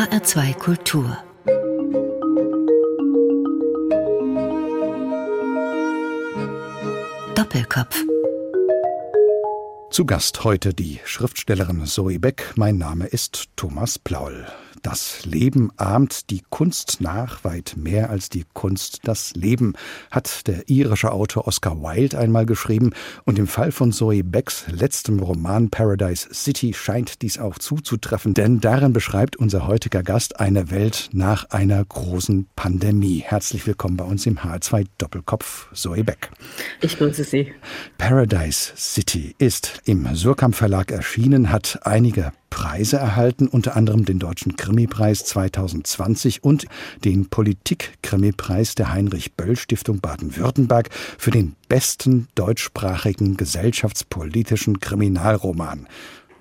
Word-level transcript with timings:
HR2 0.00 0.54
Kultur 0.54 1.18
Doppelkopf 7.34 7.96
zu 9.90 10.06
Gast 10.06 10.42
heute 10.42 10.72
die 10.72 11.00
Schriftstellerin 11.04 11.84
Zoe 11.84 12.18
Beck. 12.18 12.54
Mein 12.56 12.78
Name 12.78 13.08
ist 13.08 13.48
Thomas 13.56 13.98
Plaul. 13.98 14.46
Das 14.82 15.26
Leben 15.26 15.70
ahmt 15.76 16.30
die 16.30 16.40
Kunst 16.48 17.00
nach, 17.00 17.44
weit 17.44 17.74
mehr 17.76 18.08
als 18.08 18.30
die 18.30 18.46
Kunst 18.54 19.00
das 19.04 19.34
Leben, 19.34 19.74
hat 20.10 20.46
der 20.46 20.70
irische 20.70 21.12
Autor 21.12 21.46
Oscar 21.46 21.82
Wilde 21.82 22.18
einmal 22.18 22.46
geschrieben. 22.46 22.92
Und 23.24 23.38
im 23.38 23.46
Fall 23.46 23.72
von 23.72 23.92
Zoe 23.92 24.24
Becks 24.24 24.64
letztem 24.68 25.20
Roman 25.20 25.68
Paradise 25.68 26.28
City 26.32 26.72
scheint 26.72 27.20
dies 27.20 27.38
auch 27.38 27.58
zuzutreffen, 27.58 28.32
denn 28.32 28.60
darin 28.60 28.94
beschreibt 28.94 29.36
unser 29.36 29.66
heutiger 29.66 30.02
Gast 30.02 30.40
eine 30.40 30.70
Welt 30.70 31.10
nach 31.12 31.50
einer 31.50 31.84
großen 31.84 32.48
Pandemie. 32.56 33.22
Herzlich 33.24 33.66
willkommen 33.66 33.98
bei 33.98 34.04
uns 34.04 34.24
im 34.24 34.38
H2 34.38 34.86
Doppelkopf, 34.96 35.68
Zoe 35.74 36.04
Beck. 36.04 36.30
Ich 36.80 36.96
grüße 36.96 37.24
Sie. 37.24 37.52
Paradise 37.98 38.72
City 38.76 39.34
ist 39.36 39.82
im 39.84 40.14
Surkamp 40.14 40.54
Verlag 40.54 40.90
erschienen, 40.90 41.50
hat 41.50 41.80
einige 41.82 42.32
Preise 42.50 42.96
erhalten, 42.98 43.48
unter 43.48 43.76
anderem 43.76 44.04
den 44.04 44.18
Deutschen 44.18 44.56
Krimipreis 44.56 45.24
2020 45.24 46.44
und 46.44 46.66
den 47.04 47.28
Politik-Krimipreis 47.30 48.74
der 48.74 48.92
Heinrich-Böll-Stiftung 48.92 50.00
Baden-Württemberg 50.00 50.90
für 50.92 51.30
den 51.30 51.56
besten 51.68 52.28
deutschsprachigen 52.34 53.36
gesellschaftspolitischen 53.36 54.80
Kriminalroman 54.80 55.86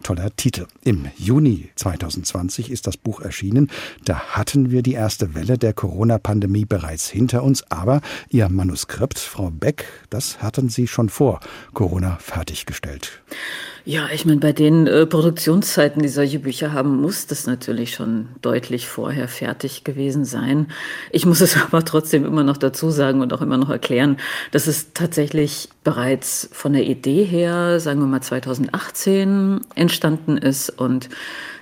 toller 0.04 0.36
Titel. 0.36 0.66
Im 0.84 1.08
Juni 1.18 1.70
2020 1.76 2.72
ist 2.72 2.88
das 2.88 2.98
Buch 2.98 3.22
erschienen. 3.22 3.70
Da 4.06 4.20
hatten 4.20 4.72
wir 4.72 4.82
die 4.82 4.94
erste 4.94 5.36
Welle 5.36 5.58
der 5.58 5.74
Corona-Pandemie 5.74 6.66
bereits 6.66 7.10
hinter 7.10 7.44
uns, 7.44 7.64
aber 7.70 8.02
Ihr 8.30 8.50
Manuskript, 8.50 9.20
Frau 9.20 9.50
Beck, 9.52 9.86
das 10.10 10.42
hatten 10.42 10.70
Sie 10.70 10.88
schon 10.88 11.10
vor 11.10 11.40
Corona 11.74 12.18
fertiggestellt. 12.22 13.22
Ja, 13.86 14.08
ich 14.14 14.26
meine, 14.26 14.40
bei 14.40 14.52
den 14.52 14.86
äh, 14.88 15.06
Produktionszeiten, 15.06 16.02
die 16.02 16.10
solche 16.10 16.38
Bücher 16.40 16.74
haben, 16.74 17.02
muss 17.02 17.26
das 17.26 17.48
natürlich 17.48 17.96
schon 17.96 18.28
deutlich 18.42 18.88
vorher 18.88 19.28
fertig 19.28 19.84
gewesen 19.84 20.26
sein. 20.26 20.68
Ich 21.12 21.26
muss 21.26 21.42
es 21.42 21.58
aber 21.64 21.84
trotzdem 21.84 22.26
immer 22.26 22.44
noch 22.44 22.58
dazu 22.58 22.92
sagen 22.92 23.22
und 23.22 23.34
auch 23.34 23.42
immer 23.42 23.58
noch 23.58 23.70
erklären, 23.70 24.18
dass 24.52 24.68
es 24.68 24.94
tatsächlich 24.94 25.70
bereits 25.84 26.50
von 26.52 26.74
der 26.74 26.84
Idee 26.84 27.24
her, 27.24 27.80
sagen 27.80 28.00
wir 28.00 28.06
mal 28.06 28.22
2018, 28.22 29.62
entstanden 29.90 30.38
ist 30.38 30.70
und 30.70 31.10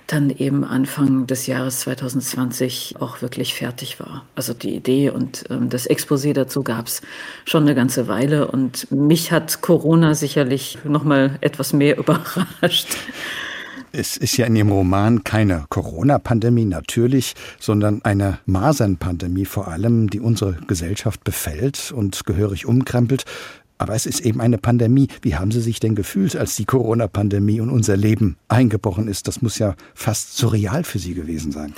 dann 0.06 0.28
eben 0.28 0.64
Anfang 0.64 1.26
des 1.26 1.46
Jahres 1.46 1.80
2020 1.80 2.96
auch 2.98 3.22
wirklich 3.22 3.54
fertig 3.54 4.00
war. 4.00 4.24
Also 4.34 4.52
die 4.52 4.74
Idee 4.74 5.10
und 5.10 5.44
ähm, 5.48 5.70
das 5.70 5.88
Exposé 5.88 6.34
dazu 6.34 6.62
gab 6.62 6.86
es 6.86 7.00
schon 7.46 7.62
eine 7.62 7.74
ganze 7.74 8.06
Weile 8.06 8.48
und 8.48 8.90
mich 8.90 9.32
hat 9.32 9.62
Corona 9.62 10.14
sicherlich 10.14 10.78
noch 10.84 11.04
mal 11.04 11.38
etwas 11.40 11.72
mehr 11.72 11.96
überrascht. 11.98 12.96
Es 13.90 14.18
ist 14.18 14.36
ja 14.36 14.44
in 14.46 14.56
Ihrem 14.56 14.70
Roman 14.70 15.24
keine 15.24 15.64
Corona-Pandemie 15.70 16.66
natürlich, 16.66 17.34
sondern 17.58 18.02
eine 18.04 18.38
Masernpandemie 18.44 19.46
vor 19.46 19.68
allem, 19.68 20.10
die 20.10 20.20
unsere 20.20 20.58
Gesellschaft 20.66 21.24
befällt 21.24 21.90
und 21.92 22.26
gehörig 22.26 22.66
umkrempelt. 22.66 23.24
Aber 23.78 23.94
es 23.94 24.06
ist 24.06 24.20
eben 24.20 24.40
eine 24.40 24.58
Pandemie. 24.58 25.08
Wie 25.22 25.36
haben 25.36 25.50
Sie 25.50 25.60
sich 25.60 25.80
denn 25.80 25.94
gefühlt, 25.94 26.36
als 26.36 26.56
die 26.56 26.64
Corona-Pandemie 26.64 27.60
und 27.60 27.70
unser 27.70 27.96
Leben 27.96 28.36
eingebrochen 28.48 29.08
ist? 29.08 29.28
Das 29.28 29.40
muss 29.40 29.58
ja 29.58 29.74
fast 29.94 30.36
surreal 30.36 30.84
für 30.84 30.98
Sie 30.98 31.14
gewesen 31.14 31.52
sein. 31.52 31.72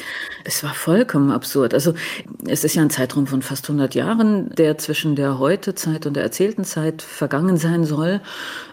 Es 0.44 0.62
war 0.64 0.74
vollkommen 0.74 1.30
absurd. 1.30 1.74
Also 1.74 1.94
es 2.46 2.64
ist 2.64 2.74
ja 2.74 2.82
ein 2.82 2.90
Zeitraum 2.90 3.26
von 3.26 3.42
fast 3.42 3.68
100 3.68 3.94
Jahren, 3.94 4.50
der 4.56 4.78
zwischen 4.78 5.14
der 5.14 5.38
Heute-Zeit 5.38 6.06
und 6.06 6.14
der 6.14 6.22
erzählten 6.22 6.64
Zeit 6.64 7.02
vergangen 7.02 7.58
sein 7.58 7.84
soll. 7.84 8.20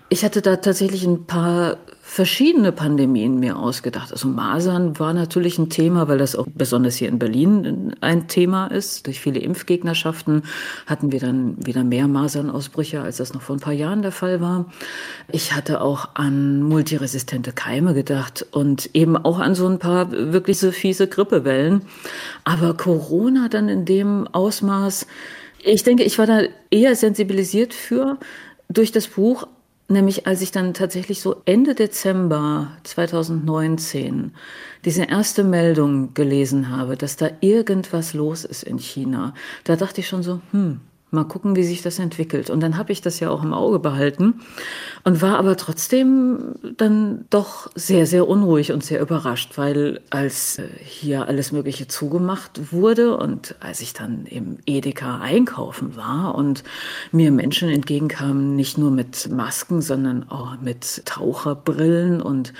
Ich 0.09 0.23
hatte 0.23 0.41
da 0.41 0.55
tatsächlich 0.55 1.03
ein 1.03 1.25
paar 1.25 1.77
verschiedene 2.17 2.71
Pandemien 2.71 3.39
mir 3.39 3.59
ausgedacht. 3.59 4.11
Also 4.11 4.27
Masern 4.27 4.97
war 4.97 5.13
natürlich 5.13 5.59
ein 5.59 5.69
Thema, 5.69 6.07
weil 6.07 6.17
das 6.17 6.35
auch 6.35 6.47
besonders 6.51 6.95
hier 6.95 7.09
in 7.09 7.19
Berlin 7.19 7.93
ein 8.01 8.27
Thema 8.27 8.65
ist. 8.65 9.05
Durch 9.05 9.19
viele 9.19 9.39
Impfgegnerschaften 9.39 10.41
hatten 10.87 11.11
wir 11.11 11.19
dann 11.19 11.63
wieder 11.63 11.83
mehr 11.83 12.07
Masernausbrüche, 12.07 13.01
als 13.01 13.17
das 13.17 13.35
noch 13.35 13.43
vor 13.43 13.55
ein 13.55 13.59
paar 13.59 13.73
Jahren 13.73 14.01
der 14.01 14.11
Fall 14.11 14.41
war. 14.41 14.65
Ich 15.31 15.53
hatte 15.53 15.79
auch 15.79 16.09
an 16.15 16.63
multiresistente 16.63 17.51
Keime 17.51 17.93
gedacht 17.93 18.47
und 18.49 18.89
eben 18.95 19.15
auch 19.15 19.37
an 19.37 19.53
so 19.53 19.67
ein 19.67 19.77
paar 19.77 20.11
wirklich 20.11 20.57
so 20.57 20.71
fiese 20.71 21.07
Grippewellen. 21.07 21.83
Aber 22.43 22.73
Corona 22.73 23.47
dann 23.47 23.69
in 23.69 23.85
dem 23.85 24.27
Ausmaß, 24.31 25.05
ich 25.63 25.83
denke, 25.83 26.01
ich 26.01 26.17
war 26.17 26.25
da 26.25 26.39
eher 26.71 26.95
sensibilisiert 26.95 27.75
für 27.75 28.17
durch 28.69 28.91
das 28.91 29.05
Buch, 29.05 29.47
Nämlich 29.89 30.27
als 30.27 30.41
ich 30.41 30.51
dann 30.51 30.73
tatsächlich 30.73 31.21
so 31.21 31.41
Ende 31.45 31.73
Dezember 31.73 32.71
2019 32.83 34.33
diese 34.83 35.03
erste 35.03 35.45
Meldung 35.45 36.13
gelesen 36.13 36.69
habe, 36.69 36.97
dass 36.97 37.15
da 37.15 37.29
irgendwas 37.39 38.13
los 38.13 38.43
ist 38.43 38.63
in 38.63 38.79
China, 38.79 39.33
da 39.63 39.77
dachte 39.77 40.01
ich 40.01 40.07
schon 40.09 40.23
so, 40.23 40.41
hm, 40.51 40.81
Mal 41.09 41.23
gucken, 41.23 41.55
wie 41.55 41.63
sich 41.63 41.81
das 41.81 41.99
entwickelt. 41.99 42.49
Und 42.49 42.59
dann 42.59 42.77
habe 42.77 42.91
ich 42.91 43.01
das 43.01 43.21
ja 43.21 43.29
auch 43.29 43.41
im 43.41 43.53
Auge 43.53 43.79
behalten 43.79 44.41
und 45.05 45.21
war 45.21 45.39
aber 45.39 45.55
trotzdem 45.55 46.55
dann 46.75 47.23
doch 47.29 47.71
sehr, 47.75 48.05
sehr 48.05 48.27
unruhig 48.27 48.73
und 48.73 48.83
sehr 48.83 48.99
überrascht, 48.99 49.57
weil 49.57 50.01
als 50.09 50.59
äh, 50.59 50.67
hier 50.83 51.29
alles 51.29 51.53
Mögliche 51.53 51.87
zugemacht 51.87 52.73
wurde 52.73 53.15
und 53.15 53.55
als 53.61 53.79
ich 53.79 53.93
dann 53.93 54.25
im 54.25 54.57
Edeka 54.65 55.21
einkaufen 55.21 55.95
war 55.95 56.35
und 56.35 56.65
mir 57.13 57.31
Menschen 57.31 57.69
entgegenkamen, 57.69 58.57
nicht 58.57 58.77
nur 58.77 58.91
mit 58.91 59.31
Masken, 59.31 59.81
sondern 59.81 60.27
auch 60.29 60.59
mit 60.59 61.05
Taucherbrillen 61.05 62.21
und 62.21 62.51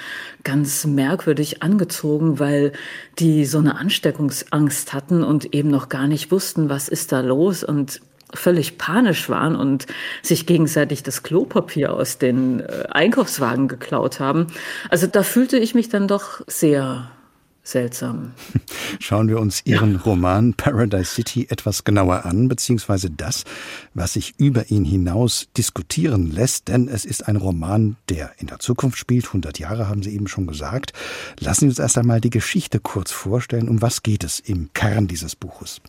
ganz 0.46 0.86
merkwürdig 0.86 1.64
angezogen, 1.64 2.40
weil 2.40 2.72
die 3.20 3.44
so 3.44 3.58
eine 3.58 3.76
Ansteckungsangst 3.76 4.94
hatten 4.94 5.22
und 5.22 5.54
eben 5.54 5.70
noch 5.70 5.90
gar 5.90 6.08
nicht 6.08 6.32
wussten, 6.32 6.70
was 6.70 6.88
ist 6.88 7.12
da 7.12 7.20
los 7.20 7.66
und 7.66 8.00
völlig 8.34 8.78
panisch 8.78 9.30
waren 9.30 9.56
und 9.56 9.86
sich 10.22 10.46
gegenseitig 10.46 11.04
das 11.04 11.24
Klopapier 11.24 11.94
aus 11.94 12.18
den 12.18 12.60
äh, 12.60 12.86
Einkaufswagen 12.90 13.68
geklaut 13.68 14.20
haben. 14.20 14.48
Also 14.90 15.08
da 15.08 15.24
fühlte 15.24 15.58
ich 15.58 15.76
mich 15.76 15.90
dann 15.90 16.08
doch 16.08 16.42
sehr 16.48 17.10
seltsam. 17.68 18.32
Schauen 19.00 19.28
wir 19.28 19.40
uns 19.40 19.62
Ihren 19.66 19.96
ja. 19.96 20.00
Roman 20.00 20.54
Paradise 20.54 21.14
City 21.14 21.48
etwas 21.50 21.84
genauer 21.84 22.26
an, 22.26 22.48
beziehungsweise 22.48 23.10
das, 23.10 23.44
was 23.94 24.14
sich 24.14 24.36
über 24.38 24.72
ihn 24.72 24.86
hinaus 24.86 25.48
diskutieren 25.58 26.32
lässt, 26.32 26.70
denn 26.70 26.88
es 26.88 27.06
ist 27.06 27.28
ein 27.28 27.36
Roman, 27.36 27.98
der 28.10 28.32
in 28.38 28.48
der 28.48 28.60
Zukunft 28.60 28.98
spielt. 28.98 29.28
100 29.28 29.60
Jahre 29.60 29.90
haben 29.90 30.02
Sie 30.02 30.14
eben 30.14 30.28
schon 30.28 30.48
gesagt. 30.48 30.94
Lassen 31.40 31.62
Sie 31.62 31.68
uns 31.68 31.80
erst 31.80 31.98
einmal 31.98 32.22
die 32.22 32.30
Geschichte 32.30 32.80
kurz 32.80 33.12
vorstellen. 33.12 33.68
Um 33.68 33.82
was 33.82 34.04
geht 34.04 34.24
es 34.24 34.40
im 34.40 34.72
Kern 34.74 35.08
dieses 35.08 35.36
Buches? 35.36 35.82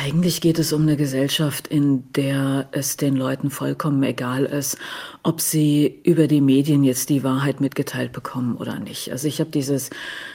Eigentlich 0.00 0.40
geht 0.40 0.60
es 0.60 0.72
um 0.72 0.82
eine 0.82 0.96
Gesellschaft, 0.96 1.66
in 1.66 2.04
der 2.12 2.68
es 2.70 2.96
den 2.96 3.16
Leuten 3.16 3.50
vollkommen 3.50 4.04
egal 4.04 4.44
ist, 4.44 4.78
ob 5.24 5.40
sie 5.40 6.00
über 6.04 6.28
die 6.28 6.40
Medien 6.40 6.84
jetzt 6.84 7.08
die 7.08 7.24
Wahrheit 7.24 7.60
mitgeteilt 7.60 8.12
bekommen 8.12 8.56
oder 8.58 8.78
nicht. 8.78 9.10
Also 9.10 9.26
ich 9.26 9.40
habe 9.40 9.50
dieses 9.50 9.90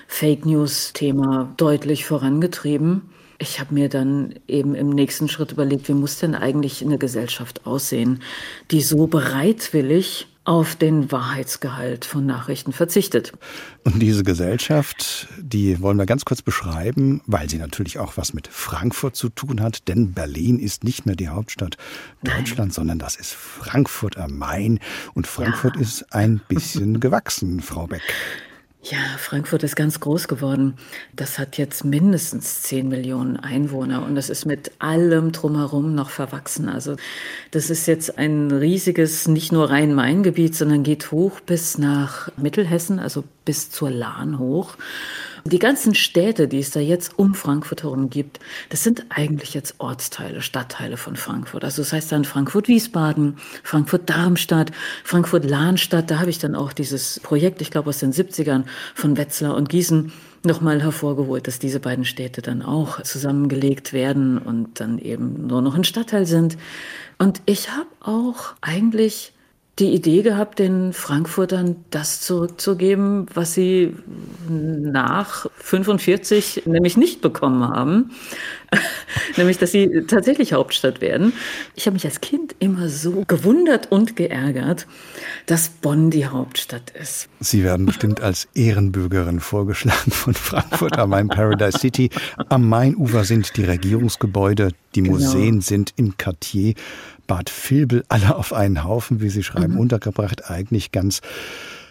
Fake 0.05 0.45
News-Thema 0.45 1.53
deutlich 1.55 2.03
vorangetrieben. 2.03 3.03
Ich 3.39 3.61
habe 3.61 3.73
mir 3.73 3.87
dann 3.87 4.35
eben 4.49 4.75
im 4.75 4.89
nächsten 4.89 5.29
Schritt 5.29 5.53
überlegt, 5.53 5.87
wie 5.87 5.93
muss 5.93 6.19
denn 6.19 6.35
eigentlich 6.35 6.83
eine 6.83 6.97
Gesellschaft 6.97 7.65
aussehen, 7.65 8.21
die 8.69 8.81
so 8.81 9.07
bereitwillig 9.07 10.27
auf 10.45 10.75
den 10.75 11.11
Wahrheitsgehalt 11.11 12.03
von 12.03 12.25
Nachrichten 12.25 12.73
verzichtet. 12.73 13.31
Und 13.83 13.99
diese 13.99 14.23
Gesellschaft, 14.23 15.27
die 15.39 15.81
wollen 15.81 15.97
wir 15.97 16.05
ganz 16.05 16.25
kurz 16.25 16.41
beschreiben, 16.41 17.21
weil 17.25 17.49
sie 17.49 17.57
natürlich 17.57 17.99
auch 17.99 18.17
was 18.17 18.33
mit 18.33 18.47
Frankfurt 18.47 19.15
zu 19.15 19.29
tun 19.29 19.61
hat, 19.61 19.87
denn 19.87 20.13
Berlin 20.13 20.59
ist 20.59 20.83
nicht 20.83 21.05
mehr 21.05 21.15
die 21.15 21.29
Hauptstadt 21.29 21.77
Deutschlands, 22.23 22.57
Nein. 22.57 22.71
sondern 22.71 22.99
das 22.99 23.15
ist 23.15 23.33
Frankfurt 23.33 24.17
am 24.17 24.37
Main 24.37 24.79
und 25.13 25.27
Frankfurt 25.27 25.75
ja. 25.75 25.81
ist 25.81 26.13
ein 26.13 26.41
bisschen 26.47 26.99
gewachsen, 26.99 27.61
Frau 27.61 27.87
Beck. 27.87 28.01
Ja, 28.85 28.97
Frankfurt 29.17 29.63
ist 29.63 29.77
ganz 29.77 30.01
groß 30.01 30.27
geworden. 30.27 30.75
Das 31.15 31.39
hat 31.39 31.57
jetzt 31.57 31.85
mindestens 31.85 32.63
10 32.63 32.89
Millionen 32.89 33.37
Einwohner 33.37 34.03
und 34.05 34.15
das 34.15 34.29
ist 34.29 34.45
mit 34.45 34.71
allem 34.79 35.31
drumherum 35.31 35.95
noch 35.95 36.09
verwachsen. 36.09 36.67
Also 36.67 36.97
das 37.51 37.69
ist 37.69 37.87
jetzt 37.87 38.17
ein 38.17 38.51
riesiges, 38.51 39.29
nicht 39.29 39.53
nur 39.53 39.69
Rhein-Main-Gebiet, 39.69 40.53
sondern 40.53 40.83
geht 40.83 41.11
hoch 41.11 41.39
bis 41.39 41.77
nach 41.77 42.29
Mittelhessen, 42.35 42.99
also 42.99 43.23
bis 43.45 43.71
zur 43.71 43.89
Lahn 43.89 44.37
hoch. 44.37 44.75
Die 45.45 45.59
ganzen 45.59 45.93
Städte, 45.93 46.47
die 46.47 46.59
es 46.59 46.71
da 46.71 46.79
jetzt 46.79 47.19
um 47.19 47.35
Frankfurt 47.35 47.83
herum 47.83 48.09
gibt, 48.09 48.39
das 48.69 48.83
sind 48.83 49.05
eigentlich 49.09 49.53
jetzt 49.53 49.75
Ortsteile, 49.77 50.41
Stadtteile 50.41 50.95
von 50.95 51.17
Frankfurt. 51.17 51.65
Also 51.65 51.81
das 51.81 51.91
heißt 51.91 52.13
dann 52.13 52.23
Frankfurt-Wiesbaden, 52.23 53.37
Frankfurt-Darmstadt, 53.61 54.71
Frankfurt-Lahnstadt. 55.03 56.09
Da 56.09 56.19
habe 56.19 56.29
ich 56.29 56.39
dann 56.39 56.55
auch 56.55 56.71
dieses 56.71 57.19
Projekt, 57.19 57.61
ich 57.61 57.71
glaube 57.71 57.89
aus 57.89 57.99
den 57.99 58.13
70ern, 58.13 58.63
von 58.95 59.17
Wetzlar 59.17 59.55
und 59.55 59.67
Gießen 59.67 60.13
nochmal 60.45 60.81
hervorgeholt, 60.81 61.45
dass 61.47 61.59
diese 61.59 61.81
beiden 61.81 62.05
Städte 62.05 62.41
dann 62.41 62.61
auch 62.61 63.01
zusammengelegt 63.01 63.91
werden 63.91 64.37
und 64.37 64.79
dann 64.79 64.97
eben 64.97 65.47
nur 65.47 65.61
noch 65.61 65.75
ein 65.75 65.83
Stadtteil 65.83 66.25
sind. 66.25 66.57
Und 67.17 67.41
ich 67.45 67.69
habe 67.69 67.87
auch 67.99 68.53
eigentlich 68.61 69.32
die 69.79 69.91
Idee 69.93 70.21
gehabt, 70.21 70.59
den 70.59 70.93
Frankfurtern 70.93 71.77
das 71.89 72.21
zurückzugeben, 72.21 73.25
was 73.33 73.55
sie 73.55 73.95
nach 74.47 75.47
45 75.55 76.63
nämlich 76.67 76.95
nicht 76.95 77.21
bekommen 77.21 77.67
haben, 77.67 78.11
nämlich 79.37 79.57
dass 79.57 79.71
sie 79.71 80.03
tatsächlich 80.07 80.53
Hauptstadt 80.53 81.01
werden. 81.01 81.33
Ich 81.73 81.87
habe 81.87 81.95
mich 81.95 82.05
als 82.05 82.21
Kind 82.21 82.55
immer 82.59 82.87
so 82.87 83.23
gewundert 83.27 83.91
und 83.91 84.15
geärgert, 84.15 84.85
dass 85.47 85.69
Bonn 85.69 86.11
die 86.11 86.27
Hauptstadt 86.27 86.91
ist. 86.91 87.27
Sie 87.39 87.63
werden 87.63 87.87
bestimmt 87.87 88.21
als 88.21 88.47
Ehrenbürgerin 88.53 89.39
vorgeschlagen 89.39 90.11
von 90.11 90.35
Frankfurt 90.35 90.99
am 90.99 91.09
Main 91.09 91.29
Paradise 91.29 91.79
City. 91.79 92.11
Am 92.49 92.69
Mainufer 92.69 93.23
sind 93.23 93.57
die 93.57 93.63
Regierungsgebäude, 93.63 94.69
die 94.93 95.01
genau. 95.01 95.15
Museen 95.15 95.61
sind 95.61 95.93
im 95.95 96.15
Quartier. 96.15 96.75
Bad 97.27 97.51
Vilbel 97.51 98.03
alle 98.09 98.35
auf 98.35 98.53
einen 98.53 98.83
Haufen, 98.83 99.21
wie 99.21 99.29
Sie 99.29 99.43
schreiben, 99.43 99.73
mhm. 99.73 99.79
untergebracht, 99.79 100.49
eigentlich 100.49 100.91
ganz 100.91 101.21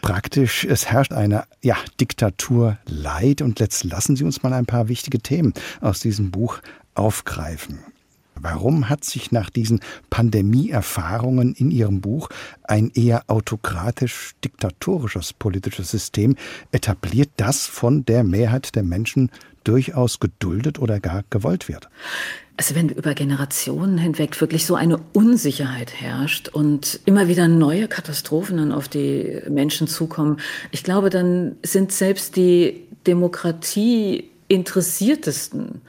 praktisch. 0.02 0.64
Es 0.64 0.86
herrscht 0.86 1.12
eine 1.12 1.44
ja, 1.62 1.76
Diktatur 2.00 2.78
Leid 2.86 3.42
und 3.42 3.60
jetzt 3.60 3.84
lassen 3.84 4.16
Sie 4.16 4.24
uns 4.24 4.42
mal 4.42 4.52
ein 4.52 4.66
paar 4.66 4.88
wichtige 4.88 5.20
Themen 5.20 5.54
aus 5.80 6.00
diesem 6.00 6.30
Buch 6.30 6.58
aufgreifen. 6.94 7.78
Warum 8.34 8.88
hat 8.88 9.04
sich 9.04 9.30
nach 9.30 9.50
diesen 9.50 9.80
Pandemieerfahrungen 10.10 11.54
in 11.54 11.70
Ihrem 11.70 12.00
Buch 12.00 12.28
ein 12.64 12.90
eher 12.90 13.22
autokratisch-diktatorisches 13.28 15.32
politisches 15.32 15.90
System 15.90 16.36
etabliert, 16.72 17.30
das 17.36 17.66
von 17.66 18.04
der 18.04 18.24
Mehrheit 18.24 18.74
der 18.74 18.82
Menschen 18.82 19.30
durchaus 19.64 20.18
geduldet 20.18 20.80
oder 20.80 20.98
gar 20.98 21.22
gewollt 21.30 21.68
wird? 21.68 21.88
Also 22.56 22.74
wenn 22.74 22.90
über 22.90 23.14
Generationen 23.14 23.98
hinweg 23.98 24.38
wirklich 24.40 24.66
so 24.66 24.74
eine 24.74 24.98
Unsicherheit 25.14 26.00
herrscht 26.00 26.48
und 26.48 27.00
immer 27.06 27.26
wieder 27.26 27.48
neue 27.48 27.88
Katastrophen 27.88 28.58
dann 28.58 28.72
auf 28.72 28.88
die 28.88 29.40
Menschen 29.48 29.88
zukommen, 29.88 30.38
ich 30.70 30.84
glaube, 30.84 31.10
dann 31.10 31.56
sind 31.62 31.92
selbst 31.92 32.36
die 32.36 32.86
Demokratie 33.06 34.30
interessiertesten 34.48 35.80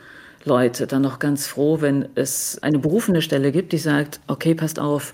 Leute 0.45 0.88
dann 0.88 1.01
noch 1.01 1.19
ganz 1.19 1.48
froh, 1.48 1.81
wenn 1.81 2.07
es 2.15 2.60
eine 2.62 2.80
berufene 2.80 3.21
Stelle 3.21 3.51
gibt, 3.51 3.71
die 3.71 3.77
sagt, 3.77 4.19
okay, 4.27 4.56
passt 4.56 4.80
auf, 4.80 5.13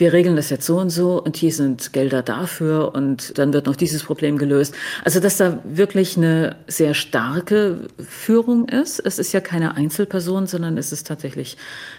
wir 0.00 0.14
regeln 0.14 0.34
das 0.34 0.48
jetzt 0.48 0.66
so 0.66 0.78
und 0.78 0.90
so 0.90 1.22
und 1.22 1.36
hier 1.36 1.52
sind 1.52 1.92
Gelder 1.92 2.22
dafür 2.22 2.94
und 2.94 3.38
dann 3.38 3.52
wird 3.52 3.66
noch 3.66 3.76
dieses 3.76 4.02
Problem 4.02 4.38
gelöst. 4.38 4.74
Also 5.04 5.20
dass 5.20 5.36
da 5.36 5.58
wirklich 5.64 6.16
eine 6.16 6.56
sehr 6.66 6.94
starke 6.94 7.88
Führung 7.98 8.66
ist. 8.68 8.98
Es 8.98 9.18
ist 9.18 9.32
ja 9.32 9.40
keine 9.40 9.76
Einzelperson, 9.76 10.46
sondern 10.46 10.78
es 10.78 10.90
ist 10.90 11.06
tatsächlich 11.06 11.58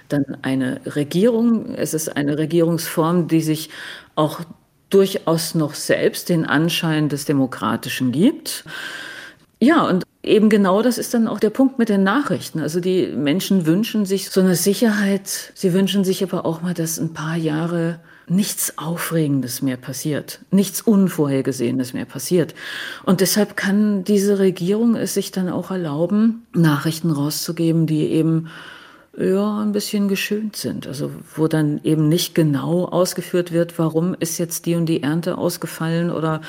dann 0.10 0.26
eine 0.42 0.82
Regierung. 0.86 1.76
Es 1.76 1.94
ist 1.94 2.10
eine 2.18 2.40
Regierungsform, 2.40 3.28
die 3.28 3.42
sich 3.42 3.70
auch 4.16 4.42
durchaus 4.90 5.56
noch 5.56 5.76
selbst 5.76 6.30
den 6.30 6.46
Anschein 6.46 7.08
des 7.08 7.26
Demokratischen 7.26 8.12
gibt. 8.12 8.66
Ja, 9.60 9.84
und 9.88 10.04
eben 10.24 10.50
genau 10.50 10.82
das 10.82 10.98
ist 10.98 11.14
dann 11.14 11.28
auch 11.28 11.40
der 11.40 11.50
Punkt 11.50 11.80
mit 11.80 11.90
den 11.90 12.04
Nachrichten. 12.04 12.60
Also 12.60 12.80
die 12.80 13.08
Menschen 13.08 13.66
wünschen 13.66 14.06
sich 14.06 14.30
so 14.30 14.42
eine 14.42 14.56
Sicherheit. 14.56 15.52
Sie 15.56 15.74
wünschen 15.74 16.04
sich 16.04 16.24
aber 16.24 16.46
auch 16.46 16.62
mal, 16.62 16.74
dass 16.74 17.00
ein 17.00 17.14
paar 17.14 17.36
Jahre 17.36 18.00
nichts 18.28 18.78
Aufregendes 18.78 19.62
mehr 19.62 19.78
passiert, 19.78 20.40
nichts 20.52 20.82
Unvorhergesehenes 20.82 21.94
mehr 21.94 22.06
passiert. 22.06 22.54
Und 23.04 23.20
deshalb 23.20 23.58
kann 23.58 24.04
diese 24.04 24.40
Regierung 24.40 24.96
es 24.96 25.14
sich 25.16 25.32
dann 25.32 25.50
auch 25.50 25.72
erlauben, 25.72 26.46
Nachrichten 26.54 27.12
rauszugeben, 27.12 27.88
die 27.88 28.08
eben 28.12 28.48
ja, 29.18 29.62
ein 29.62 29.74
bisschen 29.74 30.08
geschönt 30.08 30.56
sind. 30.56 30.88
Also 30.88 31.12
wo 31.36 31.48
dann 31.48 31.82
eben 31.84 32.08
nicht 32.08 32.34
genau 32.34 32.86
ausgeführt 32.86 33.52
wird, 33.52 33.78
warum 33.78 34.16
ist 34.18 34.38
jetzt 34.38 34.66
die 34.66 34.76
und 34.76 34.86
die 34.86 35.04
Ernte 35.04 35.38
ausgefallen 35.38 36.10
oder 36.10 36.42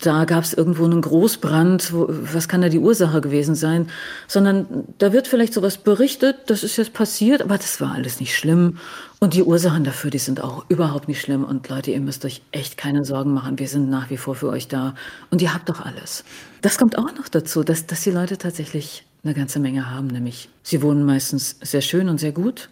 da 0.00 0.24
gab 0.26 0.44
es 0.44 0.54
irgendwo 0.54 0.84
einen 0.84 1.00
Großbrand, 1.00 1.92
was 1.92 2.46
kann 2.46 2.62
da 2.62 2.68
die 2.68 2.78
Ursache 2.78 3.20
gewesen 3.20 3.56
sein, 3.56 3.88
sondern 4.28 4.84
da 4.98 5.12
wird 5.12 5.26
vielleicht 5.26 5.54
sowas 5.54 5.78
berichtet, 5.78 6.36
das 6.46 6.62
ist 6.62 6.76
jetzt 6.76 6.92
passiert, 6.92 7.42
aber 7.42 7.58
das 7.58 7.80
war 7.80 7.92
alles 7.92 8.20
nicht 8.20 8.36
schlimm. 8.36 8.78
Und 9.18 9.34
die 9.34 9.42
Ursachen 9.42 9.82
dafür, 9.82 10.10
die 10.10 10.18
sind 10.18 10.40
auch 10.40 10.64
überhaupt 10.68 11.08
nicht 11.08 11.20
schlimm. 11.20 11.42
Und 11.42 11.68
Leute, 11.68 11.90
ihr 11.90 12.00
müsst 12.00 12.24
euch 12.24 12.42
echt 12.52 12.76
keine 12.76 13.04
Sorgen 13.04 13.34
machen, 13.34 13.58
wir 13.58 13.66
sind 13.66 13.90
nach 13.90 14.10
wie 14.10 14.16
vor 14.16 14.36
für 14.36 14.48
euch 14.48 14.68
da 14.68 14.94
und 15.30 15.42
ihr 15.42 15.52
habt 15.52 15.68
doch 15.68 15.84
alles. 15.84 16.24
Das 16.62 16.78
kommt 16.78 16.96
auch 16.96 17.12
noch 17.16 17.28
dazu, 17.28 17.64
dass, 17.64 17.86
dass 17.86 18.02
die 18.02 18.12
Leute 18.12 18.38
tatsächlich 18.38 19.04
eine 19.24 19.34
ganze 19.34 19.58
Menge 19.58 19.90
haben, 19.90 20.06
nämlich 20.06 20.48
sie 20.62 20.80
wohnen 20.80 21.04
meistens 21.04 21.56
sehr 21.60 21.80
schön 21.80 22.08
und 22.08 22.18
sehr 22.18 22.32
gut. 22.32 22.68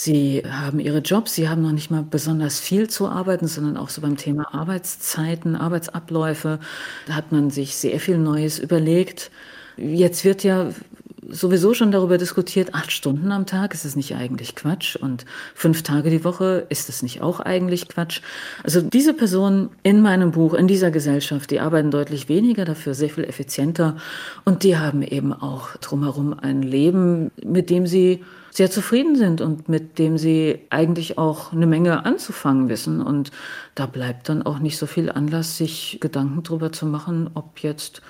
Sie 0.00 0.44
haben 0.48 0.78
ihre 0.78 1.00
Jobs, 1.00 1.34
sie 1.34 1.48
haben 1.48 1.60
noch 1.62 1.72
nicht 1.72 1.90
mal 1.90 2.04
besonders 2.08 2.60
viel 2.60 2.88
zu 2.88 3.08
arbeiten, 3.08 3.48
sondern 3.48 3.76
auch 3.76 3.88
so 3.88 4.00
beim 4.00 4.16
Thema 4.16 4.54
Arbeitszeiten, 4.54 5.56
Arbeitsabläufe. 5.56 6.60
Da 7.08 7.14
hat 7.14 7.32
man 7.32 7.50
sich 7.50 7.74
sehr 7.74 7.98
viel 7.98 8.16
Neues 8.16 8.60
überlegt. 8.60 9.32
Jetzt 9.76 10.24
wird 10.24 10.44
ja 10.44 10.70
sowieso 11.28 11.74
schon 11.74 11.92
darüber 11.92 12.18
diskutiert, 12.18 12.74
acht 12.74 12.90
Stunden 12.92 13.30
am 13.32 13.46
Tag, 13.46 13.74
ist 13.74 13.84
es 13.84 13.96
nicht 13.96 14.14
eigentlich 14.16 14.54
Quatsch? 14.54 14.96
Und 14.96 15.24
fünf 15.54 15.82
Tage 15.82 16.10
die 16.10 16.24
Woche, 16.24 16.66
ist 16.68 16.88
es 16.88 17.02
nicht 17.02 17.22
auch 17.22 17.40
eigentlich 17.40 17.88
Quatsch? 17.88 18.20
Also 18.64 18.80
diese 18.80 19.14
Personen 19.14 19.70
in 19.82 20.00
meinem 20.00 20.30
Buch, 20.32 20.54
in 20.54 20.66
dieser 20.66 20.90
Gesellschaft, 20.90 21.50
die 21.50 21.60
arbeiten 21.60 21.90
deutlich 21.90 22.28
weniger, 22.28 22.64
dafür 22.64 22.94
sehr 22.94 23.10
viel 23.10 23.24
effizienter. 23.24 23.96
Und 24.44 24.62
die 24.62 24.76
haben 24.76 25.02
eben 25.02 25.32
auch 25.32 25.76
drumherum 25.76 26.38
ein 26.38 26.62
Leben, 26.62 27.30
mit 27.44 27.70
dem 27.70 27.86
sie 27.86 28.24
sehr 28.50 28.70
zufrieden 28.70 29.14
sind 29.14 29.40
und 29.40 29.68
mit 29.68 29.98
dem 29.98 30.18
sie 30.18 30.60
eigentlich 30.70 31.18
auch 31.18 31.52
eine 31.52 31.66
Menge 31.66 32.04
anzufangen 32.04 32.68
wissen. 32.68 33.00
Und 33.02 33.30
da 33.74 33.86
bleibt 33.86 34.28
dann 34.28 34.42
auch 34.42 34.58
nicht 34.58 34.78
so 34.78 34.86
viel 34.86 35.10
Anlass, 35.10 35.56
sich 35.56 35.98
Gedanken 36.00 36.42
darüber 36.42 36.72
zu 36.72 36.86
machen, 36.86 37.30
ob 37.34 37.60
jetzt 37.60 38.02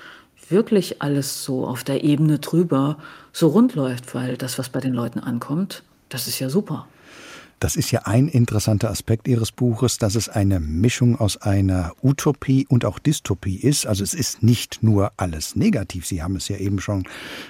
wirklich 0.50 1.02
alles 1.02 1.44
so 1.44 1.66
auf 1.66 1.84
der 1.84 2.04
Ebene 2.04 2.38
drüber 2.38 2.98
so 3.32 3.48
rund 3.48 3.74
läuft, 3.74 4.14
weil 4.14 4.36
das, 4.36 4.58
was 4.58 4.68
bei 4.68 4.80
den 4.80 4.92
Leuten 4.92 5.20
ankommt, 5.20 5.82
das 6.08 6.26
ist 6.26 6.38
ja 6.38 6.48
super. 6.48 6.86
Das 7.60 7.74
ist 7.74 7.90
ja 7.90 8.02
ein 8.04 8.28
interessanter 8.28 8.88
Aspekt 8.88 9.26
Ihres 9.26 9.50
Buches, 9.50 9.98
dass 9.98 10.14
es 10.14 10.28
eine 10.28 10.60
Mischung 10.60 11.18
aus 11.18 11.36
einer 11.38 11.92
Utopie 12.02 12.66
und 12.68 12.84
auch 12.84 13.00
Dystopie 13.00 13.56
ist. 13.56 13.86
Also 13.86 14.04
es 14.04 14.14
ist 14.14 14.44
nicht 14.44 14.82
nur 14.82 15.12
alles 15.16 15.56
negativ. 15.56 16.06
Sie 16.06 16.22
haben 16.22 16.36
es 16.36 16.48
ja 16.48 16.56
eben 16.58 16.80
schon 16.80 17.04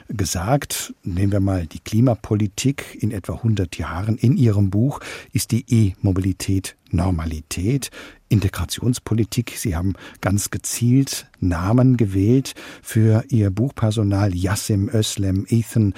gesagt. 0.09 0.94
Nehmen 1.02 1.32
wir 1.32 1.40
mal 1.40 1.66
die 1.66 1.80
Klimapolitik 1.80 2.97
in 3.00 3.11
etwa 3.11 3.35
100 3.35 3.76
Jahren. 3.76 4.16
In 4.16 4.38
Ihrem 4.38 4.71
Buch 4.71 5.00
ist 5.32 5.50
die 5.50 5.64
E-Mobilität 5.68 6.76
Normalität. 6.90 7.90
Integrationspolitik. 8.30 9.52
Sie 9.56 9.76
haben 9.76 9.94
ganz 10.21 10.50
gezielt 10.50 11.30
Namen 11.40 11.97
gewählt 11.99 12.54
für 12.82 13.25
Ihr 13.28 13.50
Buchpersonal. 13.50 14.35
Yassim, 14.35 14.88
Özlem, 14.88 15.47
Ethan, 15.49 15.94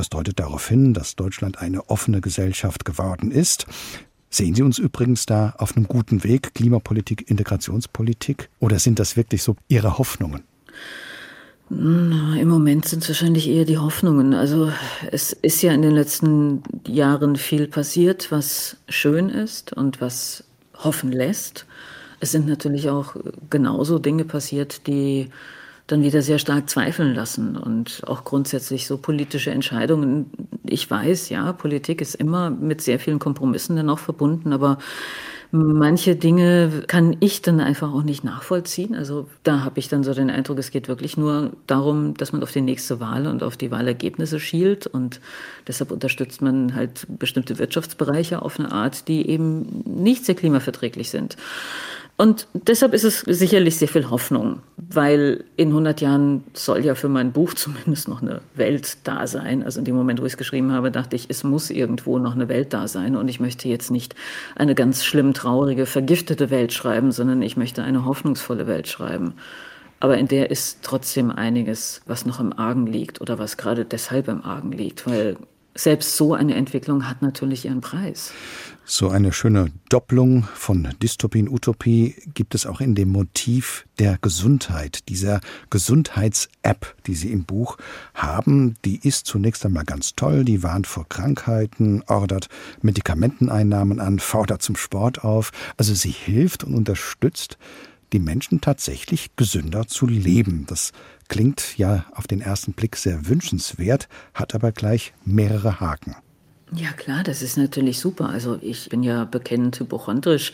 das 0.00 0.08
deutet 0.08 0.40
darauf 0.40 0.66
hin, 0.66 0.94
dass 0.94 1.14
Deutschland 1.14 1.58
eine 1.58 1.90
offene 1.90 2.22
Gesellschaft 2.22 2.86
geworden 2.86 3.30
ist. 3.30 3.66
Sehen 4.30 4.54
Sie 4.54 4.62
uns 4.62 4.78
übrigens 4.78 5.26
da 5.26 5.54
auf 5.58 5.76
einem 5.76 5.88
guten 5.88 6.24
Weg, 6.24 6.54
Klimapolitik, 6.54 7.30
Integrationspolitik? 7.30 8.48
Oder 8.60 8.78
sind 8.78 8.98
das 8.98 9.18
wirklich 9.18 9.42
so 9.42 9.56
Ihre 9.68 9.98
Hoffnungen? 9.98 10.44
Im 11.68 12.48
Moment 12.48 12.86
sind 12.86 13.02
es 13.02 13.10
wahrscheinlich 13.10 13.46
eher 13.46 13.66
die 13.66 13.76
Hoffnungen. 13.76 14.32
Also 14.32 14.72
es 15.10 15.34
ist 15.34 15.60
ja 15.60 15.72
in 15.72 15.82
den 15.82 15.92
letzten 15.92 16.62
Jahren 16.86 17.36
viel 17.36 17.68
passiert, 17.68 18.32
was 18.32 18.78
schön 18.88 19.28
ist 19.28 19.74
und 19.74 20.00
was 20.00 20.44
hoffen 20.78 21.12
lässt. 21.12 21.66
Es 22.20 22.32
sind 22.32 22.48
natürlich 22.48 22.88
auch 22.88 23.16
genauso 23.50 23.98
Dinge 23.98 24.24
passiert, 24.24 24.86
die 24.86 25.28
dann 25.90 26.02
wieder 26.02 26.22
sehr 26.22 26.38
stark 26.38 26.70
zweifeln 26.70 27.14
lassen 27.14 27.56
und 27.56 28.02
auch 28.06 28.24
grundsätzlich 28.24 28.86
so 28.86 28.98
politische 28.98 29.50
Entscheidungen. 29.50 30.30
Ich 30.64 30.90
weiß, 30.90 31.28
ja, 31.30 31.52
Politik 31.52 32.00
ist 32.00 32.14
immer 32.14 32.50
mit 32.50 32.80
sehr 32.80 32.98
vielen 32.98 33.18
Kompromissen 33.18 33.76
dann 33.76 33.90
auch 33.90 33.98
verbunden, 33.98 34.52
aber 34.52 34.78
manche 35.52 36.14
Dinge 36.14 36.84
kann 36.86 37.16
ich 37.18 37.42
dann 37.42 37.60
einfach 37.60 37.92
auch 37.92 38.04
nicht 38.04 38.22
nachvollziehen. 38.22 38.94
Also 38.94 39.28
da 39.42 39.64
habe 39.64 39.80
ich 39.80 39.88
dann 39.88 40.04
so 40.04 40.14
den 40.14 40.30
Eindruck, 40.30 40.58
es 40.58 40.70
geht 40.70 40.86
wirklich 40.86 41.16
nur 41.16 41.52
darum, 41.66 42.14
dass 42.14 42.32
man 42.32 42.42
auf 42.42 42.52
die 42.52 42.60
nächste 42.60 43.00
Wahl 43.00 43.26
und 43.26 43.42
auf 43.42 43.56
die 43.56 43.70
Wahlergebnisse 43.70 44.38
schielt 44.38 44.86
und 44.86 45.20
deshalb 45.66 45.90
unterstützt 45.90 46.40
man 46.40 46.74
halt 46.74 47.06
bestimmte 47.18 47.58
Wirtschaftsbereiche 47.58 48.42
auf 48.42 48.60
eine 48.60 48.70
Art, 48.70 49.08
die 49.08 49.28
eben 49.28 49.82
nicht 49.84 50.24
sehr 50.24 50.36
klimaverträglich 50.36 51.10
sind. 51.10 51.36
Und 52.20 52.48
deshalb 52.52 52.92
ist 52.92 53.04
es 53.04 53.20
sicherlich 53.20 53.78
sehr 53.78 53.88
viel 53.88 54.10
Hoffnung, 54.10 54.60
weil 54.76 55.42
in 55.56 55.68
100 55.68 56.02
Jahren 56.02 56.44
soll 56.52 56.84
ja 56.84 56.94
für 56.94 57.08
mein 57.08 57.32
Buch 57.32 57.54
zumindest 57.54 58.08
noch 58.08 58.20
eine 58.20 58.42
Welt 58.54 58.98
da 59.04 59.26
sein. 59.26 59.62
Also 59.62 59.78
in 59.78 59.86
dem 59.86 59.94
Moment, 59.94 60.20
wo 60.20 60.26
ich 60.26 60.34
es 60.34 60.36
geschrieben 60.36 60.70
habe, 60.72 60.90
dachte 60.90 61.16
ich, 61.16 61.30
es 61.30 61.44
muss 61.44 61.70
irgendwo 61.70 62.18
noch 62.18 62.34
eine 62.34 62.50
Welt 62.50 62.74
da 62.74 62.88
sein. 62.88 63.16
Und 63.16 63.28
ich 63.28 63.40
möchte 63.40 63.70
jetzt 63.70 63.90
nicht 63.90 64.16
eine 64.54 64.74
ganz 64.74 65.02
schlimm 65.02 65.32
traurige, 65.32 65.86
vergiftete 65.86 66.50
Welt 66.50 66.74
schreiben, 66.74 67.10
sondern 67.10 67.40
ich 67.40 67.56
möchte 67.56 67.82
eine 67.82 68.04
hoffnungsvolle 68.04 68.66
Welt 68.66 68.86
schreiben. 68.86 69.32
Aber 69.98 70.18
in 70.18 70.28
der 70.28 70.50
ist 70.50 70.80
trotzdem 70.82 71.30
einiges, 71.30 72.02
was 72.04 72.26
noch 72.26 72.38
im 72.38 72.52
Argen 72.52 72.86
liegt 72.86 73.22
oder 73.22 73.38
was 73.38 73.56
gerade 73.56 73.86
deshalb 73.86 74.28
im 74.28 74.44
Argen 74.44 74.72
liegt, 74.72 75.06
weil 75.06 75.38
selbst 75.74 76.18
so 76.18 76.34
eine 76.34 76.54
Entwicklung 76.54 77.08
hat 77.08 77.22
natürlich 77.22 77.64
ihren 77.64 77.80
Preis. 77.80 78.34
So 78.92 79.08
eine 79.08 79.32
schöne 79.32 79.70
Doppelung 79.88 80.48
von 80.52 80.88
Dystopie 81.00 81.42
und 81.42 81.48
Utopie 81.48 82.16
gibt 82.34 82.56
es 82.56 82.66
auch 82.66 82.80
in 82.80 82.96
dem 82.96 83.10
Motiv 83.10 83.86
der 84.00 84.18
Gesundheit, 84.18 85.08
dieser 85.08 85.40
Gesundheits-App, 85.70 86.96
die 87.06 87.14
Sie 87.14 87.30
im 87.30 87.44
Buch 87.44 87.76
haben. 88.14 88.74
Die 88.84 88.98
ist 88.98 89.26
zunächst 89.26 89.64
einmal 89.64 89.84
ganz 89.84 90.16
toll, 90.16 90.44
die 90.44 90.64
warnt 90.64 90.88
vor 90.88 91.08
Krankheiten, 91.08 92.02
ordert 92.08 92.48
Medikamenteneinnahmen 92.82 94.00
an, 94.00 94.18
fordert 94.18 94.60
zum 94.60 94.74
Sport 94.74 95.22
auf. 95.22 95.52
Also 95.76 95.94
sie 95.94 96.10
hilft 96.10 96.64
und 96.64 96.74
unterstützt 96.74 97.58
die 98.12 98.18
Menschen 98.18 98.60
tatsächlich 98.60 99.36
gesünder 99.36 99.86
zu 99.86 100.08
leben. 100.08 100.66
Das 100.66 100.90
klingt 101.28 101.78
ja 101.78 102.06
auf 102.12 102.26
den 102.26 102.40
ersten 102.40 102.72
Blick 102.72 102.96
sehr 102.96 103.28
wünschenswert, 103.28 104.08
hat 104.34 104.56
aber 104.56 104.72
gleich 104.72 105.14
mehrere 105.24 105.78
Haken. 105.78 106.16
Ja 106.72 106.92
klar, 106.92 107.24
das 107.24 107.42
ist 107.42 107.56
natürlich 107.56 107.98
super. 107.98 108.28
Also 108.28 108.56
ich 108.62 108.88
bin 108.90 109.02
ja 109.02 109.24
bekennend 109.24 109.80
hypochondrisch. 109.80 110.52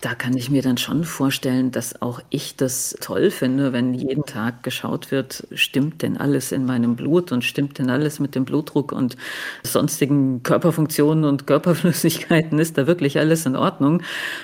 Da 0.00 0.14
kann 0.14 0.34
ich 0.34 0.48
mir 0.48 0.62
dann 0.62 0.78
schon 0.78 1.04
vorstellen, 1.04 1.70
dass 1.70 2.00
auch 2.00 2.20
ich 2.30 2.56
das 2.56 2.96
toll 3.02 3.30
finde, 3.30 3.74
wenn 3.74 3.92
jeden 3.92 4.24
Tag 4.24 4.62
geschaut 4.62 5.10
wird, 5.10 5.46
stimmt 5.52 6.00
denn 6.00 6.16
alles 6.16 6.52
in 6.52 6.64
meinem 6.64 6.96
Blut 6.96 7.30
und 7.32 7.44
stimmt 7.44 7.78
denn 7.78 7.90
alles 7.90 8.20
mit 8.20 8.34
dem 8.34 8.46
Blutdruck 8.46 8.92
und 8.92 9.18
sonstigen 9.62 10.42
Körperfunktionen 10.42 11.24
und 11.24 11.46
Körperflüssigkeiten, 11.46 12.58
ist 12.58 12.78
da 12.78 12.86
wirklich 12.86 13.18
alles 13.18 13.44
in 13.44 13.54
Ordnung. 13.54 14.02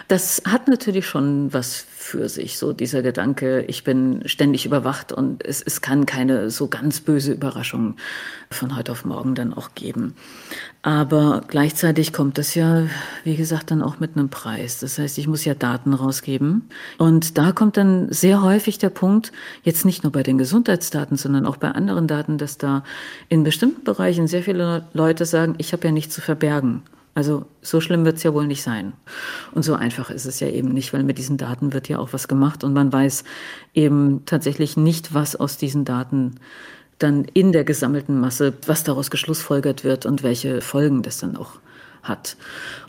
Das 0.08 0.42
hat 0.46 0.68
natürlich 0.68 1.06
schon 1.06 1.50
was 1.54 1.87
für 2.06 2.28
sich, 2.28 2.56
so 2.56 2.72
dieser 2.72 3.02
Gedanke, 3.02 3.62
ich 3.62 3.84
bin 3.84 4.22
ständig 4.26 4.64
überwacht 4.64 5.12
und 5.12 5.44
es, 5.44 5.60
es 5.60 5.80
kann 5.80 6.06
keine 6.06 6.50
so 6.50 6.68
ganz 6.68 7.00
böse 7.00 7.32
Überraschung 7.32 7.96
von 8.50 8.76
heute 8.76 8.92
auf 8.92 9.04
morgen 9.04 9.34
dann 9.34 9.52
auch 9.52 9.75
geben. 9.75 10.14
Aber 10.82 11.42
gleichzeitig 11.48 12.12
kommt 12.12 12.38
das 12.38 12.54
ja, 12.54 12.84
wie 13.25 13.34
gesagt, 13.34 13.72
dann 13.72 13.82
auch 13.82 13.98
mit 13.98 14.16
einem 14.16 14.28
Preis. 14.28 14.78
Das 14.78 14.98
heißt, 14.98 15.18
ich 15.18 15.26
muss 15.26 15.44
ja 15.44 15.54
Daten 15.54 15.92
rausgeben. 15.94 16.68
Und 16.96 17.38
da 17.38 17.50
kommt 17.50 17.76
dann 17.76 18.12
sehr 18.12 18.40
häufig 18.40 18.78
der 18.78 18.90
Punkt, 18.90 19.32
jetzt 19.64 19.84
nicht 19.84 20.04
nur 20.04 20.12
bei 20.12 20.22
den 20.22 20.38
Gesundheitsdaten, 20.38 21.16
sondern 21.16 21.44
auch 21.44 21.56
bei 21.56 21.72
anderen 21.72 22.06
Daten, 22.06 22.38
dass 22.38 22.56
da 22.56 22.84
in 23.28 23.42
bestimmten 23.42 23.82
Bereichen 23.82 24.28
sehr 24.28 24.44
viele 24.44 24.86
Leute 24.92 25.26
sagen, 25.26 25.56
ich 25.58 25.72
habe 25.72 25.88
ja 25.88 25.92
nichts 25.92 26.14
zu 26.14 26.20
verbergen. 26.20 26.82
Also 27.16 27.46
so 27.62 27.80
schlimm 27.80 28.04
wird 28.04 28.18
es 28.18 28.25
ja 28.25 28.35
wohl 28.35 28.46
nicht 28.46 28.62
sein. 28.62 28.92
Und 29.52 29.62
so 29.62 29.75
einfach 29.75 30.11
ist 30.11 30.26
es 30.26 30.38
ja 30.38 30.49
eben 30.49 30.68
nicht, 30.68 30.92
weil 30.92 31.02
mit 31.02 31.16
diesen 31.16 31.38
Daten 31.38 31.73
wird 31.73 31.88
ja 31.88 31.99
auch 31.99 32.12
was 32.12 32.28
gemacht 32.28 32.62
und 32.62 32.75
man 32.75 32.92
weiß 32.92 33.25
eben 33.73 34.26
tatsächlich 34.26 34.76
nicht, 34.76 35.14
was 35.14 35.35
aus 35.35 35.56
diesen 35.56 35.87
Daten 35.87 36.35
dann 36.99 37.25
in 37.32 37.52
der 37.52 37.64
gesammelten 37.64 38.20
Masse, 38.20 38.52
was 38.66 38.85
daraus 38.85 39.11
geschlussfolgert 39.11 39.82
wird 39.82 40.04
und 40.04 40.23
welche 40.23 40.61
Folgen 40.61 41.00
das 41.00 41.16
dann 41.16 41.38
auch 41.38 41.52
hat. 42.02 42.37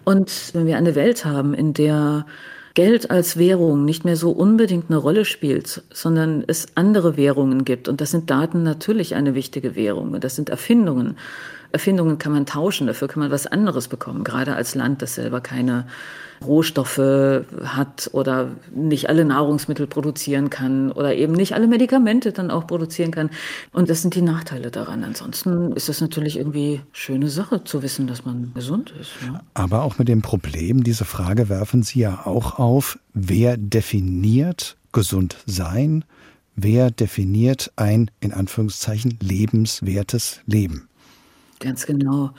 Und 0.03 0.53
wenn 0.53 0.65
wir 0.65 0.75
eine 0.75 0.95
Welt 0.95 1.23
haben, 1.23 1.53
in 1.53 1.73
der 1.73 2.25
Geld 2.73 3.09
als 3.09 3.37
Währung 3.37 3.85
nicht 3.85 4.03
mehr 4.03 4.17
so 4.17 4.31
unbedingt 4.31 4.89
eine 4.89 4.97
Rolle 4.97 5.23
spielt, 5.23 5.83
sondern 5.89 6.43
es 6.47 6.67
andere 6.75 7.15
Währungen 7.15 7.63
gibt. 7.63 7.87
Und 7.87 8.01
das 8.01 8.11
sind 8.11 8.29
Daten 8.29 8.63
natürlich 8.63 9.15
eine 9.15 9.35
wichtige 9.35 9.77
Währung. 9.77 10.11
Und 10.11 10.25
das 10.25 10.35
sind 10.35 10.49
Erfindungen. 10.49 11.15
Erfindungen 11.71 12.17
kann 12.17 12.31
man 12.31 12.45
tauschen, 12.45 12.87
dafür 12.87 13.07
kann 13.07 13.19
man 13.19 13.31
was 13.31 13.47
anderes 13.47 13.87
bekommen, 13.87 14.23
gerade 14.23 14.55
als 14.55 14.75
Land, 14.75 15.01
das 15.01 15.15
selber 15.15 15.41
keine 15.41 15.85
Rohstoffe 16.45 16.99
hat 17.63 18.09
oder 18.13 18.49
nicht 18.73 19.09
alle 19.09 19.25
Nahrungsmittel 19.25 19.87
produzieren 19.87 20.49
kann 20.49 20.91
oder 20.91 21.15
eben 21.15 21.33
nicht 21.33 21.53
alle 21.53 21.67
Medikamente 21.67 22.31
dann 22.31 22.51
auch 22.51 22.67
produzieren 22.67 23.11
kann. 23.11 23.29
Und 23.73 23.89
das 23.89 24.01
sind 24.01 24.15
die 24.15 24.21
Nachteile 24.21 24.71
daran. 24.71 25.03
Ansonsten 25.03 25.71
ist 25.73 25.89
es 25.89 26.01
natürlich 26.01 26.37
irgendwie 26.37 26.81
schöne 26.91 27.29
Sache 27.29 27.63
zu 27.63 27.81
wissen, 27.81 28.07
dass 28.07 28.25
man 28.25 28.51
gesund 28.53 28.93
ist. 28.99 29.11
Ja. 29.25 29.41
Aber 29.53 29.83
auch 29.83 29.97
mit 29.97 30.07
dem 30.07 30.21
Problem, 30.21 30.83
diese 30.83 31.05
Frage 31.05 31.49
werfen 31.49 31.83
Sie 31.83 31.99
ja 31.99 32.25
auch 32.25 32.59
auf, 32.59 32.99
wer 33.13 33.57
definiert 33.57 34.77
gesund 34.91 35.37
sein? 35.45 36.03
Wer 36.55 36.89
definiert 36.89 37.71
ein, 37.75 38.09
in 38.19 38.33
Anführungszeichen, 38.33 39.19
lebenswertes 39.21 40.41
Leben? 40.47 40.87
Ganz 41.59 41.87
genau. 41.87 42.31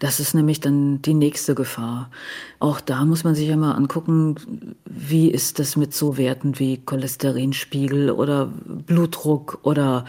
Das 0.00 0.18
ist 0.18 0.34
nämlich 0.34 0.58
dann 0.58 1.00
die 1.00 1.14
nächste 1.14 1.54
Gefahr. 1.54 2.10
Auch 2.58 2.80
da 2.80 3.04
muss 3.04 3.22
man 3.22 3.36
sich 3.36 3.48
ja 3.48 3.56
mal 3.56 3.72
angucken, 3.72 4.74
wie 4.84 5.30
ist 5.30 5.60
das 5.60 5.76
mit 5.76 5.94
so 5.94 6.16
Werten 6.16 6.58
wie 6.58 6.78
Cholesterinspiegel 6.78 8.10
oder 8.10 8.46
Blutdruck 8.66 9.60
oder 9.62 10.04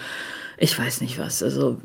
ich 0.57 0.79
weiß 0.79 1.01
nicht 1.01 1.19
was. 1.19 1.43
Also 1.43 1.77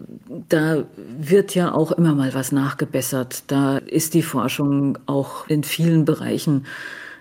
da 0.49 0.85
wird 0.97 1.55
ja 1.55 1.73
auch 1.75 1.93
immer 1.93 2.15
mal 2.15 2.33
was 2.33 2.51
nachgebessert. 2.51 3.45
Da 3.49 3.77
ist 3.77 4.15
die 4.15 4.23
Forschung 4.23 4.97
auch 5.05 5.47
in 5.49 5.65
vielen 5.65 6.07
Bereichen 6.07 6.65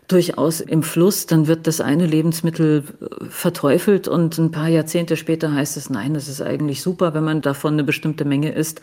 durchaus 0.09 0.59
im 0.59 0.83
Fluss, 0.83 1.27
dann 1.27 1.47
wird 1.47 1.67
das 1.67 1.79
eine 1.79 2.05
Lebensmittel 2.05 2.83
äh, 2.83 3.25
verteufelt 3.29 4.07
und 4.07 4.37
ein 4.37 4.51
paar 4.51 4.67
Jahrzehnte 4.67 5.15
später 5.15 5.53
heißt 5.53 5.77
es, 5.77 5.89
nein, 5.89 6.13
das 6.13 6.27
ist 6.27 6.41
eigentlich 6.41 6.81
super, 6.81 7.13
wenn 7.13 7.23
man 7.23 7.41
davon 7.41 7.73
eine 7.73 7.83
bestimmte 7.83 8.25
Menge 8.25 8.51
isst. 8.51 8.81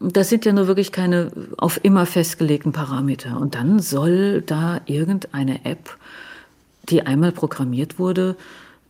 Das 0.00 0.28
sind 0.28 0.44
ja 0.44 0.52
nur 0.52 0.66
wirklich 0.66 0.92
keine 0.92 1.30
auf 1.56 1.80
immer 1.82 2.04
festgelegten 2.04 2.72
Parameter. 2.72 3.40
Und 3.40 3.54
dann 3.54 3.78
soll 3.78 4.42
da 4.42 4.80
irgendeine 4.86 5.64
App, 5.64 5.96
die 6.88 7.02
einmal 7.02 7.32
programmiert 7.32 7.98
wurde, 7.98 8.36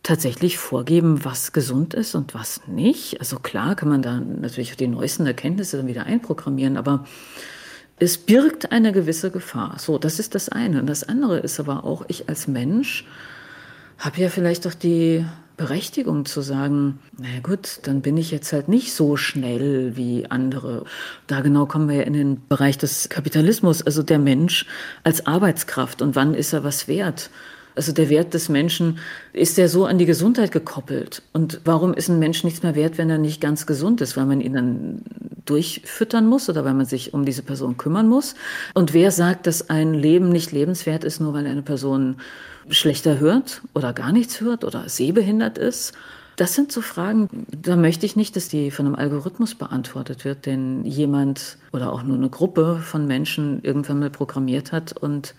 tatsächlich 0.03 0.57
vorgeben, 0.57 1.25
was 1.25 1.53
gesund 1.53 1.93
ist 1.93 2.15
und 2.15 2.33
was 2.33 2.61
nicht. 2.67 3.19
Also 3.19 3.37
klar 3.39 3.75
kann 3.75 3.89
man 3.89 4.01
da 4.01 4.19
natürlich 4.19 4.75
die 4.77 4.87
neuesten 4.87 5.25
Erkenntnisse 5.25 5.77
dann 5.77 5.87
wieder 5.87 6.05
einprogrammieren, 6.05 6.77
aber 6.77 7.05
es 7.99 8.17
birgt 8.17 8.71
eine 8.71 8.91
gewisse 8.91 9.31
Gefahr. 9.31 9.75
So, 9.79 9.97
das 9.97 10.19
ist 10.19 10.35
das 10.35 10.49
eine. 10.49 10.79
Und 10.79 10.87
das 10.87 11.07
andere 11.07 11.39
ist 11.39 11.59
aber 11.59 11.83
auch, 11.83 12.05
ich 12.07 12.29
als 12.29 12.47
Mensch 12.47 13.05
habe 13.97 14.21
ja 14.21 14.29
vielleicht 14.29 14.65
doch 14.65 14.75
die 14.75 15.25
Berechtigung 15.57 16.25
zu 16.25 16.41
sagen, 16.41 16.99
na 17.17 17.39
gut, 17.41 17.79
dann 17.83 18.01
bin 18.01 18.15
ich 18.15 18.29
jetzt 18.29 18.53
halt 18.53 18.67
nicht 18.67 18.93
so 18.93 19.17
schnell 19.17 19.97
wie 19.97 20.27
andere. 20.29 20.85
Da 21.25 21.41
genau 21.41 21.65
kommen 21.65 21.89
wir 21.89 21.95
ja 21.95 22.03
in 22.03 22.13
den 22.13 22.47
Bereich 22.47 22.77
des 22.77 23.09
Kapitalismus, 23.09 23.81
also 23.81 24.03
der 24.03 24.19
Mensch 24.19 24.67
als 25.03 25.25
Arbeitskraft 25.25 26.03
und 26.03 26.15
wann 26.15 26.35
ist 26.35 26.53
er 26.53 26.63
was 26.63 26.87
wert? 26.87 27.31
Also 27.77 27.91
der 27.91 28.09
Wert 28.09 28.33
des 28.33 28.49
Menschen, 28.49 28.97
ist 29.33 29.57
der 29.57 29.69
so 29.69 29.85
an 29.85 29.99
die 29.99 30.07
Gesundheit 30.07 30.51
gekoppelt? 30.51 31.21
Und 31.31 31.61
warum 31.63 31.93
ist 31.93 32.09
ein 32.09 32.17
Mensch 32.17 32.43
nichts 32.43 32.63
mehr 32.63 32.73
wert, 32.73 32.97
wenn 32.97 33.09
er 33.09 33.19
nicht 33.19 33.39
ganz 33.39 33.67
gesund 33.67 34.01
ist? 34.01 34.17
Weil 34.17 34.25
man 34.25 34.41
ihn 34.41 34.53
dann 34.53 35.01
durchfüttern 35.45 36.25
muss 36.25 36.49
oder 36.49 36.65
weil 36.65 36.73
man 36.73 36.87
sich 36.87 37.13
um 37.13 37.23
diese 37.23 37.43
Person 37.43 37.77
kümmern 37.77 38.09
muss? 38.09 38.33
Und 38.73 38.93
wer 38.93 39.11
sagt, 39.11 39.45
dass 39.45 39.69
ein 39.69 39.93
Leben 39.93 40.29
nicht 40.29 40.51
lebenswert 40.51 41.03
ist, 41.03 41.21
nur 41.21 41.33
weil 41.33 41.45
eine 41.45 41.61
Person 41.61 42.17
schlechter 42.69 43.19
hört 43.19 43.61
oder 43.75 43.93
gar 43.93 44.11
nichts 44.11 44.41
hört 44.41 44.63
oder 44.63 44.89
sehbehindert 44.89 45.59
ist? 45.59 45.93
Das 46.35 46.53
sind 46.53 46.71
so 46.71 46.81
Fragen, 46.81 47.47
da 47.49 47.75
möchte 47.75 48.05
ich 48.05 48.15
nicht, 48.15 48.35
dass 48.35 48.47
die 48.47 48.69
von 48.69 48.85
einem 48.85 48.95
Algorithmus 48.95 49.55
beantwortet 49.55 50.25
wird, 50.25 50.45
den 50.45 50.83
jemand 50.83 51.57
oder 51.73 51.91
auch 51.93 52.03
nur 52.03 52.17
eine 52.17 52.29
Gruppe 52.29 52.79
von 52.83 53.07
Menschen 53.07 53.59
irgendwann 53.63 53.99
mal 53.99 54.11
programmiert 54.11 54.71
hat 54.71 54.93
und 54.95 55.33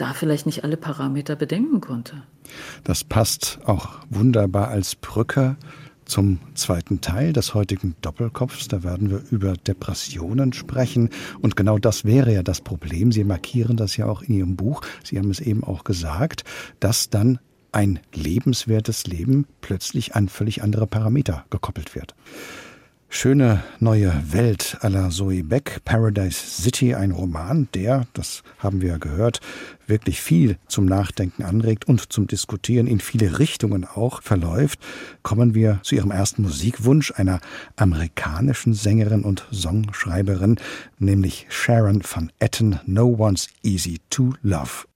da 0.00 0.14
vielleicht 0.14 0.46
nicht 0.46 0.64
alle 0.64 0.76
Parameter 0.76 1.36
bedenken 1.36 1.80
konnte. 1.80 2.22
Das 2.84 3.04
passt 3.04 3.58
auch 3.64 4.00
wunderbar 4.08 4.68
als 4.68 4.96
Brücke 4.96 5.56
zum 6.04 6.40
zweiten 6.54 7.00
Teil 7.00 7.32
des 7.32 7.54
heutigen 7.54 7.94
Doppelkopfs. 8.00 8.68
Da 8.68 8.82
werden 8.82 9.10
wir 9.10 9.22
über 9.30 9.54
Depressionen 9.54 10.52
sprechen. 10.52 11.10
Und 11.40 11.56
genau 11.56 11.78
das 11.78 12.04
wäre 12.04 12.32
ja 12.34 12.42
das 12.42 12.60
Problem. 12.60 13.12
Sie 13.12 13.24
markieren 13.24 13.76
das 13.76 13.96
ja 13.96 14.06
auch 14.06 14.22
in 14.22 14.34
Ihrem 14.34 14.56
Buch. 14.56 14.82
Sie 15.04 15.18
haben 15.18 15.30
es 15.30 15.40
eben 15.40 15.62
auch 15.62 15.84
gesagt, 15.84 16.44
dass 16.80 17.10
dann 17.10 17.38
ein 17.72 18.00
lebenswertes 18.12 19.06
Leben 19.06 19.46
plötzlich 19.60 20.16
an 20.16 20.28
völlig 20.28 20.62
andere 20.62 20.88
Parameter 20.88 21.44
gekoppelt 21.50 21.94
wird. 21.94 22.16
Schöne 23.12 23.64
neue 23.80 24.12
Welt 24.30 24.78
à 24.82 24.88
la 24.88 25.10
Zoe 25.10 25.42
Beck, 25.42 25.80
Paradise 25.84 26.62
City, 26.62 26.94
ein 26.94 27.10
Roman, 27.10 27.68
der, 27.74 28.06
das 28.12 28.44
haben 28.60 28.80
wir 28.80 29.00
gehört, 29.00 29.40
wirklich 29.88 30.22
viel 30.22 30.58
zum 30.68 30.86
Nachdenken 30.86 31.42
anregt 31.42 31.86
und 31.88 32.12
zum 32.12 32.28
Diskutieren 32.28 32.86
in 32.86 33.00
viele 33.00 33.40
Richtungen 33.40 33.84
auch 33.84 34.22
verläuft, 34.22 34.78
kommen 35.22 35.54
wir 35.54 35.80
zu 35.82 35.96
ihrem 35.96 36.12
ersten 36.12 36.42
Musikwunsch 36.42 37.12
einer 37.16 37.40
amerikanischen 37.74 38.74
Sängerin 38.74 39.24
und 39.24 39.44
Songschreiberin, 39.50 40.56
nämlich 41.00 41.46
Sharon 41.50 42.02
van 42.08 42.30
Etten, 42.38 42.78
No 42.86 43.06
One's 43.18 43.48
Easy 43.64 43.98
to 44.08 44.34
Love. 44.42 44.86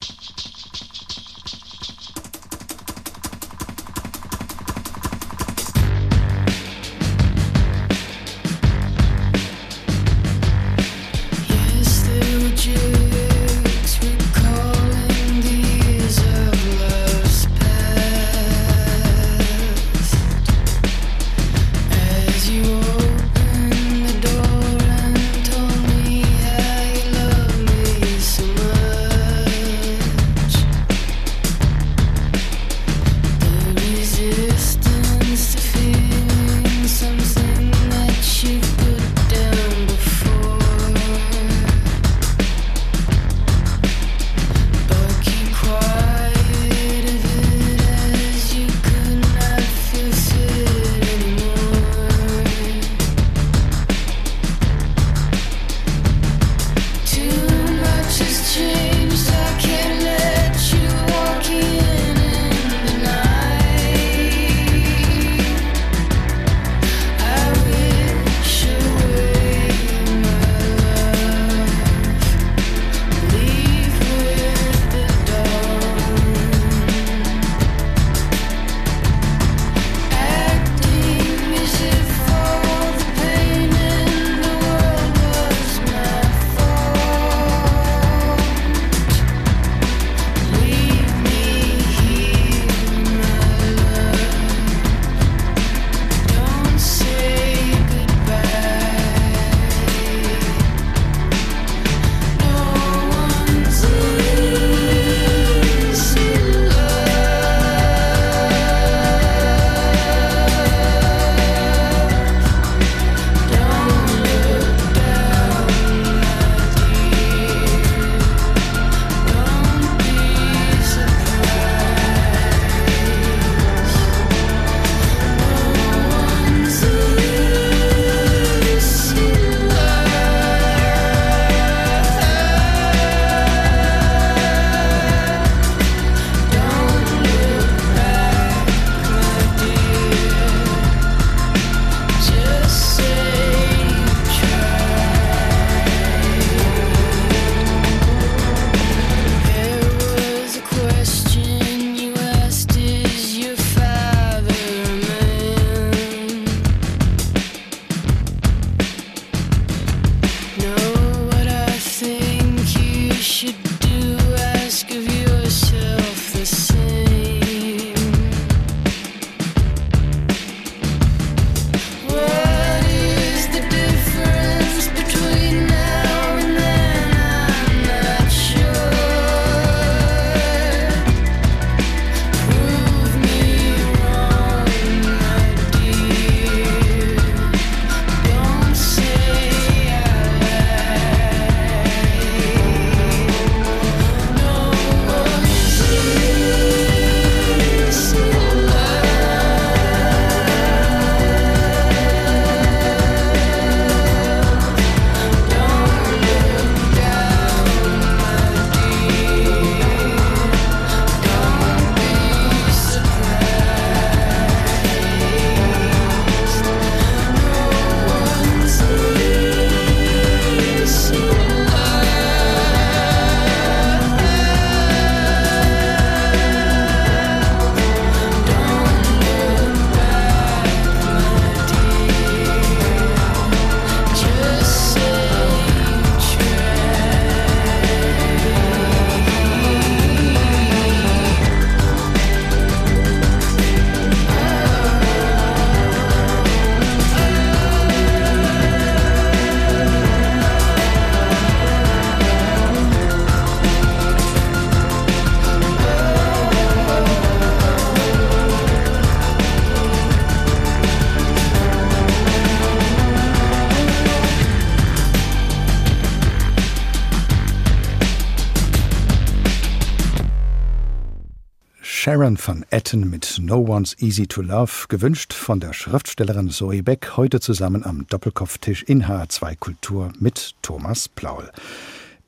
Sharon 272.04 272.36
van 272.36 272.66
Etten 272.68 273.08
mit 273.08 273.38
No 273.40 273.64
One's 273.66 273.96
Easy 273.98 274.26
to 274.26 274.42
Love, 274.42 274.88
gewünscht 274.90 275.32
von 275.32 275.58
der 275.58 275.72
Schriftstellerin 275.72 276.50
Zoe 276.50 276.82
Beck, 276.82 277.16
heute 277.16 277.40
zusammen 277.40 277.82
am 277.82 278.06
Doppelkopftisch 278.06 278.82
in 278.82 279.06
HR2 279.06 279.56
Kultur 279.56 280.12
mit 280.20 280.54
Thomas 280.60 281.08
Plaul. 281.08 281.50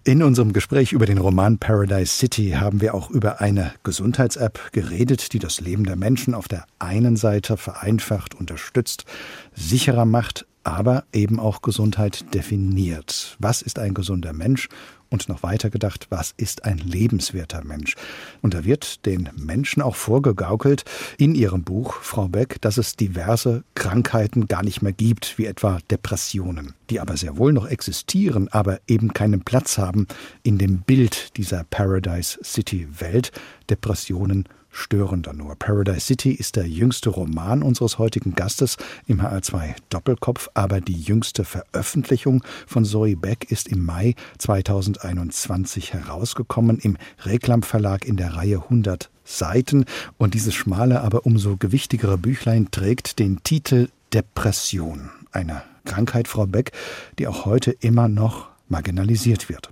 In 0.02 0.22
unserem 0.22 0.54
Gespräch 0.54 0.94
über 0.94 1.04
den 1.04 1.18
Roman 1.18 1.58
Paradise 1.58 2.16
City 2.16 2.52
haben 2.52 2.80
wir 2.80 2.94
auch 2.94 3.10
über 3.10 3.42
eine 3.42 3.74
Gesundheits-App 3.82 4.72
geredet, 4.72 5.34
die 5.34 5.40
das 5.40 5.60
Leben 5.60 5.84
der 5.84 5.96
Menschen 5.96 6.32
auf 6.32 6.48
der 6.48 6.64
einen 6.78 7.16
Seite 7.16 7.58
vereinfacht, 7.58 8.34
unterstützt, 8.34 9.04
sicherer 9.54 10.06
macht, 10.06 10.46
aber 10.64 11.04
eben 11.12 11.38
auch 11.38 11.60
Gesundheit 11.60 12.32
definiert. 12.32 13.36
Was 13.40 13.60
ist 13.60 13.78
ein 13.78 13.92
gesunder 13.92 14.32
Mensch? 14.32 14.70
Und 15.08 15.28
noch 15.28 15.42
weiter 15.42 15.70
gedacht, 15.70 16.06
was 16.10 16.34
ist 16.36 16.64
ein 16.64 16.78
lebenswerter 16.78 17.64
Mensch? 17.64 17.94
Und 18.42 18.54
da 18.54 18.64
wird 18.64 19.06
den 19.06 19.30
Menschen 19.36 19.82
auch 19.82 19.94
vorgegaukelt 19.94 20.84
in 21.16 21.34
ihrem 21.34 21.62
Buch, 21.62 21.94
Frau 21.94 22.28
Beck, 22.28 22.60
dass 22.60 22.76
es 22.76 22.96
diverse 22.96 23.62
Krankheiten 23.74 24.48
gar 24.48 24.62
nicht 24.62 24.82
mehr 24.82 24.92
gibt, 24.92 25.38
wie 25.38 25.46
etwa 25.46 25.78
Depressionen, 25.90 26.74
die 26.90 27.00
aber 27.00 27.16
sehr 27.16 27.38
wohl 27.38 27.52
noch 27.52 27.66
existieren, 27.68 28.48
aber 28.48 28.80
eben 28.88 29.12
keinen 29.12 29.42
Platz 29.42 29.78
haben 29.78 30.06
in 30.42 30.58
dem 30.58 30.80
Bild 30.80 31.36
dieser 31.36 31.64
Paradise 31.64 32.38
City 32.42 32.88
Welt. 32.98 33.32
Depressionen 33.70 34.48
störender 34.76 35.32
nur. 35.32 35.56
Paradise 35.56 36.00
City 36.00 36.32
ist 36.32 36.56
der 36.56 36.68
jüngste 36.68 37.10
Roman 37.10 37.62
unseres 37.62 37.98
heutigen 37.98 38.34
Gastes 38.34 38.76
im 39.06 39.20
HR2 39.20 39.74
Doppelkopf, 39.90 40.50
aber 40.54 40.80
die 40.80 41.00
jüngste 41.00 41.44
Veröffentlichung 41.44 42.44
von 42.66 42.84
Zoe 42.84 43.16
Beck 43.16 43.50
ist 43.50 43.68
im 43.68 43.84
Mai 43.84 44.14
2021 44.38 45.94
herausgekommen 45.94 46.78
im 46.78 46.98
Reklam 47.24 47.62
Verlag 47.62 48.04
in 48.04 48.16
der 48.16 48.34
Reihe 48.34 48.62
100 48.62 49.10
Seiten 49.24 49.86
und 50.18 50.34
dieses 50.34 50.54
schmale, 50.54 51.00
aber 51.00 51.26
umso 51.26 51.56
gewichtigere 51.56 52.18
Büchlein 52.18 52.70
trägt 52.70 53.18
den 53.18 53.42
Titel 53.42 53.88
Depression. 54.12 55.10
Eine 55.32 55.62
Krankheit, 55.84 56.28
Frau 56.28 56.46
Beck, 56.46 56.72
die 57.18 57.26
auch 57.26 57.44
heute 57.44 57.70
immer 57.72 58.08
noch 58.08 58.48
marginalisiert 58.68 59.48
wird. 59.48 59.70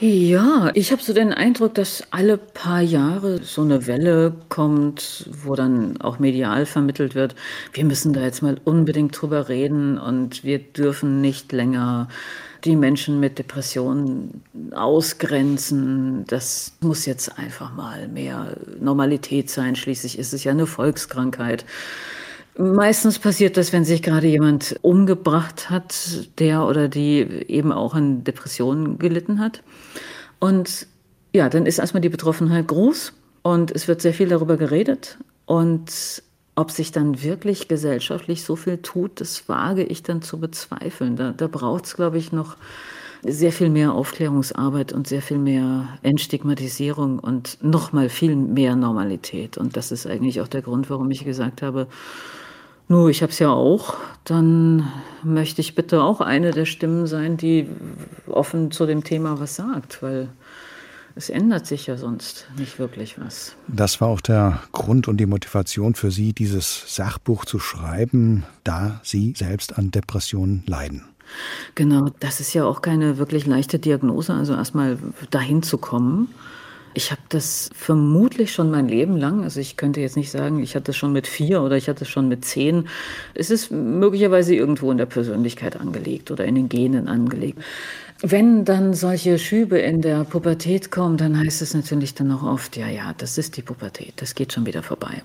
Ja, 0.00 0.70
ich 0.74 0.92
habe 0.92 1.02
so 1.02 1.12
den 1.12 1.32
Eindruck, 1.32 1.74
dass 1.74 2.04
alle 2.12 2.38
paar 2.38 2.80
Jahre 2.80 3.42
so 3.42 3.62
eine 3.62 3.88
Welle 3.88 4.32
kommt, 4.48 5.28
wo 5.42 5.56
dann 5.56 6.00
auch 6.00 6.20
medial 6.20 6.66
vermittelt 6.66 7.16
wird, 7.16 7.34
wir 7.72 7.84
müssen 7.84 8.12
da 8.12 8.20
jetzt 8.20 8.40
mal 8.40 8.60
unbedingt 8.64 9.20
drüber 9.20 9.48
reden 9.48 9.98
und 9.98 10.44
wir 10.44 10.60
dürfen 10.60 11.20
nicht 11.20 11.50
länger 11.50 12.06
die 12.64 12.76
Menschen 12.76 13.18
mit 13.18 13.40
Depressionen 13.40 14.44
ausgrenzen. 14.70 16.24
Das 16.28 16.74
muss 16.80 17.04
jetzt 17.04 17.36
einfach 17.36 17.74
mal 17.74 18.06
mehr 18.06 18.56
Normalität 18.80 19.50
sein. 19.50 19.74
Schließlich 19.74 20.16
ist 20.16 20.32
es 20.32 20.44
ja 20.44 20.52
eine 20.52 20.66
Volkskrankheit. 20.66 21.64
Meistens 22.60 23.20
passiert 23.20 23.56
das, 23.56 23.72
wenn 23.72 23.84
sich 23.84 24.02
gerade 24.02 24.26
jemand 24.26 24.80
umgebracht 24.82 25.70
hat, 25.70 26.28
der 26.40 26.66
oder 26.66 26.88
die 26.88 27.20
eben 27.46 27.70
auch 27.70 27.94
an 27.94 28.24
Depressionen 28.24 28.98
gelitten 28.98 29.38
hat. 29.38 29.62
Und 30.40 30.88
ja, 31.32 31.48
dann 31.48 31.66
ist 31.66 31.78
erstmal 31.78 32.00
die 32.00 32.08
Betroffenheit 32.08 32.66
groß 32.66 33.12
und 33.42 33.70
es 33.70 33.86
wird 33.86 34.02
sehr 34.02 34.12
viel 34.12 34.28
darüber 34.28 34.56
geredet. 34.56 35.18
Und 35.46 36.22
ob 36.56 36.72
sich 36.72 36.90
dann 36.90 37.22
wirklich 37.22 37.68
gesellschaftlich 37.68 38.42
so 38.42 38.56
viel 38.56 38.78
tut, 38.78 39.20
das 39.20 39.48
wage 39.48 39.84
ich 39.84 40.02
dann 40.02 40.20
zu 40.20 40.40
bezweifeln. 40.40 41.14
Da, 41.14 41.30
da 41.30 41.46
braucht 41.46 41.86
es, 41.86 41.94
glaube 41.94 42.18
ich, 42.18 42.32
noch 42.32 42.56
sehr 43.22 43.52
viel 43.52 43.70
mehr 43.70 43.92
Aufklärungsarbeit 43.92 44.92
und 44.92 45.06
sehr 45.06 45.22
viel 45.22 45.38
mehr 45.38 45.86
Entstigmatisierung 46.02 47.20
und 47.20 47.58
noch 47.62 47.92
mal 47.92 48.08
viel 48.08 48.34
mehr 48.34 48.74
Normalität. 48.74 49.58
Und 49.58 49.76
das 49.76 49.92
ist 49.92 50.08
eigentlich 50.08 50.40
auch 50.40 50.48
der 50.48 50.62
Grund, 50.62 50.90
warum 50.90 51.08
ich 51.12 51.24
gesagt 51.24 51.62
habe, 51.62 51.86
nur, 52.88 53.10
ich 53.10 53.22
habe 53.22 53.32
es 53.32 53.38
ja 53.38 53.50
auch. 53.50 53.94
Dann 54.24 54.90
möchte 55.22 55.60
ich 55.60 55.74
bitte 55.74 56.02
auch 56.02 56.20
eine 56.20 56.50
der 56.50 56.64
Stimmen 56.64 57.06
sein, 57.06 57.36
die 57.36 57.68
offen 58.26 58.70
zu 58.70 58.86
dem 58.86 59.04
Thema 59.04 59.40
was 59.40 59.56
sagt, 59.56 60.02
weil 60.02 60.28
es 61.14 61.30
ändert 61.30 61.66
sich 61.66 61.86
ja 61.86 61.96
sonst 61.96 62.46
nicht 62.56 62.78
wirklich 62.78 63.18
was. 63.18 63.56
Das 63.66 64.00
war 64.00 64.08
auch 64.08 64.20
der 64.20 64.60
Grund 64.72 65.08
und 65.08 65.16
die 65.16 65.26
Motivation 65.26 65.94
für 65.94 66.10
Sie, 66.10 66.32
dieses 66.32 66.94
Sachbuch 66.94 67.44
zu 67.44 67.58
schreiben, 67.58 68.44
da 68.62 69.00
Sie 69.02 69.34
selbst 69.36 69.76
an 69.78 69.90
Depressionen 69.90 70.62
leiden. 70.66 71.04
Genau, 71.74 72.10
das 72.20 72.40
ist 72.40 72.54
ja 72.54 72.64
auch 72.64 72.82
keine 72.82 73.18
wirklich 73.18 73.46
leichte 73.46 73.78
Diagnose, 73.78 74.32
also 74.32 74.54
erstmal 74.54 74.98
dahin 75.30 75.62
zu 75.62 75.78
kommen. 75.78 76.28
Ich 76.98 77.12
habe 77.12 77.22
das 77.28 77.70
vermutlich 77.76 78.52
schon 78.52 78.72
mein 78.72 78.88
Leben 78.88 79.16
lang. 79.16 79.44
Also 79.44 79.60
ich 79.60 79.76
könnte 79.76 80.00
jetzt 80.00 80.16
nicht 80.16 80.32
sagen, 80.32 80.60
ich 80.60 80.74
hatte 80.74 80.90
es 80.90 80.96
schon 80.96 81.12
mit 81.12 81.28
vier 81.28 81.62
oder 81.62 81.76
ich 81.76 81.88
hatte 81.88 82.02
es 82.02 82.10
schon 82.10 82.26
mit 82.26 82.44
zehn. 82.44 82.88
Es 83.34 83.50
ist 83.50 83.70
möglicherweise 83.70 84.52
irgendwo 84.56 84.90
in 84.90 84.98
der 84.98 85.06
Persönlichkeit 85.06 85.76
angelegt 85.80 86.32
oder 86.32 86.44
in 86.44 86.56
den 86.56 86.68
Genen 86.68 87.06
angelegt. 87.06 87.62
Wenn 88.20 88.64
dann 88.64 88.94
solche 88.94 89.38
Schübe 89.38 89.78
in 89.78 90.02
der 90.02 90.24
Pubertät 90.24 90.90
kommen, 90.90 91.18
dann 91.18 91.38
heißt 91.38 91.62
es 91.62 91.72
natürlich 91.72 92.14
dann 92.14 92.32
auch 92.32 92.42
oft, 92.42 92.76
ja, 92.76 92.88
ja, 92.88 93.14
das 93.16 93.38
ist 93.38 93.56
die 93.56 93.62
Pubertät, 93.62 94.14
das 94.16 94.34
geht 94.34 94.52
schon 94.52 94.66
wieder 94.66 94.82
vorbei. 94.82 95.22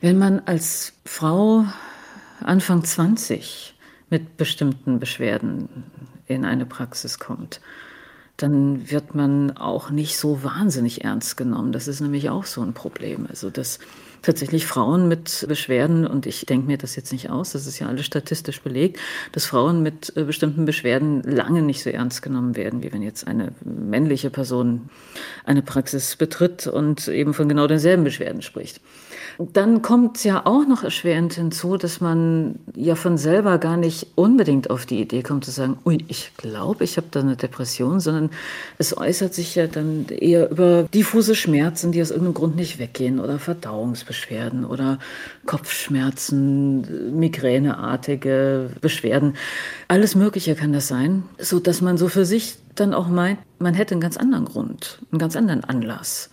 Wenn 0.00 0.18
man 0.18 0.40
als 0.40 0.92
Frau 1.04 1.66
Anfang 2.40 2.82
20 2.82 3.76
mit 4.10 4.36
bestimmten 4.36 4.98
Beschwerden 4.98 5.68
in 6.26 6.44
eine 6.44 6.66
Praxis 6.66 7.20
kommt, 7.20 7.60
dann 8.36 8.90
wird 8.90 9.14
man 9.14 9.56
auch 9.56 9.90
nicht 9.90 10.18
so 10.18 10.42
wahnsinnig 10.42 11.04
ernst 11.04 11.36
genommen. 11.36 11.72
Das 11.72 11.88
ist 11.88 12.00
nämlich 12.00 12.28
auch 12.28 12.44
so 12.44 12.60
ein 12.62 12.74
Problem. 12.74 13.26
Also 13.28 13.50
dass 13.50 13.78
tatsächlich 14.26 14.66
Frauen 14.66 15.08
mit 15.08 15.46
Beschwerden, 15.48 16.06
und 16.06 16.26
ich 16.26 16.44
denke 16.46 16.66
mir 16.66 16.78
das 16.78 16.96
jetzt 16.96 17.12
nicht 17.12 17.30
aus, 17.30 17.52
das 17.52 17.66
ist 17.66 17.78
ja 17.78 17.86
alles 17.86 18.04
statistisch 18.04 18.60
belegt, 18.60 18.98
dass 19.32 19.46
Frauen 19.46 19.82
mit 19.82 20.12
äh, 20.16 20.24
bestimmten 20.24 20.64
Beschwerden 20.64 21.22
lange 21.22 21.62
nicht 21.62 21.82
so 21.82 21.90
ernst 21.90 22.22
genommen 22.22 22.56
werden, 22.56 22.82
wie 22.82 22.92
wenn 22.92 23.02
jetzt 23.02 23.26
eine 23.26 23.52
männliche 23.64 24.30
Person 24.30 24.90
eine 25.44 25.62
Praxis 25.62 26.16
betritt 26.16 26.66
und 26.66 27.08
eben 27.08 27.34
von 27.34 27.48
genau 27.48 27.66
denselben 27.66 28.04
Beschwerden 28.04 28.42
spricht. 28.42 28.80
Dann 29.38 29.82
kommt 29.82 30.16
es 30.16 30.24
ja 30.24 30.46
auch 30.46 30.66
noch 30.66 30.82
erschwerend 30.82 31.34
hinzu, 31.34 31.76
dass 31.76 32.00
man 32.00 32.58
ja 32.74 32.94
von 32.94 33.18
selber 33.18 33.58
gar 33.58 33.76
nicht 33.76 34.06
unbedingt 34.14 34.70
auf 34.70 34.86
die 34.86 35.00
Idee 35.00 35.22
kommt 35.22 35.44
zu 35.44 35.50
sagen, 35.50 35.78
ui, 35.84 36.04
ich 36.08 36.32
glaube, 36.36 36.84
ich 36.84 36.96
habe 36.96 37.08
da 37.10 37.20
eine 37.20 37.36
Depression, 37.36 38.00
sondern 38.00 38.30
es 38.78 38.96
äußert 38.96 39.34
sich 39.34 39.54
ja 39.54 39.66
dann 39.66 40.06
eher 40.08 40.50
über 40.50 40.84
diffuse 40.84 41.34
Schmerzen, 41.34 41.92
die 41.92 42.00
aus 42.00 42.10
irgendeinem 42.10 42.34
Grund 42.34 42.56
nicht 42.56 42.78
weggehen 42.78 43.20
oder 43.20 43.38
Verdauungsbeschwerden 43.38 44.64
oder 44.64 44.98
Kopfschmerzen, 45.44 47.18
migräneartige 47.18 48.70
Beschwerden. 48.80 49.34
Alles 49.88 50.14
Mögliche 50.14 50.54
kann 50.54 50.72
das 50.72 50.88
sein, 50.88 51.24
so 51.38 51.60
dass 51.60 51.82
man 51.82 51.98
so 51.98 52.08
für 52.08 52.24
sich 52.24 52.56
dann 52.74 52.94
auch 52.94 53.08
meint, 53.08 53.38
man 53.58 53.74
hätte 53.74 53.94
einen 53.94 54.00
ganz 54.00 54.16
anderen 54.16 54.46
Grund, 54.46 54.98
einen 55.10 55.18
ganz 55.18 55.36
anderen 55.36 55.64
Anlass. 55.64 56.30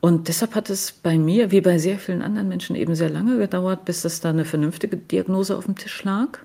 Und 0.00 0.28
deshalb 0.28 0.54
hat 0.54 0.70
es 0.70 0.92
bei 0.92 1.18
mir, 1.18 1.50
wie 1.50 1.60
bei 1.60 1.78
sehr 1.78 1.98
vielen 1.98 2.22
anderen 2.22 2.48
Menschen, 2.48 2.74
eben 2.74 2.94
sehr 2.94 3.10
lange 3.10 3.36
gedauert, 3.36 3.84
bis 3.84 4.02
das 4.02 4.20
da 4.20 4.30
eine 4.30 4.44
vernünftige 4.44 4.96
Diagnose 4.96 5.56
auf 5.56 5.66
dem 5.66 5.76
Tisch 5.76 6.02
lag. 6.04 6.38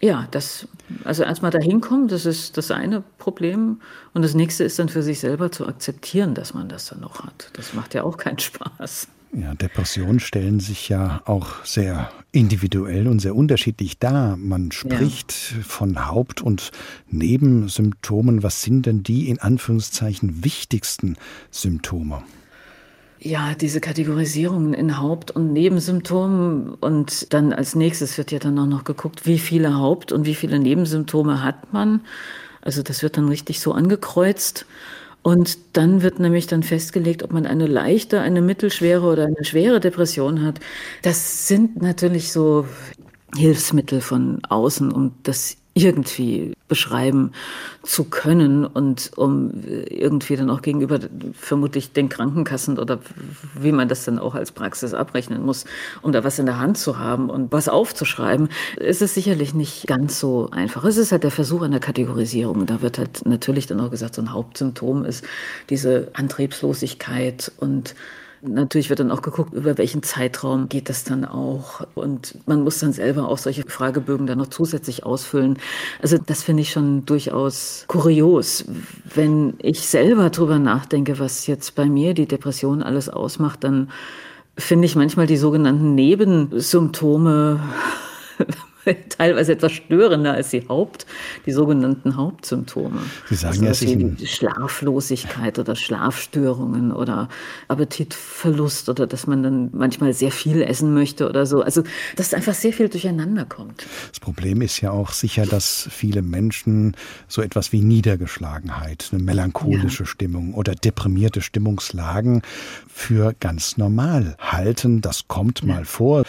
Ja, 0.00 0.28
das, 0.30 0.68
also 1.02 1.24
erstmal 1.24 1.50
dahin 1.50 1.80
kommen, 1.80 2.06
das 2.06 2.24
ist 2.24 2.56
das 2.56 2.70
eine 2.70 3.02
Problem. 3.18 3.80
Und 4.14 4.22
das 4.22 4.34
nächste 4.34 4.62
ist 4.62 4.78
dann 4.78 4.88
für 4.88 5.02
sich 5.02 5.18
selber 5.18 5.50
zu 5.50 5.66
akzeptieren, 5.66 6.34
dass 6.34 6.54
man 6.54 6.68
das 6.68 6.86
dann 6.86 7.00
noch 7.00 7.24
hat. 7.24 7.50
Das 7.54 7.74
macht 7.74 7.94
ja 7.94 8.04
auch 8.04 8.16
keinen 8.16 8.38
Spaß. 8.38 9.08
Ja, 9.32 9.54
Depressionen 9.54 10.20
stellen 10.20 10.58
sich 10.60 10.88
ja 10.88 11.20
auch 11.26 11.64
sehr 11.64 12.10
individuell 12.32 13.08
und 13.08 13.18
sehr 13.18 13.34
unterschiedlich 13.34 13.98
dar. 13.98 14.36
Man 14.36 14.72
spricht 14.72 15.52
ja. 15.54 15.62
von 15.62 16.06
Haupt- 16.06 16.40
und 16.40 16.70
Nebensymptomen. 17.08 18.42
Was 18.42 18.62
sind 18.62 18.86
denn 18.86 19.02
die 19.02 19.28
in 19.28 19.38
Anführungszeichen 19.40 20.44
wichtigsten 20.44 21.16
Symptome? 21.50 22.22
Ja, 23.20 23.54
diese 23.54 23.80
Kategorisierungen 23.80 24.74
in 24.74 24.98
Haupt- 24.98 25.32
und 25.32 25.52
Nebensymptomen 25.52 26.74
und 26.74 27.32
dann 27.34 27.52
als 27.52 27.74
nächstes 27.74 28.16
wird 28.16 28.30
ja 28.30 28.38
dann 28.38 28.58
auch 28.60 28.66
noch 28.66 28.84
geguckt, 28.84 29.26
wie 29.26 29.40
viele 29.40 29.74
Haupt- 29.74 30.12
und 30.12 30.24
wie 30.24 30.36
viele 30.36 30.60
Nebensymptome 30.60 31.42
hat 31.42 31.72
man. 31.72 32.02
Also 32.62 32.82
das 32.82 33.02
wird 33.02 33.16
dann 33.16 33.28
richtig 33.28 33.60
so 33.60 33.72
angekreuzt. 33.72 34.66
Und 35.22 35.58
dann 35.76 36.02
wird 36.02 36.20
nämlich 36.20 36.46
dann 36.46 36.62
festgelegt, 36.62 37.22
ob 37.24 37.32
man 37.32 37.44
eine 37.46 37.66
leichte, 37.66 38.20
eine 38.20 38.40
mittelschwere 38.40 39.04
oder 39.06 39.24
eine 39.26 39.44
schwere 39.44 39.80
Depression 39.80 40.42
hat. 40.44 40.60
Das 41.02 41.48
sind 41.48 41.82
natürlich 41.82 42.32
so 42.32 42.66
Hilfsmittel 43.36 44.00
von 44.00 44.40
außen, 44.48 44.92
um 44.92 45.14
das 45.24 45.56
irgendwie 45.74 46.54
beschreiben 46.68 47.32
zu 47.82 48.04
können 48.04 48.64
und 48.66 49.10
um 49.16 49.50
irgendwie 49.64 50.36
dann 50.36 50.50
auch 50.50 50.62
gegenüber 50.62 51.00
vermutlich 51.32 51.92
den 51.92 52.08
Krankenkassen 52.08 52.78
oder 52.78 52.98
wie 53.58 53.72
man 53.72 53.88
das 53.88 54.04
dann 54.04 54.18
auch 54.18 54.34
als 54.34 54.52
Praxis 54.52 54.94
abrechnen 54.94 55.44
muss, 55.44 55.64
um 56.02 56.12
da 56.12 56.22
was 56.24 56.38
in 56.38 56.46
der 56.46 56.58
Hand 56.58 56.78
zu 56.78 56.98
haben 56.98 57.30
und 57.30 57.50
was 57.50 57.68
aufzuschreiben, 57.68 58.48
ist 58.76 59.02
es 59.02 59.14
sicherlich 59.14 59.54
nicht 59.54 59.86
ganz 59.86 60.20
so 60.20 60.50
einfach. 60.50 60.84
Es 60.84 60.98
ist 60.98 61.12
halt 61.12 61.24
der 61.24 61.30
Versuch 61.30 61.62
einer 61.62 61.80
Kategorisierung. 61.80 62.66
Da 62.66 62.82
wird 62.82 62.98
halt 62.98 63.26
natürlich 63.26 63.66
dann 63.66 63.80
auch 63.80 63.90
gesagt, 63.90 64.14
so 64.14 64.22
ein 64.22 64.32
Hauptsymptom 64.32 65.04
ist 65.04 65.24
diese 65.70 66.08
Antriebslosigkeit 66.12 67.50
und 67.58 67.94
Natürlich 68.40 68.88
wird 68.88 69.00
dann 69.00 69.10
auch 69.10 69.22
geguckt, 69.22 69.52
über 69.52 69.78
welchen 69.78 70.02
Zeitraum 70.02 70.68
geht 70.68 70.88
das 70.88 71.02
dann 71.02 71.24
auch. 71.24 71.86
Und 71.94 72.36
man 72.46 72.62
muss 72.62 72.78
dann 72.78 72.92
selber 72.92 73.28
auch 73.28 73.38
solche 73.38 73.64
Fragebögen 73.64 74.26
dann 74.26 74.38
noch 74.38 74.46
zusätzlich 74.46 75.04
ausfüllen. 75.04 75.58
Also 76.00 76.18
das 76.18 76.44
finde 76.44 76.62
ich 76.62 76.70
schon 76.70 77.04
durchaus 77.04 77.84
kurios. 77.88 78.64
Wenn 79.12 79.54
ich 79.60 79.88
selber 79.88 80.30
drüber 80.30 80.58
nachdenke, 80.58 81.18
was 81.18 81.46
jetzt 81.48 81.74
bei 81.74 81.86
mir 81.86 82.14
die 82.14 82.26
Depression 82.26 82.82
alles 82.82 83.08
ausmacht, 83.08 83.64
dann 83.64 83.90
finde 84.56 84.86
ich 84.86 84.94
manchmal 84.94 85.26
die 85.26 85.36
sogenannten 85.36 85.94
Nebensymptome 85.94 87.60
teilweise 89.08 89.52
etwas 89.52 89.72
störender 89.72 90.34
als 90.34 90.50
die 90.50 90.66
Haupt, 90.68 91.06
die 91.46 91.52
sogenannten 91.52 92.16
Hauptsymptome. 92.16 93.00
Sie 93.28 93.34
sagen 93.34 93.66
also, 93.66 93.84
ja, 93.84 94.08
es 94.16 94.22
ist 94.22 94.28
Schlaflosigkeit 94.28 95.58
oder 95.58 95.76
Schlafstörungen 95.76 96.92
oder 96.92 97.28
Appetitverlust 97.68 98.88
oder 98.88 99.06
dass 99.06 99.26
man 99.26 99.42
dann 99.42 99.70
manchmal 99.72 100.12
sehr 100.12 100.30
viel 100.30 100.62
essen 100.62 100.94
möchte 100.94 101.28
oder 101.28 101.46
so. 101.46 101.62
Also, 101.62 101.82
dass 102.16 102.34
einfach 102.34 102.54
sehr 102.54 102.72
viel 102.72 102.88
durcheinander 102.88 103.44
kommt. 103.44 103.86
Das 104.10 104.20
Problem 104.20 104.62
ist 104.62 104.80
ja 104.80 104.90
auch 104.90 105.12
sicher, 105.12 105.46
dass 105.46 105.88
viele 105.90 106.22
Menschen 106.22 106.96
so 107.26 107.42
etwas 107.42 107.72
wie 107.72 107.82
Niedergeschlagenheit, 107.82 109.08
eine 109.12 109.22
melancholische 109.22 110.04
ja. 110.04 110.06
Stimmung 110.06 110.54
oder 110.54 110.74
deprimierte 110.74 111.40
Stimmungslagen 111.40 112.42
für 112.88 113.34
ganz 113.38 113.76
normal 113.76 114.36
halten. 114.38 115.00
Das 115.00 115.28
kommt 115.28 115.64
mal 115.64 115.84
vor. 115.84 116.24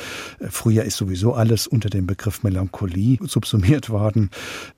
Früher 0.50 0.84
ist 0.84 0.98
sowieso 0.98 1.34
alles 1.34 1.68
unter 1.68 1.90
dem 1.90 2.06
Begriff 2.08 2.44
Melancholie 2.50 3.20
subsumiert 3.22 3.90
worden. 3.90 4.30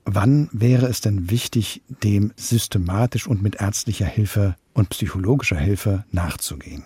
Wann 0.04 0.48
wäre 0.52 0.86
es 0.86 1.00
denn 1.00 1.30
wichtig, 1.30 1.82
dem 2.02 2.32
systematisch 2.36 3.26
und 3.26 3.42
mit 3.42 3.56
ärztlicher 3.56 4.06
Hilfe 4.06 4.56
und 4.74 4.90
psychologischer 4.90 5.56
Hilfe 5.56 6.04
nachzugehen? 6.12 6.84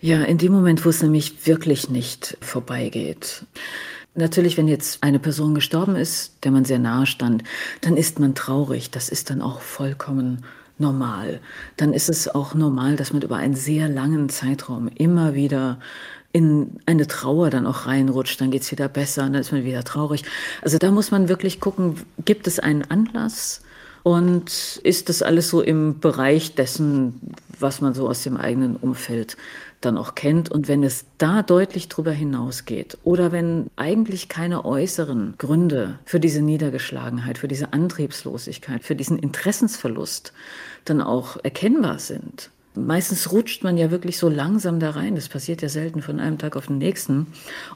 Ja, 0.00 0.22
in 0.22 0.38
dem 0.38 0.52
Moment, 0.52 0.84
wo 0.84 0.90
es 0.90 1.02
nämlich 1.02 1.46
wirklich 1.46 1.88
nicht 1.88 2.36
vorbeigeht. 2.40 3.44
Natürlich, 4.14 4.56
wenn 4.56 4.68
jetzt 4.68 5.02
eine 5.02 5.18
Person 5.18 5.54
gestorben 5.54 5.96
ist, 5.96 6.32
der 6.44 6.50
man 6.50 6.64
sehr 6.64 6.78
nahe 6.78 7.06
stand, 7.06 7.44
dann 7.82 7.96
ist 7.96 8.18
man 8.18 8.34
traurig. 8.34 8.90
Das 8.90 9.08
ist 9.08 9.30
dann 9.30 9.42
auch 9.42 9.60
vollkommen 9.60 10.44
normal. 10.78 11.40
Dann 11.76 11.92
ist 11.92 12.08
es 12.08 12.28
auch 12.28 12.54
normal, 12.54 12.96
dass 12.96 13.12
man 13.12 13.22
über 13.22 13.36
einen 13.36 13.54
sehr 13.54 13.88
langen 13.88 14.28
Zeitraum 14.28 14.88
immer 14.88 15.34
wieder 15.34 15.78
in 16.36 16.80
eine 16.84 17.06
Trauer 17.06 17.48
dann 17.48 17.66
auch 17.66 17.86
reinrutscht, 17.86 18.38
dann 18.42 18.50
geht 18.50 18.60
es 18.60 18.70
wieder 18.70 18.90
besser, 18.90 19.22
dann 19.22 19.36
ist 19.36 19.52
man 19.52 19.64
wieder 19.64 19.84
traurig. 19.84 20.22
Also 20.60 20.76
da 20.76 20.90
muss 20.90 21.10
man 21.10 21.30
wirklich 21.30 21.60
gucken, 21.60 21.94
gibt 22.26 22.46
es 22.46 22.58
einen 22.58 22.82
Anlass 22.82 23.62
und 24.02 24.78
ist 24.82 25.08
das 25.08 25.22
alles 25.22 25.48
so 25.48 25.62
im 25.62 25.98
Bereich 25.98 26.54
dessen, 26.54 27.22
was 27.58 27.80
man 27.80 27.94
so 27.94 28.06
aus 28.06 28.22
dem 28.22 28.36
eigenen 28.36 28.76
Umfeld 28.76 29.38
dann 29.80 29.96
auch 29.96 30.14
kennt. 30.14 30.50
Und 30.50 30.68
wenn 30.68 30.84
es 30.84 31.06
da 31.16 31.42
deutlich 31.42 31.88
drüber 31.88 32.12
hinausgeht 32.12 32.98
oder 33.02 33.32
wenn 33.32 33.70
eigentlich 33.76 34.28
keine 34.28 34.66
äußeren 34.66 35.36
Gründe 35.38 36.00
für 36.04 36.20
diese 36.20 36.42
Niedergeschlagenheit, 36.42 37.38
für 37.38 37.48
diese 37.48 37.72
Antriebslosigkeit, 37.72 38.84
für 38.84 38.94
diesen 38.94 39.18
Interessensverlust 39.18 40.34
dann 40.84 41.00
auch 41.00 41.38
erkennbar 41.42 41.98
sind, 41.98 42.50
meistens 42.76 43.32
rutscht 43.32 43.64
man 43.64 43.76
ja 43.76 43.90
wirklich 43.90 44.18
so 44.18 44.28
langsam 44.28 44.80
da 44.80 44.90
rein. 44.90 45.14
Das 45.14 45.28
passiert 45.28 45.62
ja 45.62 45.68
selten 45.68 46.02
von 46.02 46.20
einem 46.20 46.38
Tag 46.38 46.56
auf 46.56 46.66
den 46.66 46.78
nächsten. 46.78 47.26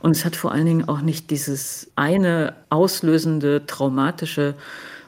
Und 0.01 0.13
es 0.13 0.25
hat 0.25 0.37
vor 0.37 0.53
allen 0.53 0.67
Dingen 0.67 0.89
auch 0.89 1.01
nicht 1.01 1.31
dieses 1.31 1.91
eine 1.97 2.55
auslösende, 2.69 3.67
traumatische 3.67 4.55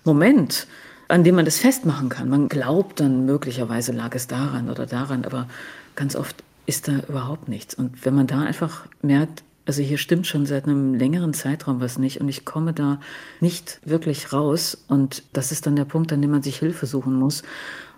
Moment, 0.05 0.67
an 1.09 1.25
dem 1.25 1.37
man 1.37 1.45
das 1.45 1.59
festmachen 1.59 2.09
kann. 2.09 2.29
Man 2.29 2.49
glaubt 2.49 3.01
dann 3.01 3.27
möglicherweise 3.27 3.93
lag 3.93 4.15
es 4.15 4.27
daran 4.27 4.71
oder 4.71 4.87
daran, 4.87 5.25
aber 5.25 5.47
ganz 5.95 6.17
oft 6.17 6.43
ist 6.67 6.89
da 6.89 7.01
überhaupt 7.09 7.49
nichts. 7.49 7.75
Und 7.75 8.05
wenn 8.05 8.15
man 8.15 8.27
da 8.27 8.41
einfach 8.41 8.87
merkt, 9.03 9.43
also 9.65 9.83
hier 9.83 9.99
stimmt 9.99 10.27
schon 10.27 10.47
seit 10.47 10.65
einem 10.65 10.95
längeren 10.95 11.35
Zeitraum 11.35 11.81
was 11.81 11.99
nicht 11.99 12.21
und 12.21 12.29
ich 12.29 12.45
komme 12.45 12.73
da 12.73 13.01
nicht 13.41 13.81
wirklich 13.85 14.33
raus 14.33 14.77
und 14.89 15.23
das 15.33 15.53
ist 15.53 15.67
dann 15.67 15.77
der 15.77 15.85
Punkt, 15.85 16.13
an 16.13 16.21
dem 16.21 16.31
man 16.31 16.43
sich 16.43 16.59
Hilfe 16.59 16.87
suchen 16.87 17.15
muss. 17.15 17.43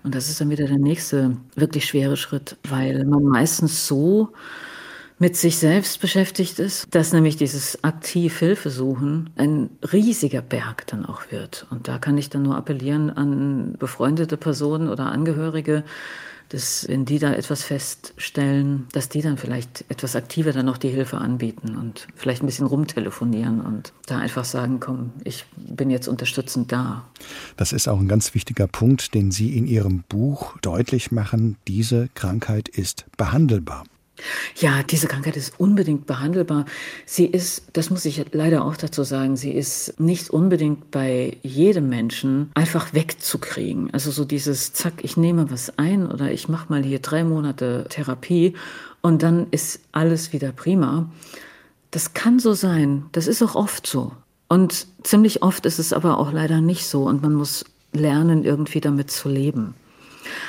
Und 0.05 0.15
das 0.15 0.29
ist 0.29 0.41
dann 0.41 0.51
wieder 0.51 0.67
der 0.67 0.79
nächste 0.79 1.39
wirklich 1.57 1.87
schwere 1.87 2.17
Schritt, 2.17 2.57
weil 2.69 3.05
man 3.05 3.25
meistens 3.25 3.87
so 3.89 4.33
mit 5.19 5.37
sich 5.37 5.59
selbst 5.59 6.01
beschäftigt 6.01 6.59
ist, 6.59 6.95
dass 6.95 7.13
nämlich 7.13 7.37
dieses 7.37 7.83
aktiv 7.83 8.39
Hilfe 8.39 8.69
suchen 8.69 9.31
ein 9.37 9.71
riesiger 9.93 10.43
Berg 10.43 10.87
dann 10.89 11.07
auch 11.07 11.31
wird. 11.31 11.67
Und 11.71 11.89
da 11.89 11.99
kann 11.99 12.19
ich 12.19 12.29
dann 12.29 12.43
nur 12.43 12.57
appellieren 12.57 13.11
an 13.11 13.77
befreundete 13.79 14.37
Personen 14.37 14.89
oder 14.91 15.07
Angehörige, 15.07 15.85
dass 16.49 16.87
wenn 16.89 17.05
die 17.05 17.19
da 17.19 17.33
etwas 17.33 17.65
feststellen, 17.65 18.87
dass 18.93 19.09
die 19.09 19.23
dann 19.23 19.39
vielleicht 19.39 19.85
etwas 19.89 20.17
aktiver 20.17 20.53
dann 20.53 20.67
noch 20.67 20.79
die 20.79 20.91
Hilfe 20.91 21.19
anbieten 21.19 21.77
und 21.77 22.07
vielleicht 22.15 22.43
ein 22.43 22.47
bisschen 22.47 22.67
rumtelefonieren 22.67 23.61
und 23.61 23.93
da 24.07 24.19
einfach 24.19 24.45
sagen, 24.45 24.81
komm, 24.81 25.13
ich 25.25 25.45
bin 25.57 25.91
jetzt 25.91 26.09
unterstützend 26.09 26.73
da. 26.73 27.05
Das 27.57 27.73
ist 27.73 27.89
auch 27.89 27.99
ein 27.99 28.09
ganz 28.09 28.35
wichtiger 28.35 28.67
Punkt, 28.67 29.15
den 29.15 29.31
Sie 29.31 29.57
in 29.57 29.67
Ihrem 29.67 30.05
Buch 30.09 30.57
deutlich 30.61 31.11
machen. 31.11 31.57
Diese 31.67 32.09
Krankheit 32.15 32.69
ist 32.69 33.07
behandelbar. 33.17 33.85
Ja, 34.57 34.83
diese 34.83 35.09
Krankheit 35.09 35.37
ist 35.37 35.59
unbedingt 35.59 36.07
behandelbar. 36.07 36.67
Sie 37.05 37.27
ist, 37.27 37.65
das 37.73 37.91
muss 37.91 38.05
ich 38.05 38.25
leider 38.33 38.65
auch 38.65 38.77
dazu 38.77 39.03
sagen, 39.03 39.37
sie 39.37 39.51
ist 39.51 39.99
nicht 39.99 40.31
unbedingt 40.31 40.91
bei 40.91 41.37
jedem 41.43 41.89
Menschen 41.89 42.51
einfach 42.55 42.93
wegzukriegen. 42.95 43.93
Also 43.93 44.11
so 44.11 44.25
dieses 44.25 44.73
Zack, 44.73 45.03
ich 45.03 45.17
nehme 45.17 45.51
was 45.51 45.79
ein 45.79 46.07
oder 46.11 46.31
ich 46.31 46.49
mache 46.49 46.71
mal 46.71 46.85
hier 46.85 47.01
drei 47.01 47.25
Monate 47.25 47.87
Therapie 47.89 48.55
und 49.03 49.23
dann 49.23 49.49
ist 49.51 49.81
alles 49.93 50.33
wieder 50.33 50.53
prima. 50.53 51.11
Das 51.91 52.15
kann 52.15 52.39
so 52.39 52.55
sein. 52.55 53.07
Das 53.13 53.27
ist 53.27 53.43
auch 53.43 53.57
oft 53.57 53.87
so. 53.87 54.13
Und 54.49 54.87
ziemlich 55.03 55.43
oft 55.43 55.67
ist 55.67 55.79
es 55.79 55.93
aber 55.93 56.19
auch 56.19 56.33
leider 56.33 56.61
nicht 56.61 56.87
so 56.87 57.05
und 57.05 57.23
man 57.23 57.35
muss 57.35 57.65
lernen, 57.93 58.45
irgendwie 58.45 58.81
damit 58.81 59.11
zu 59.11 59.29
leben. 59.29 59.75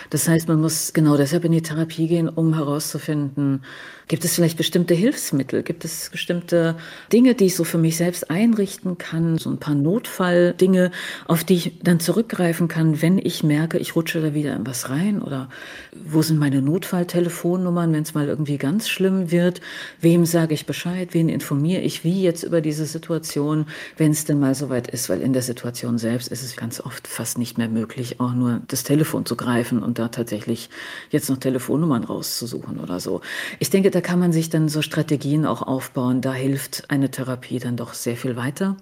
Das 0.09 0.27
heißt, 0.27 0.47
man 0.47 0.61
muss 0.61 0.93
genau 0.93 1.17
deshalb 1.17 1.45
in 1.45 1.51
die 1.51 1.61
Therapie 1.61 2.07
gehen, 2.07 2.29
um 2.29 2.53
herauszufinden, 2.53 3.61
Gibt 4.07 4.23
es 4.23 4.35
vielleicht 4.35 4.57
bestimmte 4.57 4.93
Hilfsmittel? 4.93 5.63
Gibt 5.63 5.83
es 5.83 6.09
bestimmte 6.11 6.75
Dinge, 7.11 7.33
die 7.33 7.45
ich 7.45 7.55
so 7.55 7.63
für 7.63 7.79
mich 7.79 7.97
selbst 7.97 8.29
einrichten 8.29 8.99
kann? 8.99 9.39
So 9.39 9.49
ein 9.49 9.57
paar 9.57 9.73
Notfalldinge, 9.73 10.91
auf 11.27 11.43
die 11.43 11.55
ich 11.55 11.79
dann 11.81 11.99
zurückgreifen 11.99 12.67
kann, 12.67 13.01
wenn 13.01 13.17
ich 13.17 13.43
merke, 13.43 13.79
ich 13.79 13.95
rutsche 13.95 14.21
da 14.21 14.35
wieder 14.35 14.55
in 14.55 14.67
was 14.67 14.91
rein? 14.91 15.23
Oder 15.23 15.49
wo 15.91 16.21
sind 16.21 16.37
meine 16.37 16.61
Notfalltelefonnummern, 16.61 17.93
wenn 17.93 18.03
es 18.03 18.13
mal 18.13 18.27
irgendwie 18.27 18.59
ganz 18.59 18.89
schlimm 18.89 19.31
wird? 19.31 19.59
Wem 20.01 20.27
sage 20.27 20.53
ich 20.53 20.67
Bescheid? 20.67 21.09
Wen 21.13 21.27
informiere 21.27 21.81
ich 21.81 22.03
wie 22.03 22.21
jetzt 22.21 22.43
über 22.43 22.61
diese 22.61 22.85
Situation, 22.85 23.65
wenn 23.97 24.11
es 24.11 24.25
denn 24.25 24.39
mal 24.39 24.53
soweit 24.53 24.87
ist? 24.87 25.09
Weil 25.09 25.21
in 25.21 25.33
der 25.33 25.41
Situation 25.41 25.97
selbst 25.97 26.27
ist 26.27 26.43
es 26.43 26.55
ganz 26.55 26.79
oft 26.79 27.07
fast 27.07 27.39
nicht 27.39 27.57
mehr 27.57 27.69
möglich, 27.69 28.19
auch 28.19 28.33
nur 28.33 28.61
das 28.67 28.83
Telefon 28.83 29.25
zu 29.25 29.35
greifen 29.35 29.64
und 29.71 29.99
da 29.99 30.07
tatsächlich 30.07 30.69
jetzt 31.09 31.29
noch 31.29 31.37
Telefonnummern 31.37 32.03
rauszusuchen 32.03 32.79
oder 32.79 32.99
so. 32.99 33.21
Ich 33.59 33.69
denke, 33.69 33.91
da 33.91 34.01
kann 34.01 34.19
man 34.19 34.31
sich 34.31 34.49
dann 34.49 34.69
so 34.69 34.81
Strategien 34.81 35.45
auch 35.45 35.61
aufbauen. 35.61 36.21
Da 36.21 36.33
hilft 36.33 36.89
eine 36.89 37.11
Therapie 37.11 37.59
dann 37.59 37.77
doch 37.77 37.93
sehr 37.93 38.17
viel 38.17 38.35
weiter. 38.35 38.77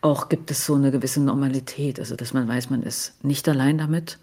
Auch 0.00 0.28
gibt 0.28 0.50
es 0.50 0.64
so 0.64 0.74
eine 0.74 0.90
gewisse 0.90 1.20
Normalität, 1.20 1.98
also 1.98 2.16
dass 2.16 2.32
man 2.32 2.48
weiß, 2.48 2.70
man 2.70 2.82
ist 2.82 3.22
nicht 3.24 3.48
allein 3.48 3.78
damit 3.78 4.18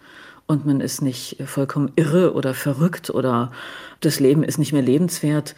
und 0.46 0.66
man 0.66 0.80
ist 0.80 1.00
nicht 1.00 1.36
vollkommen 1.44 1.92
irre 1.94 2.34
oder 2.34 2.54
verrückt 2.54 3.10
oder 3.10 3.52
das 4.00 4.18
Leben 4.18 4.42
ist 4.42 4.58
nicht 4.58 4.72
mehr 4.72 4.82
lebenswert. 4.82 5.54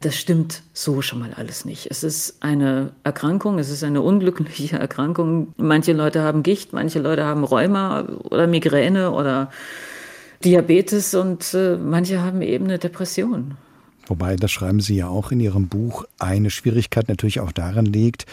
Das 0.00 0.16
stimmt 0.16 0.62
so 0.72 1.00
schon 1.00 1.20
mal 1.20 1.32
alles 1.36 1.64
nicht. 1.64 1.88
Es 1.88 2.02
ist 2.02 2.38
eine 2.42 2.90
Erkrankung, 3.04 3.60
es 3.60 3.70
ist 3.70 3.84
eine 3.84 4.02
unglückliche 4.02 4.76
Erkrankung. 4.76 5.54
Manche 5.58 5.92
Leute 5.92 6.22
haben 6.22 6.42
Gicht, 6.42 6.72
manche 6.72 6.98
Leute 6.98 7.24
haben 7.24 7.44
Rheuma 7.44 8.08
oder 8.24 8.48
Migräne 8.48 9.12
oder 9.12 9.52
Diabetes 10.44 11.14
und 11.14 11.54
äh, 11.54 11.76
manche 11.76 12.22
haben 12.22 12.42
eben 12.42 12.64
eine 12.64 12.78
Depression. 12.78 13.56
Wobei, 14.06 14.36
das 14.36 14.50
schreiben 14.50 14.80
Sie 14.80 14.96
ja 14.96 15.08
auch 15.08 15.32
in 15.32 15.40
Ihrem 15.40 15.68
Buch, 15.68 16.04
eine 16.18 16.50
Schwierigkeit 16.50 17.08
natürlich 17.08 17.40
auch 17.40 17.52
daran 17.52 17.86
liegt, 17.86 18.26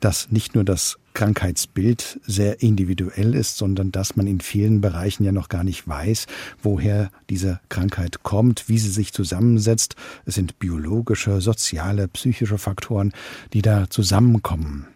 dass 0.00 0.30
nicht 0.30 0.54
nur 0.54 0.64
das 0.64 0.98
Krankheitsbild 1.14 2.20
sehr 2.26 2.62
individuell 2.62 3.34
ist, 3.34 3.56
sondern 3.56 3.92
dass 3.92 4.16
man 4.16 4.26
in 4.26 4.40
vielen 4.40 4.80
Bereichen 4.80 5.24
ja 5.24 5.32
noch 5.32 5.48
gar 5.48 5.64
nicht 5.64 5.86
weiß, 5.86 6.26
woher 6.62 7.10
diese 7.30 7.60
Krankheit 7.68 8.22
kommt, 8.22 8.68
wie 8.68 8.78
sie 8.78 8.90
sich 8.90 9.12
zusammensetzt. 9.12 9.96
Es 10.26 10.34
sind 10.34 10.58
biologische, 10.58 11.40
soziale, 11.40 12.08
psychische 12.08 12.58
Faktoren, 12.58 13.12
die 13.52 13.62
da 13.62 13.88
zusammenkommen. 13.90 14.86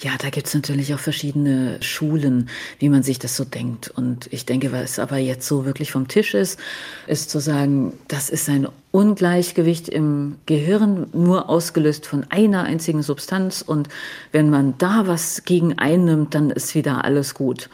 Ja, 0.00 0.12
da 0.18 0.30
gibt 0.30 0.48
es 0.48 0.54
natürlich 0.54 0.94
auch 0.94 0.98
verschiedene 0.98 1.82
Schulen, 1.82 2.48
wie 2.78 2.88
man 2.88 3.02
sich 3.02 3.18
das 3.18 3.36
so 3.36 3.44
denkt. 3.44 3.88
Und 3.88 4.32
ich 4.32 4.44
denke, 4.44 4.72
was 4.72 4.98
aber 4.98 5.18
jetzt 5.18 5.46
so 5.46 5.64
wirklich 5.64 5.92
vom 5.92 6.08
Tisch 6.08 6.34
ist, 6.34 6.58
ist 7.06 7.30
zu 7.30 7.38
sagen, 7.38 7.92
das 8.08 8.28
ist 8.30 8.48
ein 8.48 8.68
Ungleichgewicht 8.90 9.88
im 9.88 10.36
Gehirn, 10.46 11.08
nur 11.12 11.48
ausgelöst 11.48 12.06
von 12.06 12.24
einer 12.30 12.62
einzigen 12.62 13.02
Substanz. 13.02 13.60
Und 13.60 13.88
wenn 14.30 14.50
man 14.50 14.78
da 14.78 15.06
was 15.06 15.44
gegen 15.44 15.63
einnimmt, 15.72 16.34
dann 16.34 16.50
ist 16.50 16.74
wieder 16.74 17.04
alles 17.04 17.34
gut. 17.34 17.70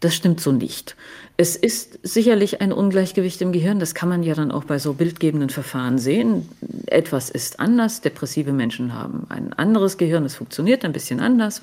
Das 0.00 0.14
stimmt 0.14 0.40
so 0.40 0.52
nicht. 0.52 0.94
Es 1.38 1.54
ist 1.54 1.98
sicherlich 2.02 2.62
ein 2.62 2.72
Ungleichgewicht 2.72 3.42
im 3.42 3.52
Gehirn, 3.52 3.78
das 3.78 3.94
kann 3.94 4.08
man 4.08 4.22
ja 4.22 4.34
dann 4.34 4.50
auch 4.50 4.64
bei 4.64 4.78
so 4.78 4.94
bildgebenden 4.94 5.50
Verfahren 5.50 5.98
sehen. 5.98 6.48
Etwas 6.86 7.28
ist 7.28 7.60
anders, 7.60 8.00
depressive 8.00 8.52
Menschen 8.52 8.94
haben 8.94 9.26
ein 9.28 9.52
anderes 9.52 9.98
Gehirn, 9.98 10.24
es 10.24 10.34
funktioniert 10.34 10.82
ein 10.86 10.92
bisschen 10.92 11.20
anders, 11.20 11.60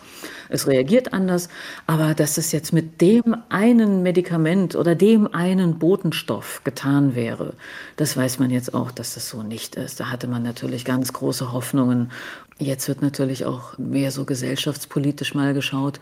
es 0.49 0.67
reagiert 0.67 1.11
anders, 1.11 1.49
aber 1.87 2.13
dass 2.13 2.37
es 2.37 2.51
jetzt 2.51 2.71
mit 2.71 3.01
dem 3.01 3.35
einen 3.49 4.03
Medikament 4.03 4.75
oder 4.75 4.93
dem 4.93 5.33
einen 5.33 5.79
Botenstoff 5.79 6.61
getan 6.63 7.15
wäre, 7.15 7.55
das 7.95 8.15
weiß 8.15 8.37
man 8.37 8.51
jetzt 8.51 8.75
auch, 8.75 8.91
dass 8.91 9.15
das 9.15 9.27
so 9.27 9.41
nicht 9.41 9.75
ist. 9.75 9.99
Da 9.99 10.11
hatte 10.11 10.27
man 10.27 10.43
natürlich 10.43 10.85
ganz 10.85 11.13
große 11.13 11.51
Hoffnungen. 11.51 12.11
Jetzt 12.59 12.87
wird 12.87 13.01
natürlich 13.01 13.45
auch 13.45 13.77
mehr 13.77 14.11
so 14.11 14.25
gesellschaftspolitisch 14.25 15.33
mal 15.33 15.53
geschaut 15.53 15.99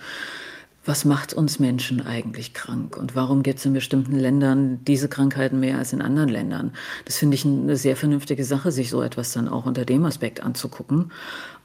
was 0.84 1.06
macht 1.06 1.34
uns 1.34 1.60
Menschen 1.60 2.02
eigentlich 2.02 2.56
krank 2.56 2.98
und 2.98 3.16
warum 3.16 3.44
gibt 3.44 3.60
es 3.60 3.66
in 3.66 3.74
bestimmten 3.74 4.18
Ländern 4.18 4.80
diese 4.86 5.08
Krankheiten 5.08 5.60
mehr 5.60 5.78
als 5.78 5.94
in 5.94 6.02
anderen 6.02 6.30
Ländern. 6.30 6.74
Das 7.06 7.18
finde 7.18 7.36
ich 7.36 7.46
eine 7.46 7.78
sehr 7.78 7.96
vernünftige 7.96 8.44
Sache, 8.44 8.72
sich 8.72 8.90
so 8.90 9.04
etwas 9.04 9.32
dann 9.32 9.48
auch 9.48 9.68
unter 9.68 9.86
dem 9.86 10.06
Aspekt 10.06 10.42
anzugucken. 10.42 11.12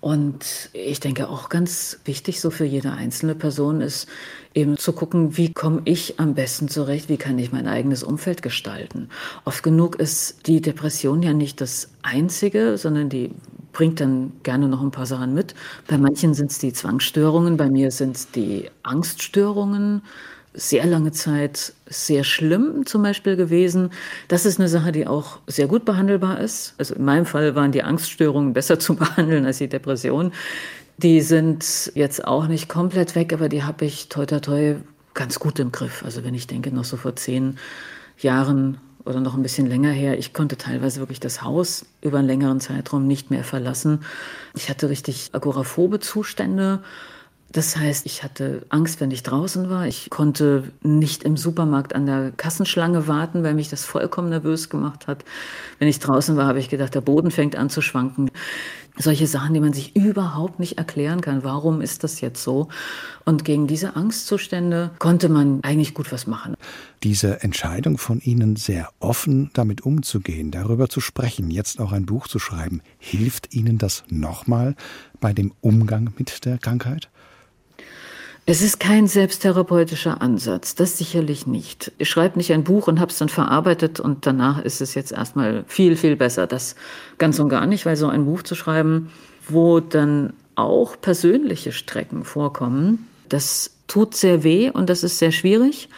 Und 0.01 0.68
ich 0.75 1.01
denke 1.01 1.31
auch 1.31 1.49
ganz 1.49 1.99
wichtig 2.05 2.42
so 2.42 2.51
für 2.51 2.66
jede 2.66 2.92
einzelne 2.92 3.35
Person 3.35 3.81
ist 3.81 4.07
eben 4.53 4.77
zu 4.77 4.92
gucken, 4.92 5.38
wie 5.38 5.53
komme 5.53 5.81
ich 5.87 6.20
am 6.20 6.35
besten 6.35 6.68
zurecht, 6.68 7.09
wie 7.09 7.16
kann 7.16 7.38
ich 7.38 7.53
mein 7.53 7.66
eigenes 7.66 8.03
Umfeld 8.03 8.42
gestalten. 8.42 9.09
Oft 9.46 9.62
genug 9.62 9.96
ist 9.96 10.46
die 10.46 10.61
Depression 10.61 11.22
ja 11.22 11.33
nicht 11.33 11.62
das 11.62 11.88
Einzige, 12.03 12.77
sondern 12.77 13.09
die 13.09 13.31
bringt 13.77 14.01
dann 14.01 14.33
gerne 14.43 14.69
noch 14.69 14.81
ein 14.81 14.91
paar 14.91 15.05
Sachen 15.05 15.35
mit. 15.35 15.55
Bei 15.87 15.99
manchen 15.99 16.33
sind 16.33 16.51
es 16.51 16.59
die 16.59 16.73
Zwangsstörungen, 16.73 17.59
bei 17.59 17.69
mir 17.69 17.91
sind 17.91 18.17
es 18.17 18.31
die 18.31 18.71
Angststörungen. 18.83 20.01
Sehr 20.55 20.87
lange 20.87 21.12
Zeit 21.12 21.75
sehr 21.85 22.25
schlimm 22.25 22.87
zum 22.87 23.03
Beispiel 23.03 23.37
gewesen. 23.37 23.91
Das 24.29 24.47
ist 24.47 24.59
eine 24.59 24.71
Sache, 24.71 24.93
die 24.93 25.07
auch 25.07 25.41
sehr 25.47 25.67
gut 25.67 25.85
behandelbar 25.85 26.41
ist. 26.41 26.75
Also 26.79 26.95
in 26.95 27.05
meinem 27.05 27.27
Fall 27.27 27.55
waren 27.55 27.71
die 27.71 27.83
Angststörungen 27.83 28.55
besser 28.55 28.79
zu 28.87 28.97
behandeln 28.97 29.45
als 29.45 29.59
die 29.59 29.69
Depression. 29.69 30.33
Die 30.97 31.21
sind 31.21 31.93
jetzt 31.95 32.25
auch 32.25 32.47
nicht 32.47 32.71
komplett 32.71 33.15
weg, 33.15 33.35
aber 33.35 33.51
die 33.51 33.62
habe 33.62 33.85
ich 33.85 34.09
toi 34.09 34.25
toi 34.25 34.41
toi 34.41 34.77
ganz 35.12 35.39
gut 35.39 35.59
im 35.59 35.71
Griff. 35.71 36.03
Also 36.03 36.25
wenn 36.25 36.33
ich 36.33 36.47
denke, 36.47 36.75
noch 36.75 36.85
so 36.85 36.97
vor 36.97 37.15
zehn 37.15 37.59
Jahren 38.17 38.79
oder 39.07 39.21
noch 39.21 39.35
ein 39.35 39.42
bisschen 39.42 39.66
länger 39.66 39.90
her, 39.90 40.19
ich 40.19 40.33
konnte 40.33 40.57
teilweise 40.57 41.01
wirklich 41.01 41.21
das 41.21 41.42
Haus 41.42 41.87
über 42.03 42.19
einen 42.19 42.27
längeren 42.27 42.61
Zeitraum 42.61 43.07
nicht 43.07 43.31
mehr 43.31 43.45
verlassen. 43.45 44.01
Ich 44.55 44.69
hatte 44.69 44.88
richtig 44.88 45.31
agoraphobe 45.33 46.01
Zustände. 46.01 46.81
Das 47.53 47.77
heißt, 47.77 48.05
ich 48.07 48.25
hatte 48.25 48.66
Angst, 48.69 49.01
wenn 49.01 49.12
ich 49.12 49.23
draußen 49.23 49.71
war. 49.71 49.87
Ich 49.87 50.11
konnte 50.11 50.64
nicht 50.83 51.23
im 51.23 51.37
Supermarkt 51.37 51.95
an 51.95 52.05
der 52.05 52.33
Kassenschlange 52.37 53.07
warten, 53.07 53.45
weil 53.45 53.55
mich 53.55 53.71
das 53.71 53.85
vollkommen 53.85 54.29
nervös 54.29 54.69
gemacht 54.69 55.07
hat. 55.07 55.25
Wenn 55.79 55.88
ich 55.88 56.01
draußen 56.01 56.37
war, 56.37 56.47
habe 56.47 56.59
ich 56.59 56.69
gedacht, 56.69 56.95
der 56.95 57.01
Boden 57.01 57.31
fängt 57.31 57.55
an 57.55 57.71
zu 57.71 57.81
schwanken 57.81 58.31
solche 58.98 59.26
Sachen, 59.26 59.54
die 59.54 59.61
man 59.61 59.72
sich 59.72 59.94
überhaupt 59.94 60.59
nicht 60.59 60.78
erklären 60.78 61.20
kann. 61.20 61.44
Warum 61.44 61.80
ist 61.80 62.04
das 62.04 62.20
jetzt 62.20 62.42
so? 62.42 62.68
Und 63.24 63.44
gegen 63.44 63.66
diese 63.66 63.96
Angstzustände 63.96 64.90
konnte 64.98 65.28
man 65.28 65.61
eigentlich 65.62 65.94
gut 65.94 66.12
was 66.12 66.26
machen. 66.26 66.54
Diese 67.02 67.42
Entscheidung 67.42 67.98
von 67.98 68.20
Ihnen, 68.20 68.56
sehr 68.56 68.88
offen 69.00 69.50
damit 69.52 69.82
umzugehen, 69.82 70.50
darüber 70.50 70.88
zu 70.88 71.00
sprechen, 71.00 71.50
jetzt 71.50 71.80
auch 71.80 71.92
ein 71.92 72.06
Buch 72.06 72.28
zu 72.28 72.38
schreiben, 72.38 72.80
hilft 72.98 73.54
Ihnen 73.54 73.78
das 73.78 74.04
nochmal 74.09 74.74
bei 75.20 75.32
dem 75.32 75.52
Umgang 75.61 76.12
mit 76.16 76.44
der 76.44 76.59
Krankheit? 76.59 77.11
Es 78.48 78.62
ist 78.62 78.78
kein 78.78 79.09
selbsttherapeutischer 79.09 80.22
Ansatz, 80.22 80.76
das 80.76 80.96
sicherlich 80.96 81.48
nicht. 81.48 81.90
Ich 81.98 82.09
schreibe 82.09 82.38
nicht 82.38 82.52
ein 82.52 82.62
Buch 82.62 82.87
und 82.87 83.00
habe 83.00 83.11
es 83.11 83.18
dann 83.18 83.28
verarbeitet 83.28 83.98
und 83.98 84.24
danach 84.24 84.62
ist 84.62 84.80
es 84.80 84.94
jetzt 84.94 85.11
erstmal 85.11 85.64
viel, 85.66 85.96
viel 85.96 86.14
besser. 86.14 86.46
Das 86.46 86.76
ganz 87.18 87.40
und 87.40 87.48
gar 87.48 87.66
nicht, 87.66 87.87
weil 87.87 87.96
so 87.96 88.06
ein 88.06 88.24
Buch 88.24 88.44
zu 88.44 88.54
schreiben, 88.54 89.11
wo 89.48 89.80
dann 89.80 90.32
auch 90.54 90.94
persönliche 91.00 91.72
Strecken 91.72 92.22
vorkommen, 92.22 93.09
das 93.28 93.72
tut 93.88 94.14
sehr 94.14 94.44
weh 94.44 94.70
und 94.70 94.90
das 94.90 95.02
ist 95.02 95.18
sehr 95.18 95.32
schwierig. 95.32 95.88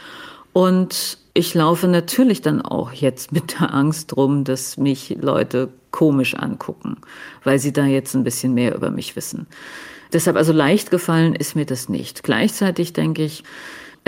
Und 0.55 1.19
ich 1.35 1.53
laufe 1.53 1.87
natürlich 1.87 2.41
dann 2.41 2.63
auch 2.63 2.93
jetzt 2.93 3.31
mit 3.33 3.61
der 3.61 3.75
Angst 3.75 4.17
rum, 4.17 4.45
dass 4.45 4.79
mich 4.79 5.19
Leute 5.21 5.69
komisch 5.91 6.35
angucken, 6.35 6.97
weil 7.45 7.59
sie 7.59 7.75
da 7.75 7.85
jetzt 7.85 8.15
ein 8.15 8.25
bisschen 8.25 8.55
mehr 8.55 8.75
über 8.75 8.91
mich 8.91 9.17
wissen. 9.17 9.47
Deshalb 10.13 10.37
also 10.37 10.53
leicht 10.53 10.91
gefallen 10.91 11.35
ist 11.35 11.57
mir 11.57 11.67
das 11.67 11.89
nicht. 11.89 12.23
Gleichzeitig 12.23 12.93
denke 12.93 13.25
ich, 13.25 13.45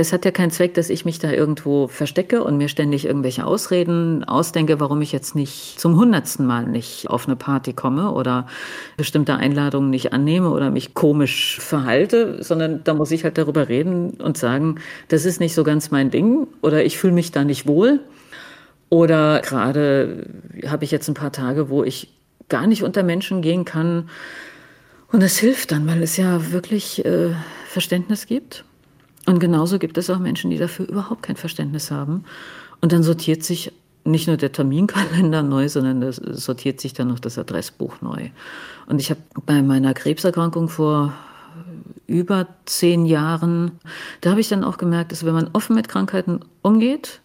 es 0.00 0.14
hat 0.14 0.24
ja 0.24 0.30
keinen 0.30 0.50
Zweck, 0.50 0.72
dass 0.74 0.88
ich 0.88 1.04
mich 1.04 1.18
da 1.18 1.30
irgendwo 1.30 1.86
verstecke 1.86 2.42
und 2.42 2.56
mir 2.56 2.68
ständig 2.68 3.04
irgendwelche 3.04 3.44
Ausreden 3.44 4.24
ausdenke, 4.24 4.80
warum 4.80 5.02
ich 5.02 5.12
jetzt 5.12 5.34
nicht 5.34 5.78
zum 5.78 5.96
hundertsten 5.96 6.46
Mal 6.46 6.66
nicht 6.66 7.10
auf 7.10 7.26
eine 7.26 7.36
Party 7.36 7.74
komme 7.74 8.12
oder 8.12 8.46
bestimmte 8.96 9.34
Einladungen 9.34 9.90
nicht 9.90 10.14
annehme 10.14 10.50
oder 10.50 10.70
mich 10.70 10.94
komisch 10.94 11.58
verhalte, 11.60 12.42
sondern 12.42 12.82
da 12.82 12.94
muss 12.94 13.10
ich 13.10 13.24
halt 13.24 13.36
darüber 13.36 13.68
reden 13.68 14.12
und 14.12 14.38
sagen, 14.38 14.76
das 15.08 15.26
ist 15.26 15.38
nicht 15.38 15.54
so 15.54 15.64
ganz 15.64 15.90
mein 15.90 16.10
Ding 16.10 16.46
oder 16.62 16.82
ich 16.82 16.96
fühle 16.96 17.12
mich 17.12 17.30
da 17.30 17.44
nicht 17.44 17.66
wohl. 17.66 18.00
Oder 18.88 19.40
gerade 19.40 20.26
habe 20.66 20.84
ich 20.84 20.90
jetzt 20.90 21.08
ein 21.08 21.14
paar 21.14 21.32
Tage, 21.32 21.68
wo 21.68 21.84
ich 21.84 22.08
gar 22.48 22.66
nicht 22.66 22.82
unter 22.82 23.02
Menschen 23.02 23.42
gehen 23.42 23.64
kann, 23.64 24.08
und 25.12 25.22
es 25.22 25.38
hilft 25.38 25.72
dann, 25.72 25.86
weil 25.86 26.02
es 26.02 26.16
ja 26.16 26.52
wirklich 26.52 27.04
äh, 27.04 27.34
Verständnis 27.66 28.26
gibt. 28.26 28.64
Und 29.26 29.38
genauso 29.38 29.78
gibt 29.78 29.98
es 29.98 30.08
auch 30.10 30.18
Menschen, 30.18 30.50
die 30.50 30.58
dafür 30.58 30.88
überhaupt 30.88 31.22
kein 31.22 31.36
Verständnis 31.36 31.90
haben. 31.90 32.24
Und 32.80 32.92
dann 32.92 33.02
sortiert 33.02 33.44
sich 33.44 33.72
nicht 34.04 34.26
nur 34.26 34.36
der 34.36 34.52
Terminkalender 34.52 35.42
neu, 35.44 35.68
sondern 35.68 36.00
das 36.00 36.16
sortiert 36.16 36.80
sich 36.80 36.94
dann 36.94 37.08
noch 37.08 37.18
das 37.18 37.38
Adressbuch 37.38 38.00
neu. 38.00 38.30
Und 38.86 39.00
ich 39.00 39.10
habe 39.10 39.20
bei 39.46 39.62
meiner 39.62 39.94
Krebserkrankung 39.94 40.68
vor 40.68 41.12
über 42.06 42.46
zehn 42.64 43.06
Jahren, 43.06 43.72
da 44.20 44.30
habe 44.30 44.40
ich 44.40 44.48
dann 44.48 44.64
auch 44.64 44.78
gemerkt, 44.78 45.12
dass 45.12 45.24
wenn 45.24 45.34
man 45.34 45.50
offen 45.52 45.76
mit 45.76 45.88
Krankheiten 45.88 46.40
umgeht, 46.62 47.20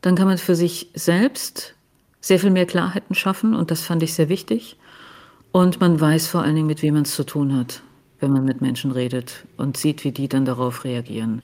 dann 0.00 0.16
kann 0.16 0.26
man 0.26 0.38
für 0.38 0.54
sich 0.54 0.90
selbst 0.94 1.74
sehr 2.20 2.38
viel 2.38 2.50
mehr 2.50 2.66
Klarheiten 2.66 3.14
schaffen 3.14 3.54
und 3.54 3.70
das 3.70 3.82
fand 3.82 4.02
ich 4.02 4.14
sehr 4.14 4.28
wichtig. 4.28 4.76
Und 5.52 5.80
man 5.80 6.00
weiß 6.00 6.28
vor 6.28 6.42
allen 6.42 6.56
Dingen, 6.56 6.66
mit 6.66 6.82
wem 6.82 6.94
man 6.94 7.02
es 7.02 7.14
zu 7.14 7.24
tun 7.24 7.54
hat, 7.54 7.82
wenn 8.20 8.32
man 8.32 8.44
mit 8.44 8.62
Menschen 8.62 8.90
redet 8.90 9.46
und 9.58 9.76
sieht, 9.76 10.02
wie 10.02 10.12
die 10.12 10.28
dann 10.28 10.46
darauf 10.46 10.84
reagieren. 10.84 11.42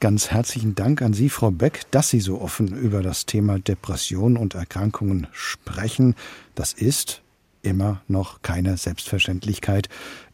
Ganz 0.00 0.30
herzlichen 0.30 0.74
Dank 0.74 1.02
an 1.02 1.12
Sie, 1.12 1.28
Frau 1.28 1.50
Beck, 1.50 1.82
dass 1.90 2.08
Sie 2.08 2.20
so 2.20 2.40
offen 2.40 2.74
über 2.74 3.02
das 3.02 3.26
Thema 3.26 3.58
Depression 3.58 4.38
und 4.38 4.54
Erkrankungen 4.54 5.26
sprechen. 5.32 6.14
Das 6.54 6.72
ist 6.72 7.20
immer 7.60 8.00
noch 8.08 8.40
keine 8.40 8.78
Selbstverständlichkeit 8.78 9.90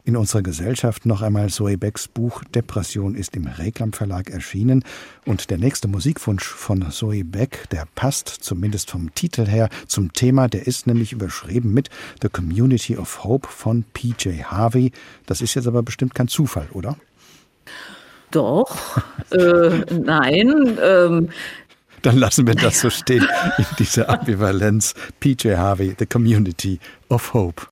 in 0.07 0.15
unserer 0.15 0.41
Gesellschaft. 0.41 1.05
Noch 1.05 1.21
einmal 1.21 1.49
Zoe 1.49 1.77
Becks 1.77 2.07
Buch 2.07 2.41
Depression 2.55 3.13
ist 3.13 3.35
im 3.35 3.45
Reklam 3.45 3.91
Verlag 3.91 4.29
erschienen. 4.29 4.83
Und 5.25 5.49
der 5.49 5.57
nächste 5.57 5.89
Musikwunsch 5.89 6.45
von 6.45 6.89
Zoe 6.91 7.25
Beck, 7.25 7.69
der 7.71 7.85
passt 7.93 8.29
zumindest 8.29 8.89
vom 8.89 9.13
Titel 9.13 9.45
her 9.45 9.67
zum 9.85 10.13
Thema. 10.13 10.47
Der 10.47 10.65
ist 10.65 10.87
nämlich 10.87 11.11
überschrieben 11.11 11.73
mit 11.73 11.89
The 12.21 12.29
Community 12.29 12.95
of 12.95 13.25
Hope 13.25 13.49
von 13.49 13.83
PJ 13.93 14.43
Harvey. 14.43 14.93
Das 15.25 15.41
ist 15.41 15.55
jetzt 15.55 15.67
aber 15.67 15.83
bestimmt 15.83 16.15
kein 16.15 16.29
Zufall, 16.29 16.69
oder? 16.71 16.95
Doch, 18.31 18.77
äh, 19.31 19.79
nein. 19.93 20.77
Ähm, 20.81 21.29
dann 22.01 22.17
lassen 22.17 22.47
wir 22.47 22.55
das 22.55 22.79
so 22.79 22.89
stehen 22.89 23.27
in 23.57 23.65
dieser 23.77 24.09
Ambivalenz. 24.09 24.93
PJ 25.19 25.55
Harvey, 25.55 25.93
The 25.99 26.05
Community 26.05 26.79
of 27.09 27.33
Hope. 27.33 27.63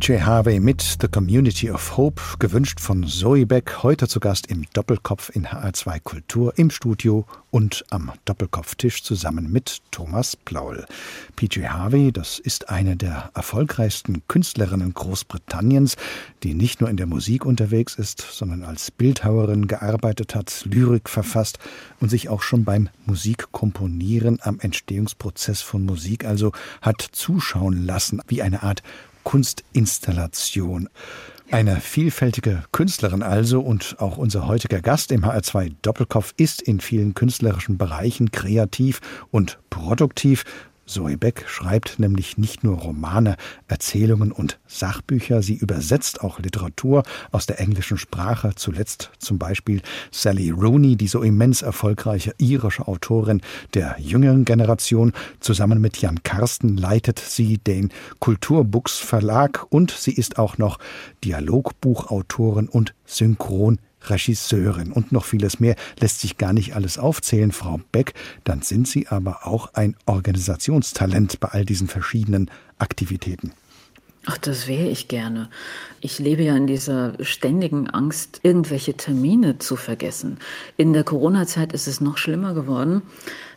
PJ 0.00 0.22
Harvey 0.22 0.60
mit 0.60 0.96
The 1.02 1.08
Community 1.08 1.70
of 1.70 1.98
Hope, 1.98 2.22
gewünscht 2.38 2.80
von 2.80 3.06
Zoe 3.06 3.44
Beck, 3.44 3.82
heute 3.82 4.08
zu 4.08 4.18
Gast 4.18 4.46
im 4.46 4.64
Doppelkopf 4.72 5.28
in 5.28 5.48
HR2 5.48 6.00
Kultur 6.00 6.54
im 6.56 6.70
Studio 6.70 7.26
und 7.50 7.84
am 7.90 8.10
Doppelkopftisch 8.24 9.02
zusammen 9.02 9.52
mit 9.52 9.82
Thomas 9.90 10.36
Plaul. 10.36 10.86
PJ 11.36 11.66
Harvey, 11.66 12.12
das 12.12 12.38
ist 12.38 12.70
eine 12.70 12.96
der 12.96 13.30
erfolgreichsten 13.34 14.22
Künstlerinnen 14.26 14.94
Großbritanniens, 14.94 15.96
die 16.44 16.54
nicht 16.54 16.80
nur 16.80 16.88
in 16.88 16.96
der 16.96 17.06
Musik 17.06 17.44
unterwegs 17.44 17.94
ist, 17.96 18.20
sondern 18.20 18.62
als 18.64 18.90
Bildhauerin 18.90 19.66
gearbeitet 19.66 20.34
hat, 20.34 20.64
Lyrik 20.64 21.10
verfasst 21.10 21.58
und 22.00 22.08
sich 22.08 22.30
auch 22.30 22.40
schon 22.40 22.64
beim 22.64 22.88
Musikkomponieren 23.04 24.38
am 24.40 24.60
Entstehungsprozess 24.60 25.60
von 25.60 25.84
Musik 25.84 26.24
also 26.24 26.52
hat 26.80 27.02
zuschauen 27.02 27.84
lassen, 27.84 28.22
wie 28.28 28.40
eine 28.40 28.62
Art 28.62 28.82
Kunstinstallation. 29.24 30.88
Eine 31.50 31.80
vielfältige 31.80 32.62
Künstlerin 32.70 33.24
also 33.24 33.60
und 33.60 33.96
auch 33.98 34.18
unser 34.18 34.46
heutiger 34.46 34.80
Gast 34.80 35.10
im 35.10 35.24
HR2 35.24 35.72
Doppelkopf 35.82 36.32
ist 36.36 36.62
in 36.62 36.78
vielen 36.78 37.14
künstlerischen 37.14 37.76
Bereichen 37.76 38.30
kreativ 38.30 39.00
und 39.32 39.58
produktiv 39.68 40.44
Zoe 40.90 41.16
Beck 41.16 41.44
schreibt 41.46 42.00
nämlich 42.00 42.36
nicht 42.36 42.64
nur 42.64 42.76
Romane, 42.76 43.36
Erzählungen 43.68 44.32
und 44.32 44.58
Sachbücher, 44.66 45.40
sie 45.40 45.54
übersetzt 45.54 46.20
auch 46.20 46.40
Literatur 46.40 47.04
aus 47.30 47.46
der 47.46 47.60
englischen 47.60 47.96
Sprache, 47.96 48.52
zuletzt 48.56 49.10
zum 49.18 49.38
Beispiel 49.38 49.82
Sally 50.10 50.50
Rooney, 50.50 50.96
die 50.96 51.06
so 51.06 51.22
immens 51.22 51.62
erfolgreiche 51.62 52.34
irische 52.38 52.88
Autorin 52.88 53.40
der 53.72 53.96
jüngeren 54.00 54.44
Generation. 54.44 55.12
Zusammen 55.38 55.80
mit 55.80 55.98
Jan 55.98 56.24
Karsten 56.24 56.76
leitet 56.76 57.20
sie 57.20 57.58
den 57.58 57.90
Kulturbooks 58.18 58.98
Verlag 58.98 59.66
und 59.70 59.92
sie 59.92 60.12
ist 60.12 60.38
auch 60.38 60.58
noch 60.58 60.78
Dialogbuchautorin 61.22 62.68
und 62.68 62.94
Synchron 63.04 63.78
Regisseurin 64.02 64.92
und 64.92 65.12
noch 65.12 65.24
vieles 65.24 65.60
mehr 65.60 65.76
lässt 65.98 66.20
sich 66.20 66.38
gar 66.38 66.52
nicht 66.52 66.74
alles 66.74 66.98
aufzählen, 66.98 67.52
Frau 67.52 67.80
Beck. 67.92 68.14
Dann 68.44 68.62
sind 68.62 68.88
Sie 68.88 69.08
aber 69.08 69.46
auch 69.46 69.74
ein 69.74 69.96
Organisationstalent 70.06 71.40
bei 71.40 71.48
all 71.48 71.64
diesen 71.64 71.88
verschiedenen 71.88 72.50
Aktivitäten. 72.78 73.52
Ach, 74.26 74.36
das 74.36 74.68
wäre 74.68 74.88
ich 74.88 75.08
gerne. 75.08 75.48
Ich 76.02 76.18
lebe 76.18 76.42
ja 76.42 76.54
in 76.54 76.66
dieser 76.66 77.14
ständigen 77.24 77.88
Angst, 77.88 78.40
irgendwelche 78.42 78.94
Termine 78.94 79.58
zu 79.58 79.76
vergessen. 79.76 80.38
In 80.76 80.92
der 80.92 81.04
Corona-Zeit 81.04 81.72
ist 81.72 81.86
es 81.86 82.02
noch 82.02 82.18
schlimmer 82.18 82.52
geworden, 82.52 83.00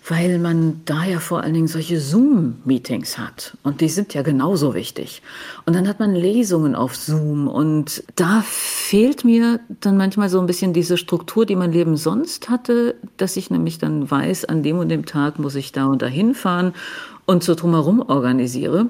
weil 0.07 0.37
man 0.37 0.81
da 0.85 1.05
ja 1.05 1.19
vor 1.19 1.41
allen 1.41 1.53
Dingen 1.53 1.67
solche 1.67 1.99
Zoom-Meetings 1.99 3.17
hat. 3.17 3.57
Und 3.63 3.79
die 3.79 3.87
sind 3.87 4.13
ja 4.13 4.21
genauso 4.21 4.75
wichtig. 4.75 5.21
Und 5.65 5.75
dann 5.75 5.87
hat 5.87 5.99
man 5.99 6.13
Lesungen 6.13 6.75
auf 6.75 6.95
Zoom. 6.95 7.47
Und 7.47 8.03
da 8.17 8.43
fehlt 8.45 9.23
mir 9.23 9.61
dann 9.79 9.95
manchmal 9.95 10.27
so 10.27 10.41
ein 10.41 10.45
bisschen 10.45 10.73
diese 10.73 10.97
Struktur, 10.97 11.45
die 11.45 11.55
mein 11.55 11.71
Leben 11.71 11.95
sonst 11.95 12.49
hatte, 12.49 12.95
dass 13.15 13.37
ich 13.37 13.49
nämlich 13.49 13.77
dann 13.77 14.09
weiß, 14.09 14.45
an 14.45 14.61
dem 14.61 14.77
und 14.77 14.89
dem 14.89 15.05
Tag 15.05 15.39
muss 15.39 15.55
ich 15.55 15.71
da 15.71 15.85
und 15.85 16.01
dahin 16.01 16.35
fahren 16.35 16.73
und 17.25 17.43
so 17.43 17.55
drumherum 17.55 18.01
organisiere. 18.01 18.87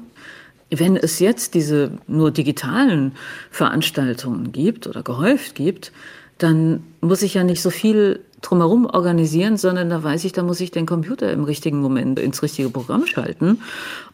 Wenn 0.71 0.97
es 0.97 1.19
jetzt 1.19 1.53
diese 1.53 1.91
nur 2.07 2.31
digitalen 2.31 3.11
Veranstaltungen 3.51 4.51
gibt 4.51 4.87
oder 4.87 5.03
gehäuft 5.03 5.53
gibt, 5.53 5.91
dann 6.39 6.83
muss 7.01 7.21
ich 7.21 7.35
ja 7.35 7.43
nicht 7.43 7.61
so 7.61 7.69
viel 7.69 8.21
drumherum 8.43 8.85
organisieren, 8.85 9.57
sondern 9.57 9.89
da 9.89 10.03
weiß 10.03 10.25
ich, 10.25 10.33
da 10.33 10.43
muss 10.43 10.59
ich 10.59 10.71
den 10.71 10.85
Computer 10.85 11.31
im 11.31 11.43
richtigen 11.43 11.81
Moment 11.81 12.19
ins 12.19 12.43
richtige 12.43 12.69
Programm 12.69 13.07
schalten. 13.07 13.61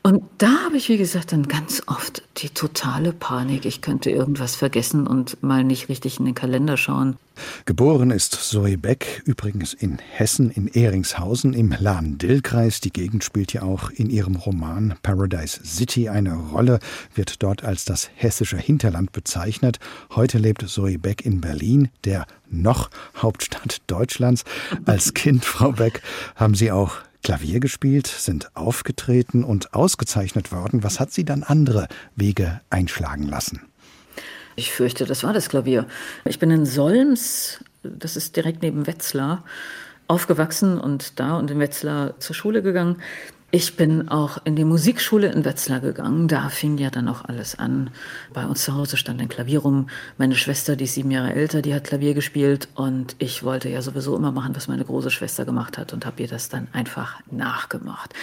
Und 0.01 0.23
da 0.37 0.63
habe 0.65 0.77
ich, 0.77 0.87
wie 0.87 0.97
gesagt, 0.97 1.33
dann 1.33 1.47
ganz 1.47 1.83
oft 1.87 2.23
die 2.37 2.49
totale 2.49 3.11
Panik. 3.11 3.65
Ich 3.65 3.81
könnte 3.81 4.09
irgendwas 4.09 4.55
vergessen 4.55 5.05
und 5.05 5.43
mal 5.43 5.63
nicht 5.65 5.89
richtig 5.89 6.19
in 6.19 6.25
den 6.25 6.35
Kalender 6.35 6.77
schauen. 6.77 7.17
Geboren 7.65 8.11
ist 8.11 8.33
Zoe 8.33 8.77
Beck 8.77 9.21
übrigens 9.25 9.73
in 9.73 9.97
Hessen, 9.97 10.51
in 10.51 10.67
Ehringshausen 10.67 11.53
im 11.53 11.75
Lahn-Dill-Kreis. 11.77 12.79
Die 12.79 12.91
Gegend 12.91 13.25
spielt 13.25 13.51
ja 13.51 13.63
auch 13.63 13.89
in 13.89 14.09
ihrem 14.09 14.35
Roman 14.35 14.95
Paradise 15.03 15.59
City 15.65 16.07
eine 16.07 16.33
Rolle, 16.33 16.79
wird 17.13 17.43
dort 17.43 17.63
als 17.65 17.83
das 17.83 18.09
hessische 18.15 18.57
Hinterland 18.57 19.11
bezeichnet. 19.11 19.79
Heute 20.15 20.37
lebt 20.37 20.67
Zoe 20.67 20.97
Beck 20.97 21.25
in 21.25 21.41
Berlin, 21.41 21.89
der 22.05 22.25
noch 22.49 22.89
Hauptstadt 23.17 23.81
Deutschlands. 23.87 24.43
Als 24.85 25.13
Kind, 25.13 25.43
Frau 25.43 25.73
Beck, 25.73 26.01
haben 26.35 26.55
Sie 26.55 26.71
auch 26.71 26.97
Klavier 27.23 27.59
gespielt, 27.59 28.07
sind 28.07 28.55
aufgetreten 28.55 29.43
und 29.43 29.73
ausgezeichnet 29.73 30.51
worden. 30.51 30.83
Was 30.83 30.99
hat 30.99 31.11
Sie 31.11 31.25
dann 31.25 31.43
andere 31.43 31.87
Wege 32.15 32.61
einschlagen 32.69 33.27
lassen? 33.27 33.61
Ich 34.55 34.71
fürchte, 34.71 35.05
das 35.05 35.23
war 35.23 35.33
das 35.33 35.49
Klavier. 35.49 35.87
Ich 36.25 36.39
bin 36.39 36.51
in 36.51 36.65
Solms, 36.65 37.63
das 37.83 38.15
ist 38.17 38.35
direkt 38.35 38.61
neben 38.61 38.87
Wetzlar, 38.87 39.43
aufgewachsen 40.07 40.79
und 40.79 41.19
da 41.19 41.37
und 41.37 41.51
in 41.51 41.59
Wetzlar 41.59 42.19
zur 42.19 42.35
Schule 42.35 42.61
gegangen. 42.61 42.97
Ich 43.51 43.75
bin 43.75 44.09
auch 44.09 44.37
in 44.43 44.55
die 44.55 44.63
Musikschule 44.63 45.31
in 45.31 45.43
Wetzlar 45.43 45.79
gegangen. 45.79 46.27
Da 46.27 46.49
fing 46.49 46.77
ja 46.77 46.91
dann 46.91 47.07
auch 47.07 47.25
alles 47.25 47.57
an. 47.57 47.89
Bei 48.31 48.45
uns 48.45 48.63
zu 48.63 48.75
Hause 48.75 48.95
stand 48.95 49.19
ein 49.19 49.27
Klavier 49.27 49.59
rum. 49.59 49.89
Meine 50.19 50.35
Schwester, 50.35 50.75
die 50.75 50.83
ist 50.83 50.93
sieben 50.93 51.09
Jahre 51.09 51.33
älter, 51.33 51.63
die 51.63 51.73
hat 51.73 51.83
Klavier 51.83 52.13
gespielt. 52.13 52.67
Und 52.75 53.15
ich 53.17 53.43
wollte 53.43 53.67
ja 53.67 53.81
sowieso 53.81 54.15
immer 54.15 54.31
machen, 54.31 54.55
was 54.55 54.67
meine 54.67 54.85
große 54.85 55.09
Schwester 55.09 55.45
gemacht 55.45 55.79
hat 55.79 55.93
und 55.93 56.05
habe 56.05 56.21
ihr 56.21 56.27
das 56.27 56.49
dann 56.49 56.67
einfach 56.73 57.21
nachgemacht. 57.31 58.13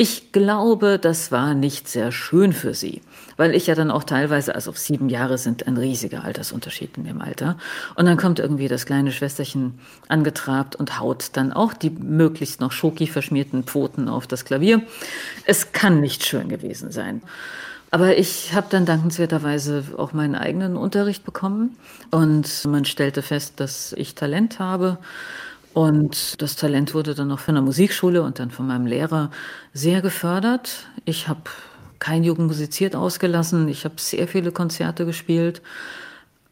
Ich 0.00 0.30
glaube, 0.30 1.00
das 1.00 1.32
war 1.32 1.54
nicht 1.54 1.88
sehr 1.88 2.12
schön 2.12 2.52
für 2.52 2.72
sie, 2.72 3.00
weil 3.36 3.52
ich 3.52 3.66
ja 3.66 3.74
dann 3.74 3.90
auch 3.90 4.04
teilweise, 4.04 4.54
also 4.54 4.70
sieben 4.70 5.08
Jahre 5.08 5.38
sind 5.38 5.66
ein 5.66 5.76
riesiger 5.76 6.22
Altersunterschied 6.22 6.96
in 6.98 7.04
dem 7.04 7.20
Alter. 7.20 7.58
Und 7.96 8.06
dann 8.06 8.16
kommt 8.16 8.38
irgendwie 8.38 8.68
das 8.68 8.86
kleine 8.86 9.10
Schwesterchen 9.10 9.80
angetrabt 10.06 10.76
und 10.76 11.00
haut 11.00 11.30
dann 11.32 11.52
auch 11.52 11.72
die 11.72 11.90
möglichst 11.90 12.60
noch 12.60 12.70
schoki 12.70 13.08
verschmierten 13.08 13.64
Pfoten 13.64 14.08
auf 14.08 14.28
das 14.28 14.44
Klavier. 14.44 14.82
Es 15.46 15.72
kann 15.72 16.00
nicht 16.00 16.24
schön 16.24 16.48
gewesen 16.48 16.92
sein. 16.92 17.20
Aber 17.90 18.16
ich 18.16 18.54
habe 18.54 18.68
dann 18.70 18.86
dankenswerterweise 18.86 19.82
auch 19.96 20.12
meinen 20.12 20.36
eigenen 20.36 20.76
Unterricht 20.76 21.24
bekommen 21.24 21.76
und 22.12 22.64
man 22.66 22.84
stellte 22.84 23.22
fest, 23.22 23.54
dass 23.56 23.94
ich 23.94 24.14
Talent 24.14 24.60
habe 24.60 24.98
und 25.74 26.40
das 26.42 26.56
Talent 26.56 26.94
wurde 26.94 27.14
dann 27.14 27.30
auch 27.30 27.38
von 27.38 27.54
der 27.54 27.62
Musikschule 27.62 28.22
und 28.22 28.38
dann 28.38 28.50
von 28.50 28.66
meinem 28.66 28.86
Lehrer 28.86 29.30
sehr 29.72 30.02
gefördert. 30.02 30.86
Ich 31.04 31.28
habe 31.28 31.42
kein 31.98 32.24
Jugend 32.24 32.48
musiziert 32.48 32.96
ausgelassen. 32.96 33.68
Ich 33.68 33.84
habe 33.84 33.94
sehr 33.98 34.28
viele 34.28 34.52
Konzerte 34.52 35.04
gespielt. 35.06 35.62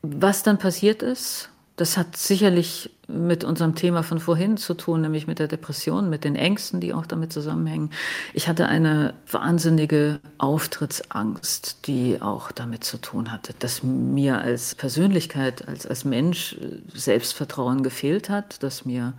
Was 0.03 0.43
dann 0.43 0.59
passiert 0.59 1.03
ist, 1.03 1.51
das 1.77 1.99
hat 1.99 2.17
sicherlich 2.17 2.91
mit 3.07 3.45
unserem 3.45 3.75
Thema 3.75 4.03
von 4.03 4.19
vorhin 4.19 4.57
zu 4.57 4.75
tun, 4.75 5.03
nämlich 5.03 5.27
mit 5.27 5.39
der 5.39 5.47
Depression, 5.47 6.09
mit 6.09 6.25
den 6.25 6.35
Ängsten, 6.35 6.81
die 6.81 6.95
auch 6.95 7.07
damit 7.07 7.33
zusammenhängen. 7.33 7.91
Ich 8.33 8.49
hatte 8.49 8.67
eine 8.67 9.15
wahnsinnige 9.31 10.19
Auftrittsangst, 10.39 11.87
die 11.87 12.21
auch 12.21 12.51
damit 12.51 12.83
zu 12.83 12.97
tun 12.97 13.31
hatte, 13.31 13.55
dass 13.59 13.83
mir 13.83 14.39
als 14.41 14.75
Persönlichkeit, 14.75 15.69
als, 15.69 15.87
als 15.87 16.05
Mensch 16.05 16.57
Selbstvertrauen 16.95 17.83
gefehlt 17.83 18.31
hat, 18.31 18.63
dass 18.63 18.87
mir 18.87 19.13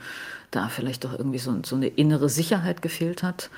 da 0.50 0.68
vielleicht 0.68 1.04
doch 1.04 1.14
irgendwie 1.14 1.40
so, 1.40 1.56
so 1.64 1.76
eine 1.76 1.88
innere 1.88 2.28
Sicherheit 2.28 2.82
gefehlt 2.82 3.22
hat. 3.22 3.52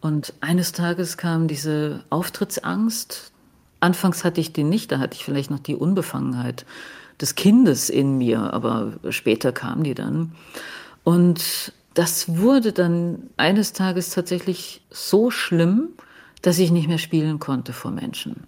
Und 0.00 0.32
eines 0.40 0.72
Tages 0.72 1.16
kam 1.16 1.46
diese 1.46 2.04
Auftrittsangst. 2.10 3.32
Anfangs 3.80 4.24
hatte 4.24 4.40
ich 4.40 4.52
die 4.52 4.64
nicht, 4.64 4.92
da 4.92 4.98
hatte 4.98 5.16
ich 5.16 5.24
vielleicht 5.24 5.50
noch 5.50 5.58
die 5.58 5.76
Unbefangenheit 5.76 6.64
des 7.20 7.34
Kindes 7.34 7.88
in 7.90 8.18
mir, 8.18 8.52
aber 8.52 8.92
später 9.10 9.52
kam 9.52 9.82
die 9.82 9.94
dann. 9.94 10.32
Und 11.04 11.72
das 11.94 12.36
wurde 12.36 12.72
dann 12.72 13.30
eines 13.36 13.72
Tages 13.72 14.10
tatsächlich 14.10 14.82
so 14.90 15.30
schlimm, 15.30 15.90
dass 16.42 16.58
ich 16.58 16.70
nicht 16.70 16.88
mehr 16.88 16.98
spielen 16.98 17.38
konnte 17.38 17.72
vor 17.72 17.90
Menschen. 17.90 18.44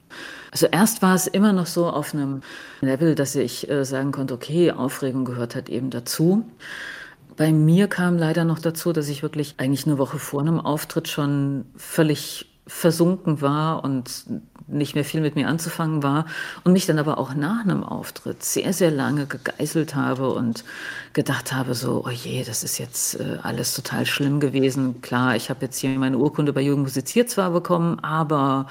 Also 0.51 0.67
erst 0.67 1.03
war 1.03 1.15
es 1.15 1.27
immer 1.27 1.53
noch 1.53 1.67
so 1.67 1.89
auf 1.89 2.15
einem 2.15 2.43
Level, 2.81 3.15
dass 3.15 3.35
ich 3.35 3.69
äh, 3.71 3.85
sagen 3.85 4.13
konnte, 4.13 4.35
okay, 4.35 4.71
Aufregung 4.73 5.25
gehört 5.25 5.55
halt 5.55 5.69
eben 5.69 5.91
dazu. 5.91 6.45
Bei 7.37 7.53
mir 7.53 7.89
kam 7.89 8.19
leider 8.19 8.45
noch 8.45 8.59
dazu, 8.59 8.93
dass 8.93 9.09
ich 9.09 9.23
wirklich 9.23 9.55
eigentlich 9.59 9.87
eine 9.87 9.99
Woche 9.99 10.19
vor 10.19 10.41
einem 10.41 10.61
Auftritt 10.61 11.09
schon 11.09 11.65
völlig 11.77 12.51
versunken 12.67 13.41
war 13.41 13.83
und 13.83 14.27
nicht 14.69 14.95
mehr 14.95 15.05
viel 15.05 15.21
mit 15.21 15.35
mir 15.35 15.49
anzufangen 15.49 16.03
war 16.03 16.27
und 16.65 16.73
mich 16.73 16.87
dann 16.87 16.99
aber 16.99 17.19
auch 17.19 17.35
nach 17.35 17.63
einem 17.63 17.83
Auftritt 17.83 18.43
sehr, 18.45 18.73
sehr 18.73 18.91
lange 18.91 19.27
gegeißelt 19.27 19.95
habe 19.95 20.31
und 20.31 20.65
gedacht 21.15 21.53
habe, 21.53 21.75
so, 21.75 22.05
oh 22.07 22.11
je, 22.11 22.45
das 22.45 22.63
ist 22.63 22.79
jetzt 22.79 23.19
äh, 23.19 23.39
alles 23.43 23.75
total 23.75 24.07
schlimm 24.07 24.41
gewesen. 24.41 25.01
Klar, 25.01 25.37
ich 25.37 25.51
habe 25.51 25.65
jetzt 25.65 25.79
hier 25.79 25.91
meine 25.99 26.19
Urkunde 26.19 26.53
bei 26.53 26.61
Jugend 26.61 26.85
musiziert 26.85 27.31
zwar 27.31 27.51
bekommen, 27.51 27.99
aber 28.01 28.67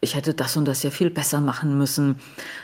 ich 0.00 0.14
hätte 0.14 0.32
das 0.32 0.56
und 0.56 0.66
das 0.66 0.82
ja 0.82 0.90
viel 0.90 1.10
besser 1.10 1.40
machen 1.40 1.76
müssen. 1.76 2.20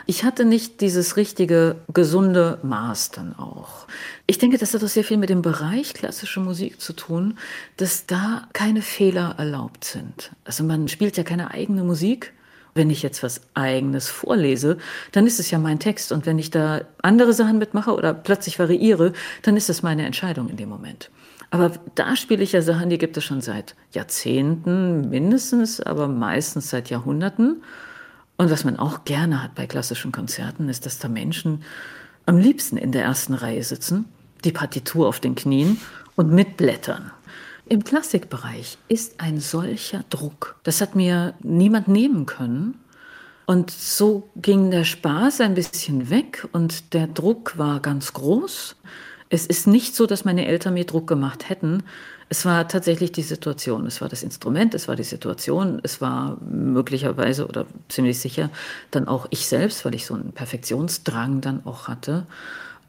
Ich 0.06 0.22
hatte 0.22 0.44
nicht 0.44 0.80
dieses 0.80 1.16
richtige, 1.16 1.76
gesunde 1.92 2.58
Maß 2.62 3.10
dann 3.10 3.34
auch. 3.36 3.86
Ich 4.26 4.38
denke, 4.38 4.58
das 4.58 4.72
hat 4.72 4.84
auch 4.84 4.88
sehr 4.88 5.02
viel 5.02 5.16
mit 5.16 5.30
dem 5.30 5.42
Bereich 5.42 5.94
klassische 5.94 6.38
Musik 6.38 6.80
zu 6.80 6.92
tun, 6.92 7.36
dass 7.76 8.06
da 8.06 8.46
keine 8.52 8.82
Fehler 8.82 9.34
erlaubt 9.38 9.84
sind. 9.84 10.30
Also 10.44 10.62
man 10.62 10.86
spielt 10.86 11.16
ja 11.16 11.24
keine 11.24 11.50
eigene 11.50 11.82
Musik 11.82 12.33
Wenn 12.74 12.90
ich 12.90 13.02
jetzt 13.02 13.22
was 13.22 13.40
eigenes 13.54 14.08
vorlese, 14.08 14.78
dann 15.12 15.26
ist 15.26 15.38
es 15.38 15.50
ja 15.50 15.58
mein 15.58 15.78
Text. 15.78 16.10
Und 16.10 16.26
wenn 16.26 16.38
ich 16.38 16.50
da 16.50 16.82
andere 17.02 17.32
Sachen 17.32 17.58
mitmache 17.58 17.94
oder 17.94 18.12
plötzlich 18.12 18.58
variiere, 18.58 19.12
dann 19.42 19.56
ist 19.56 19.70
es 19.70 19.82
meine 19.82 20.04
Entscheidung 20.04 20.48
in 20.48 20.56
dem 20.56 20.68
Moment. 20.68 21.10
Aber 21.50 21.70
da 21.94 22.16
spiele 22.16 22.42
ich 22.42 22.50
ja 22.50 22.62
Sachen, 22.62 22.90
die 22.90 22.98
gibt 22.98 23.16
es 23.16 23.22
schon 23.22 23.40
seit 23.40 23.76
Jahrzehnten 23.92 25.08
mindestens, 25.08 25.80
aber 25.80 26.08
meistens 26.08 26.70
seit 26.70 26.90
Jahrhunderten. 26.90 27.62
Und 28.36 28.50
was 28.50 28.64
man 28.64 28.76
auch 28.76 29.04
gerne 29.04 29.40
hat 29.40 29.54
bei 29.54 29.68
klassischen 29.68 30.10
Konzerten, 30.10 30.68
ist, 30.68 30.84
dass 30.84 30.98
da 30.98 31.08
Menschen 31.08 31.62
am 32.26 32.38
liebsten 32.38 32.76
in 32.76 32.90
der 32.90 33.04
ersten 33.04 33.34
Reihe 33.34 33.62
sitzen, 33.62 34.06
die 34.44 34.50
Partitur 34.50 35.06
auf 35.06 35.20
den 35.20 35.36
Knien 35.36 35.80
und 36.16 36.32
mitblättern. 36.32 37.12
Im 37.66 37.82
Klassikbereich 37.82 38.76
ist 38.88 39.20
ein 39.20 39.40
solcher 39.40 40.04
Druck. 40.10 40.56
Das 40.64 40.82
hat 40.82 40.94
mir 40.94 41.34
niemand 41.42 41.88
nehmen 41.88 42.26
können. 42.26 42.78
Und 43.46 43.70
so 43.70 44.28
ging 44.36 44.70
der 44.70 44.84
Spaß 44.84 45.40
ein 45.40 45.54
bisschen 45.54 46.10
weg 46.10 46.46
und 46.52 46.92
der 46.92 47.06
Druck 47.06 47.56
war 47.56 47.80
ganz 47.80 48.12
groß. 48.12 48.76
Es 49.30 49.46
ist 49.46 49.66
nicht 49.66 49.96
so, 49.96 50.06
dass 50.06 50.26
meine 50.26 50.46
Eltern 50.46 50.74
mir 50.74 50.84
Druck 50.84 51.06
gemacht 51.06 51.48
hätten. 51.48 51.82
Es 52.28 52.44
war 52.44 52.68
tatsächlich 52.68 53.12
die 53.12 53.22
Situation. 53.22 53.86
Es 53.86 54.00
war 54.02 54.08
das 54.08 54.22
Instrument, 54.22 54.74
es 54.74 54.86
war 54.86 54.96
die 54.96 55.02
Situation, 55.02 55.80
es 55.82 56.00
war 56.00 56.36
möglicherweise 56.42 57.46
oder 57.46 57.66
ziemlich 57.88 58.18
sicher 58.18 58.50
dann 58.90 59.08
auch 59.08 59.26
ich 59.30 59.46
selbst, 59.46 59.84
weil 59.84 59.94
ich 59.94 60.04
so 60.04 60.14
einen 60.14 60.32
Perfektionsdrang 60.32 61.40
dann 61.40 61.64
auch 61.64 61.88
hatte. 61.88 62.26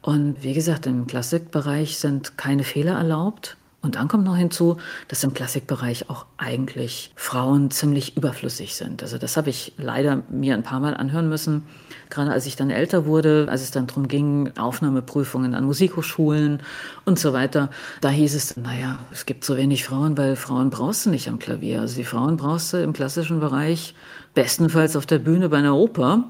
Und 0.02 0.42
wie 0.42 0.52
gesagt, 0.52 0.86
im 0.86 1.06
Klassikbereich 1.06 1.98
sind 1.98 2.36
keine 2.36 2.64
Fehler 2.64 2.96
erlaubt. 2.96 3.56
Und 3.86 3.94
dann 3.94 4.08
kommt 4.08 4.24
noch 4.24 4.36
hinzu, 4.36 4.78
dass 5.06 5.22
im 5.22 5.32
Klassikbereich 5.32 6.10
auch 6.10 6.26
eigentlich 6.38 7.12
Frauen 7.14 7.70
ziemlich 7.70 8.16
überflüssig 8.16 8.74
sind. 8.74 9.00
Also 9.00 9.16
das 9.16 9.36
habe 9.36 9.48
ich 9.48 9.74
leider 9.78 10.24
mir 10.28 10.54
ein 10.54 10.64
paar 10.64 10.80
Mal 10.80 10.96
anhören 10.96 11.28
müssen. 11.28 11.62
Gerade 12.10 12.32
als 12.32 12.46
ich 12.46 12.56
dann 12.56 12.70
älter 12.70 13.06
wurde, 13.06 13.46
als 13.48 13.62
es 13.62 13.70
dann 13.70 13.86
darum 13.86 14.08
ging, 14.08 14.50
Aufnahmeprüfungen 14.58 15.54
an 15.54 15.62
Musikhochschulen 15.62 16.64
und 17.04 17.20
so 17.20 17.32
weiter, 17.32 17.70
da 18.00 18.08
hieß 18.08 18.34
es, 18.34 18.56
naja, 18.56 18.98
es 19.12 19.24
gibt 19.24 19.44
so 19.44 19.56
wenig 19.56 19.84
Frauen, 19.84 20.18
weil 20.18 20.34
Frauen 20.34 20.70
brauchst 20.70 21.06
du 21.06 21.10
nicht 21.10 21.28
am 21.28 21.38
Klavier. 21.38 21.82
Also 21.82 21.94
die 21.94 22.04
Frauen 22.04 22.36
brauchst 22.36 22.72
du 22.72 22.82
im 22.82 22.92
klassischen 22.92 23.38
Bereich 23.38 23.94
bestenfalls 24.34 24.96
auf 24.96 25.06
der 25.06 25.20
Bühne 25.20 25.48
bei 25.48 25.58
einer 25.58 25.76
Oper. 25.76 26.24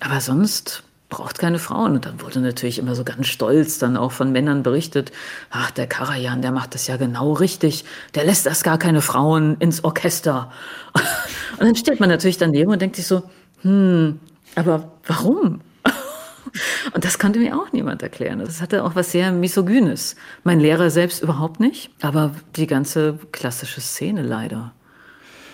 Aber 0.00 0.22
sonst 0.22 0.84
braucht 1.08 1.38
keine 1.38 1.58
Frauen. 1.58 1.92
Und 1.94 2.06
dann 2.06 2.20
wurde 2.20 2.40
natürlich 2.40 2.78
immer 2.78 2.94
so 2.94 3.04
ganz 3.04 3.26
stolz 3.26 3.78
dann 3.78 3.96
auch 3.96 4.12
von 4.12 4.32
Männern 4.32 4.62
berichtet, 4.62 5.12
ach, 5.50 5.70
der 5.70 5.86
Karajan, 5.86 6.42
der 6.42 6.52
macht 6.52 6.74
das 6.74 6.86
ja 6.86 6.96
genau 6.96 7.32
richtig, 7.32 7.84
der 8.14 8.24
lässt 8.24 8.46
erst 8.46 8.64
gar 8.64 8.78
keine 8.78 9.00
Frauen 9.00 9.56
ins 9.58 9.84
Orchester. 9.84 10.50
Und 11.58 11.66
dann 11.66 11.76
steht 11.76 12.00
man 12.00 12.08
natürlich 12.08 12.38
daneben 12.38 12.72
und 12.72 12.82
denkt 12.82 12.96
sich 12.96 13.06
so, 13.06 13.22
hm, 13.62 14.18
aber 14.56 14.92
warum? 15.06 15.60
Und 16.92 17.04
das 17.04 17.18
konnte 17.18 17.38
mir 17.38 17.56
auch 17.56 17.72
niemand 17.72 18.02
erklären. 18.02 18.40
Das 18.40 18.60
hatte 18.60 18.84
auch 18.84 18.96
was 18.96 19.12
sehr 19.12 19.30
Misogynes. 19.30 20.16
Mein 20.42 20.58
Lehrer 20.58 20.90
selbst 20.90 21.22
überhaupt 21.22 21.60
nicht, 21.60 21.90
aber 22.02 22.34
die 22.56 22.66
ganze 22.66 23.18
klassische 23.30 23.80
Szene 23.80 24.22
leider. 24.22 24.72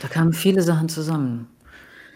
Da 0.01 0.09
kamen 0.09 0.33
viele 0.33 0.63
Sachen 0.63 0.89
zusammen. 0.89 1.49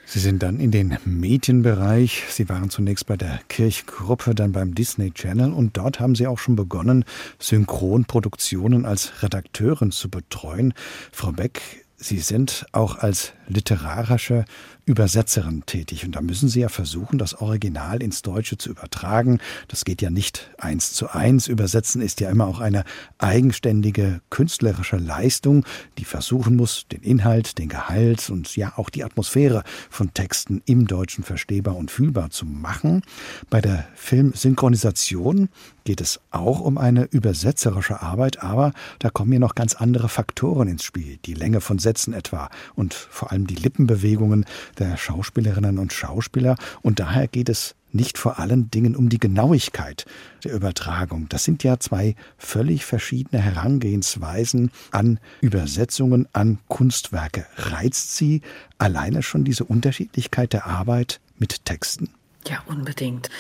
Sie 0.06 0.18
sind 0.18 0.42
dann 0.42 0.60
in 0.60 0.70
den 0.70 0.96
Medienbereich. 1.04 2.24
Sie 2.28 2.48
waren 2.48 2.70
zunächst 2.70 3.06
bei 3.06 3.16
der 3.16 3.40
Kirchgruppe, 3.48 4.34
dann 4.34 4.52
beim 4.52 4.74
Disney 4.74 5.10
Channel 5.10 5.52
und 5.52 5.76
dort 5.76 5.98
haben 5.98 6.14
Sie 6.14 6.26
auch 6.26 6.38
schon 6.38 6.56
begonnen, 6.56 7.04
Synchronproduktionen 7.38 8.84
als 8.84 9.22
Redakteurin 9.22 9.90
zu 9.90 10.10
betreuen. 10.10 10.74
Frau 11.10 11.32
Beck, 11.32 11.84
Sie 11.96 12.18
sind 12.18 12.66
auch 12.72 12.98
als 12.98 13.32
literarische 13.48 14.44
Übersetzerin 14.86 15.64
tätig. 15.66 16.04
Und 16.04 16.16
da 16.16 16.20
müssen 16.20 16.48
Sie 16.48 16.60
ja 16.60 16.68
versuchen, 16.68 17.18
das 17.18 17.40
Original 17.40 18.02
ins 18.02 18.22
Deutsche 18.22 18.58
zu 18.58 18.70
übertragen. 18.70 19.38
Das 19.68 19.84
geht 19.84 20.02
ja 20.02 20.10
nicht 20.10 20.50
eins 20.58 20.92
zu 20.92 21.08
eins. 21.08 21.48
Übersetzen 21.48 22.02
ist 22.02 22.20
ja 22.20 22.30
immer 22.30 22.46
auch 22.46 22.60
eine 22.60 22.84
eigenständige 23.18 24.20
künstlerische 24.30 24.96
Leistung, 24.96 25.64
die 25.98 26.04
versuchen 26.04 26.56
muss, 26.56 26.86
den 26.92 27.02
Inhalt, 27.02 27.58
den 27.58 27.68
Gehalt 27.68 28.28
und 28.30 28.56
ja 28.56 28.74
auch 28.76 28.90
die 28.90 29.04
Atmosphäre 29.04 29.64
von 29.88 30.12
Texten 30.12 30.62
im 30.66 30.86
Deutschen 30.86 31.24
verstehbar 31.24 31.76
und 31.76 31.90
fühlbar 31.90 32.30
zu 32.30 32.44
machen. 32.44 33.02
Bei 33.48 33.60
der 33.60 33.86
Filmsynchronisation 33.94 35.48
geht 35.84 36.00
es 36.00 36.20
auch 36.30 36.60
um 36.60 36.78
eine 36.78 37.04
übersetzerische 37.04 38.02
Arbeit, 38.02 38.42
aber 38.42 38.72
da 38.98 39.10
kommen 39.10 39.32
ja 39.32 39.38
noch 39.38 39.54
ganz 39.54 39.74
andere 39.74 40.08
Faktoren 40.08 40.68
ins 40.68 40.84
Spiel. 40.84 41.18
Die 41.24 41.34
Länge 41.34 41.60
von 41.60 41.78
Sätzen 41.78 42.14
etwa 42.14 42.50
und 42.74 42.94
vor 42.94 43.30
allem 43.30 43.46
die 43.46 43.54
Lippenbewegungen 43.54 44.44
der 44.78 44.96
Schauspielerinnen 44.96 45.78
und 45.78 45.92
Schauspieler. 45.92 46.56
Und 46.82 47.00
daher 47.00 47.28
geht 47.28 47.48
es 47.48 47.74
nicht 47.92 48.18
vor 48.18 48.40
allen 48.40 48.70
Dingen 48.70 48.96
um 48.96 49.08
die 49.08 49.20
Genauigkeit 49.20 50.04
der 50.42 50.52
Übertragung. 50.52 51.28
Das 51.28 51.44
sind 51.44 51.62
ja 51.62 51.78
zwei 51.78 52.16
völlig 52.36 52.84
verschiedene 52.84 53.40
Herangehensweisen 53.40 54.72
an 54.90 55.20
Übersetzungen, 55.40 56.26
an 56.32 56.58
Kunstwerke. 56.68 57.46
Reizt 57.56 58.16
Sie 58.16 58.42
alleine 58.78 59.22
schon 59.22 59.44
diese 59.44 59.64
Unterschiedlichkeit 59.64 60.52
der 60.52 60.66
Arbeit 60.66 61.20
mit 61.38 61.64
Texten? 61.64 62.10
Ja, 62.46 62.58
unbedingt. 62.66 63.30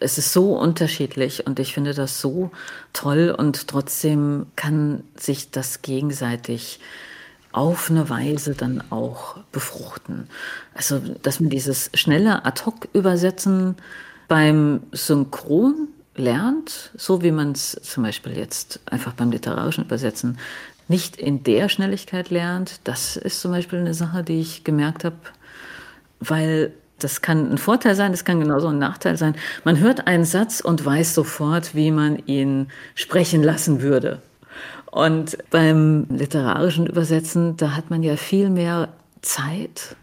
Es 0.00 0.16
ist 0.16 0.32
so 0.32 0.58
unterschiedlich 0.58 1.46
und 1.46 1.58
ich 1.58 1.74
finde 1.74 1.92
das 1.92 2.20
so 2.20 2.50
toll 2.94 3.34
und 3.36 3.68
trotzdem 3.68 4.46
kann 4.56 5.04
sich 5.16 5.50
das 5.50 5.82
gegenseitig 5.82 6.80
auf 7.52 7.90
eine 7.90 8.08
Weise 8.08 8.54
dann 8.54 8.82
auch 8.90 9.36
befruchten. 9.52 10.28
Also, 10.74 10.98
dass 11.22 11.40
man 11.40 11.50
dieses 11.50 11.90
schnelle 11.94 12.44
Ad-Hoc-Übersetzen 12.44 13.76
beim 14.28 14.80
Synchron 14.92 15.88
lernt, 16.16 16.90
so 16.96 17.22
wie 17.22 17.32
man 17.32 17.52
es 17.52 17.78
zum 17.82 18.02
Beispiel 18.02 18.36
jetzt 18.36 18.80
einfach 18.86 19.12
beim 19.12 19.30
literarischen 19.30 19.84
Übersetzen 19.84 20.38
nicht 20.88 21.16
in 21.16 21.44
der 21.44 21.68
Schnelligkeit 21.68 22.30
lernt, 22.30 22.80
das 22.84 23.16
ist 23.16 23.40
zum 23.40 23.52
Beispiel 23.52 23.78
eine 23.78 23.94
Sache, 23.94 24.22
die 24.22 24.40
ich 24.40 24.64
gemerkt 24.64 25.04
habe, 25.04 25.16
weil 26.20 26.72
das 27.04 27.20
kann 27.20 27.52
ein 27.52 27.58
Vorteil 27.58 27.94
sein, 27.94 28.12
das 28.12 28.24
kann 28.24 28.40
genauso 28.40 28.68
ein 28.68 28.78
Nachteil 28.78 29.16
sein. 29.16 29.34
Man 29.62 29.78
hört 29.78 30.06
einen 30.06 30.24
Satz 30.24 30.60
und 30.60 30.84
weiß 30.84 31.14
sofort, 31.14 31.74
wie 31.74 31.90
man 31.90 32.18
ihn 32.26 32.68
sprechen 32.94 33.42
lassen 33.42 33.82
würde. 33.82 34.22
Und 34.90 35.36
beim 35.50 36.06
literarischen 36.08 36.86
Übersetzen, 36.86 37.56
da 37.56 37.76
hat 37.76 37.90
man 37.90 38.02
ja 38.02 38.16
viel 38.16 38.48
mehr 38.48 38.88
Zeit, 39.22 39.96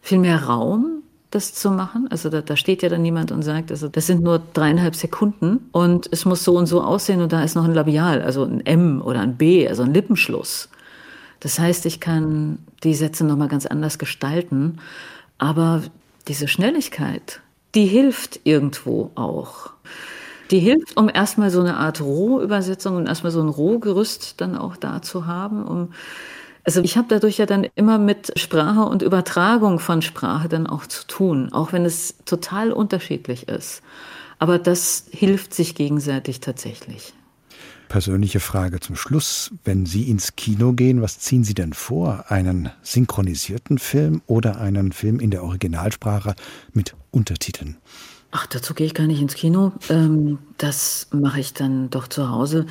viel 0.00 0.18
mehr 0.18 0.44
Raum, 0.44 1.02
das 1.30 1.52
zu 1.52 1.70
machen. 1.70 2.06
Also 2.10 2.30
da, 2.30 2.40
da 2.40 2.56
steht 2.56 2.82
ja 2.82 2.88
dann 2.88 3.02
niemand 3.02 3.32
und 3.32 3.42
sagt, 3.42 3.70
also 3.70 3.88
das 3.88 4.06
sind 4.06 4.22
nur 4.22 4.40
dreieinhalb 4.52 4.94
Sekunden 4.94 5.68
und 5.72 6.08
es 6.12 6.24
muss 6.24 6.44
so 6.44 6.56
und 6.56 6.66
so 6.66 6.80
aussehen 6.80 7.20
und 7.20 7.32
da 7.32 7.42
ist 7.42 7.56
noch 7.56 7.64
ein 7.64 7.74
Labial, 7.74 8.22
also 8.22 8.44
ein 8.44 8.64
M 8.64 9.02
oder 9.02 9.20
ein 9.20 9.36
B, 9.36 9.68
also 9.68 9.82
ein 9.82 9.92
Lippenschluss. 9.92 10.68
Das 11.40 11.58
heißt, 11.58 11.84
ich 11.86 12.00
kann 12.00 12.58
die 12.84 12.94
Sätze 12.94 13.24
nochmal 13.24 13.48
ganz 13.48 13.66
anders 13.66 13.98
gestalten, 13.98 14.78
aber 15.38 15.82
diese 16.28 16.48
Schnelligkeit, 16.48 17.40
die 17.74 17.86
hilft 17.86 18.40
irgendwo 18.44 19.10
auch. 19.14 19.70
Die 20.50 20.58
hilft, 20.58 20.96
um 20.96 21.08
erstmal 21.08 21.50
so 21.50 21.60
eine 21.60 21.76
Art 21.76 22.00
Rohübersetzung 22.00 22.96
und 22.96 23.06
erstmal 23.06 23.32
so 23.32 23.40
ein 23.40 23.48
Rohgerüst 23.48 24.40
dann 24.40 24.56
auch 24.56 24.76
da 24.76 25.02
zu 25.02 25.26
haben, 25.26 25.64
um 25.64 25.92
also 26.66 26.80
ich 26.80 26.96
habe 26.96 27.08
dadurch 27.08 27.36
ja 27.36 27.44
dann 27.44 27.66
immer 27.74 27.98
mit 27.98 28.38
Sprache 28.38 28.84
und 28.84 29.02
Übertragung 29.02 29.78
von 29.78 30.00
Sprache 30.00 30.48
dann 30.48 30.66
auch 30.66 30.86
zu 30.86 31.06
tun, 31.06 31.52
auch 31.52 31.72
wenn 31.72 31.84
es 31.84 32.16
total 32.24 32.72
unterschiedlich 32.72 33.48
ist. 33.48 33.82
Aber 34.38 34.58
das 34.58 35.06
hilft 35.10 35.52
sich 35.52 35.74
gegenseitig 35.74 36.40
tatsächlich. 36.40 37.12
Persönliche 37.88 38.40
Frage 38.40 38.80
zum 38.80 38.96
Schluss. 38.96 39.50
Wenn 39.64 39.86
Sie 39.86 40.10
ins 40.10 40.36
Kino 40.36 40.72
gehen, 40.72 41.02
was 41.02 41.18
ziehen 41.18 41.44
Sie 41.44 41.54
denn 41.54 41.72
vor? 41.72 42.24
Einen 42.28 42.70
synchronisierten 42.82 43.78
Film 43.78 44.22
oder 44.26 44.60
einen 44.60 44.92
Film 44.92 45.20
in 45.20 45.30
der 45.30 45.42
Originalsprache 45.42 46.34
mit 46.72 46.94
Untertiteln? 47.10 47.76
Ach, 48.30 48.46
dazu 48.46 48.74
gehe 48.74 48.86
ich 48.86 48.94
gar 48.94 49.06
nicht 49.06 49.22
ins 49.22 49.34
Kino. 49.34 49.72
Ähm, 49.88 50.38
das 50.58 51.06
mache 51.12 51.38
ich 51.38 51.54
dann 51.54 51.88
doch 51.90 52.08
zu 52.08 52.30
Hause, 52.30 52.66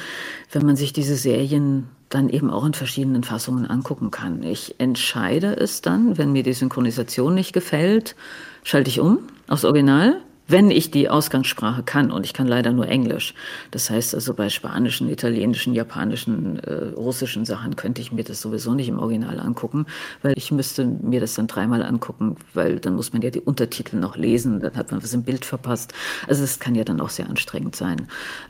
wenn 0.51 0.65
man 0.65 0.75
sich 0.75 0.91
diese 0.91 1.15
Serien 1.15 1.87
dann 2.09 2.29
eben 2.29 2.49
auch 2.49 2.65
in 2.65 2.73
verschiedenen 2.73 3.23
Fassungen 3.23 3.65
angucken 3.65 4.11
kann. 4.11 4.43
Ich 4.43 4.75
entscheide 4.79 5.55
es 5.55 5.81
dann, 5.81 6.17
wenn 6.17 6.31
mir 6.33 6.43
die 6.43 6.53
Synchronisation 6.53 7.33
nicht 7.33 7.53
gefällt, 7.53 8.15
schalte 8.63 8.89
ich 8.89 8.99
um 8.99 9.19
aufs 9.47 9.65
Original 9.65 10.21
wenn 10.47 10.71
ich 10.71 10.91
die 10.91 11.09
Ausgangssprache 11.09 11.83
kann, 11.83 12.11
und 12.11 12.25
ich 12.25 12.33
kann 12.33 12.47
leider 12.47 12.71
nur 12.71 12.87
Englisch, 12.87 13.33
das 13.71 13.89
heißt 13.89 14.13
also 14.13 14.33
bei 14.33 14.49
spanischen, 14.49 15.09
italienischen, 15.09 15.73
japanischen, 15.73 16.59
äh, 16.59 16.93
russischen 16.95 17.45
Sachen 17.45 17.75
könnte 17.75 18.01
ich 18.01 18.11
mir 18.11 18.23
das 18.23 18.41
sowieso 18.41 18.73
nicht 18.73 18.89
im 18.89 18.99
Original 18.99 19.39
angucken, 19.39 19.85
weil 20.21 20.33
ich 20.35 20.51
müsste 20.51 20.85
mir 20.85 21.21
das 21.21 21.33
dann 21.35 21.47
dreimal 21.47 21.83
angucken, 21.83 22.35
weil 22.53 22.79
dann 22.79 22.95
muss 22.95 23.13
man 23.13 23.21
ja 23.21 23.29
die 23.29 23.39
Untertitel 23.39 23.97
noch 23.97 24.17
lesen, 24.17 24.59
dann 24.59 24.75
hat 24.75 24.91
man 24.91 25.01
was 25.01 25.13
im 25.13 25.23
Bild 25.23 25.45
verpasst. 25.45 25.93
Also 26.27 26.41
das 26.41 26.59
kann 26.59 26.75
ja 26.75 26.83
dann 26.83 26.99
auch 26.99 27.09
sehr 27.09 27.29
anstrengend 27.29 27.75
sein. 27.75 28.07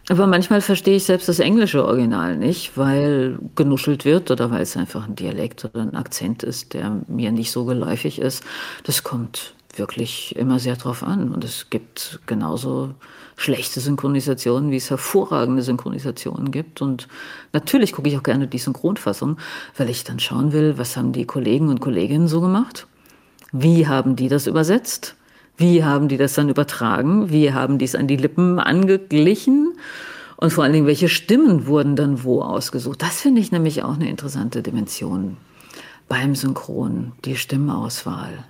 Aber 0.10 0.28
manchmal 0.28 0.62
verstehe 0.62 0.96
ich 0.96 1.04
selbst 1.04 1.30
das 1.30 1.40
englische 1.40 1.86
Original 1.86 2.38
nicht, 2.38 2.78
weil 2.78 3.38
genuschelt 3.56 4.06
wird 4.06 4.32
oder 4.32 4.50
weil 4.52 4.62
es 4.62 4.76
einfach 4.76 5.08
ein 5.08 5.16
Dialekt 5.16 5.66
oder 5.66 5.82
ein 5.82 5.96
Akzent 5.96 6.44
ist, 6.44 6.74
der 6.74 7.02
mir 7.08 7.32
nicht 7.32 7.52
so 7.52 7.66
geläufig 7.66 8.20
ist. 8.20 8.44
Das 8.84 9.04
kommt 9.04 9.54
wirklich 9.76 10.36
immer 10.36 10.60
sehr 10.60 10.76
drauf 10.76 11.04
an. 11.04 11.32
Und 11.34 11.44
es 11.44 11.70
gibt 11.70 12.20
genauso 12.26 12.94
schlechte 13.36 13.80
Synchronisationen, 13.80 14.72
wie 14.72 14.78
es 14.78 14.90
hervorragende 14.90 15.64
Synchronisationen 15.64 16.52
gibt. 16.52 16.82
Und 16.82 17.08
natürlich 17.52 17.94
gucke 17.94 18.10
ich 18.10 18.18
auch 18.18 18.24
gerne 18.24 18.48
die 18.48 18.60
Synchronfassung, 18.60 19.38
weil 19.78 19.90
ich 19.90 20.04
dann 20.04 20.20
schauen 20.20 20.54
will, 20.54 20.78
was 20.78 20.96
haben 20.98 21.12
die 21.12 21.26
Kollegen 21.26 21.70
und 21.70 21.82
Kolleginnen 21.82 22.28
so 22.28 22.42
gemacht? 22.42 22.88
Wie 23.52 23.88
haben 23.88 24.16
die 24.16 24.30
das 24.30 24.48
übersetzt? 24.48 25.16
Wie 25.58 25.84
haben 25.84 26.08
die 26.08 26.18
das 26.18 26.34
dann 26.34 26.50
übertragen? 26.50 27.30
Wie 27.30 27.54
haben 27.54 27.78
die 27.78 27.86
es 27.86 27.96
an 27.96 28.08
die 28.08 28.18
Lippen 28.18 28.60
angeglichen? 28.60 29.74
Und 30.38 30.52
vor 30.52 30.64
allen 30.64 30.74
Dingen, 30.74 30.88
welche 30.88 31.10
Stimmen 31.10 31.68
wurden 31.68 31.96
dann 31.96 32.24
wo 32.24 32.42
ausgesucht? 32.42 33.02
Das 33.02 33.22
finde 33.22 33.42
ich 33.42 33.52
nämlich 33.52 33.84
auch 33.84 33.94
eine 33.94 34.10
interessante 34.10 34.62
Dimension 34.62 35.38
beim 36.10 36.36
Synchron, 36.36 37.14
die 37.24 37.36
Stimmauswahl. 37.36 38.46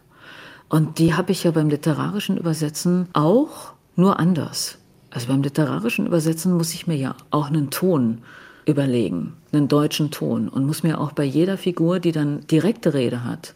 Und 0.74 0.98
die 0.98 1.14
habe 1.14 1.32
ich 1.32 1.44
ja 1.44 1.52
beim 1.52 1.70
literarischen 1.70 2.36
Übersetzen 2.36 3.08
auch, 3.14 3.74
nur 3.96 4.18
anders. 4.18 4.80
Also 5.12 5.28
beim 5.28 5.44
literarischen 5.44 6.08
Übersetzen 6.08 6.58
muss 6.58 6.74
ich 6.74 6.88
mir 6.88 6.96
ja 6.96 7.16
auch 7.30 7.46
einen 7.46 7.70
Ton 7.70 8.24
überlegen, 8.66 9.34
einen 9.52 9.68
deutschen 9.68 10.10
Ton 10.10 10.50
und 10.50 10.66
muss 10.66 10.82
mir 10.82 11.00
auch 11.00 11.12
bei 11.12 11.26
jeder 11.26 11.60
Figur, 11.60 12.00
die 12.00 12.12
dann 12.12 12.48
direkte 12.48 12.96
Rede 12.96 13.24
hat, 13.24 13.54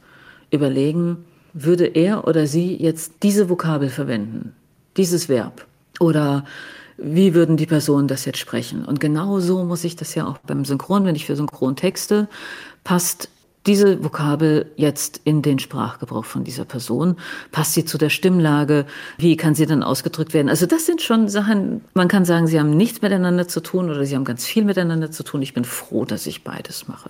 überlegen, 0.51 1.25
würde 1.53 1.85
er 1.85 2.27
oder 2.27 2.45
sie 2.45 2.75
jetzt 2.75 3.13
diese 3.23 3.49
Vokabel 3.49 3.89
verwenden, 3.89 4.53
dieses 4.95 5.27
Verb 5.27 5.65
oder 5.99 6.45
wie 6.97 7.33
würden 7.33 7.57
die 7.57 7.65
Personen 7.65 8.07
das 8.07 8.25
jetzt 8.25 8.37
sprechen? 8.37 8.85
Und 8.85 8.99
genau 8.99 9.39
so 9.39 9.63
muss 9.63 9.83
ich 9.85 9.95
das 9.95 10.13
ja 10.13 10.27
auch 10.27 10.37
beim 10.37 10.65
Synchron, 10.65 11.03
wenn 11.05 11.15
ich 11.15 11.25
für 11.25 11.35
Synchron 11.35 11.75
texte, 11.75 12.29
passt 12.83 13.29
diese 13.67 14.03
Vokabel 14.03 14.71
jetzt 14.75 15.21
in 15.23 15.41
den 15.41 15.59
Sprachgebrauch 15.59 16.25
von 16.25 16.43
dieser 16.43 16.65
Person? 16.65 17.17
Passt 17.51 17.73
sie 17.73 17.85
zu 17.85 17.97
der 17.97 18.09
Stimmlage? 18.09 18.85
Wie 19.17 19.37
kann 19.37 19.53
sie 19.55 19.65
dann 19.65 19.83
ausgedrückt 19.83 20.33
werden? 20.33 20.49
Also 20.49 20.65
das 20.65 20.85
sind 20.85 21.01
schon 21.01 21.29
Sachen, 21.29 21.81
man 21.93 22.07
kann 22.07 22.25
sagen, 22.25 22.47
sie 22.47 22.59
haben 22.59 22.71
nichts 22.71 23.01
miteinander 23.01 23.47
zu 23.47 23.59
tun 23.59 23.89
oder 23.89 24.05
sie 24.05 24.15
haben 24.15 24.25
ganz 24.25 24.45
viel 24.45 24.63
miteinander 24.63 25.11
zu 25.11 25.23
tun. 25.23 25.41
Ich 25.41 25.53
bin 25.53 25.65
froh, 25.65 26.05
dass 26.05 26.25
ich 26.25 26.43
beides 26.43 26.87
mache. 26.87 27.09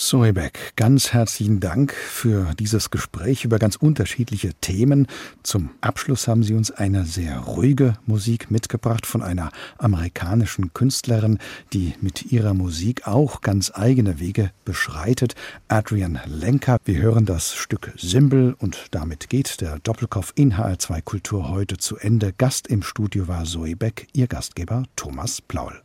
Zoe 0.00 0.32
Beck, 0.32 0.74
ganz 0.76 1.12
herzlichen 1.12 1.58
Dank 1.58 1.92
für 1.92 2.54
dieses 2.56 2.90
Gespräch 2.90 3.44
über 3.44 3.58
ganz 3.58 3.74
unterschiedliche 3.74 4.54
Themen. 4.54 5.08
Zum 5.42 5.70
Abschluss 5.80 6.28
haben 6.28 6.44
Sie 6.44 6.54
uns 6.54 6.70
eine 6.70 7.04
sehr 7.04 7.40
ruhige 7.40 7.94
Musik 8.06 8.48
mitgebracht 8.48 9.06
von 9.06 9.22
einer 9.22 9.50
amerikanischen 9.76 10.72
Künstlerin, 10.72 11.38
die 11.72 11.94
mit 12.00 12.30
ihrer 12.30 12.54
Musik 12.54 13.08
auch 13.08 13.40
ganz 13.40 13.72
eigene 13.74 14.20
Wege 14.20 14.52
beschreitet. 14.64 15.34
Adrian 15.66 16.20
Lenker. 16.26 16.78
Wir 16.84 16.98
hören 17.00 17.26
das 17.26 17.56
Stück 17.56 17.92
Symbol 17.96 18.54
und 18.56 18.86
damit 18.92 19.28
geht 19.28 19.60
der 19.60 19.80
Doppelkopf 19.80 20.32
in 20.36 20.54
HR2 20.54 21.02
Kultur 21.02 21.48
heute 21.48 21.76
zu 21.76 21.96
Ende. 21.96 22.32
Gast 22.32 22.68
im 22.68 22.84
Studio 22.84 23.26
war 23.26 23.44
Zoe 23.46 23.74
Beck, 23.74 24.06
ihr 24.12 24.28
Gastgeber 24.28 24.84
Thomas 24.94 25.42
Plaul. 25.42 25.82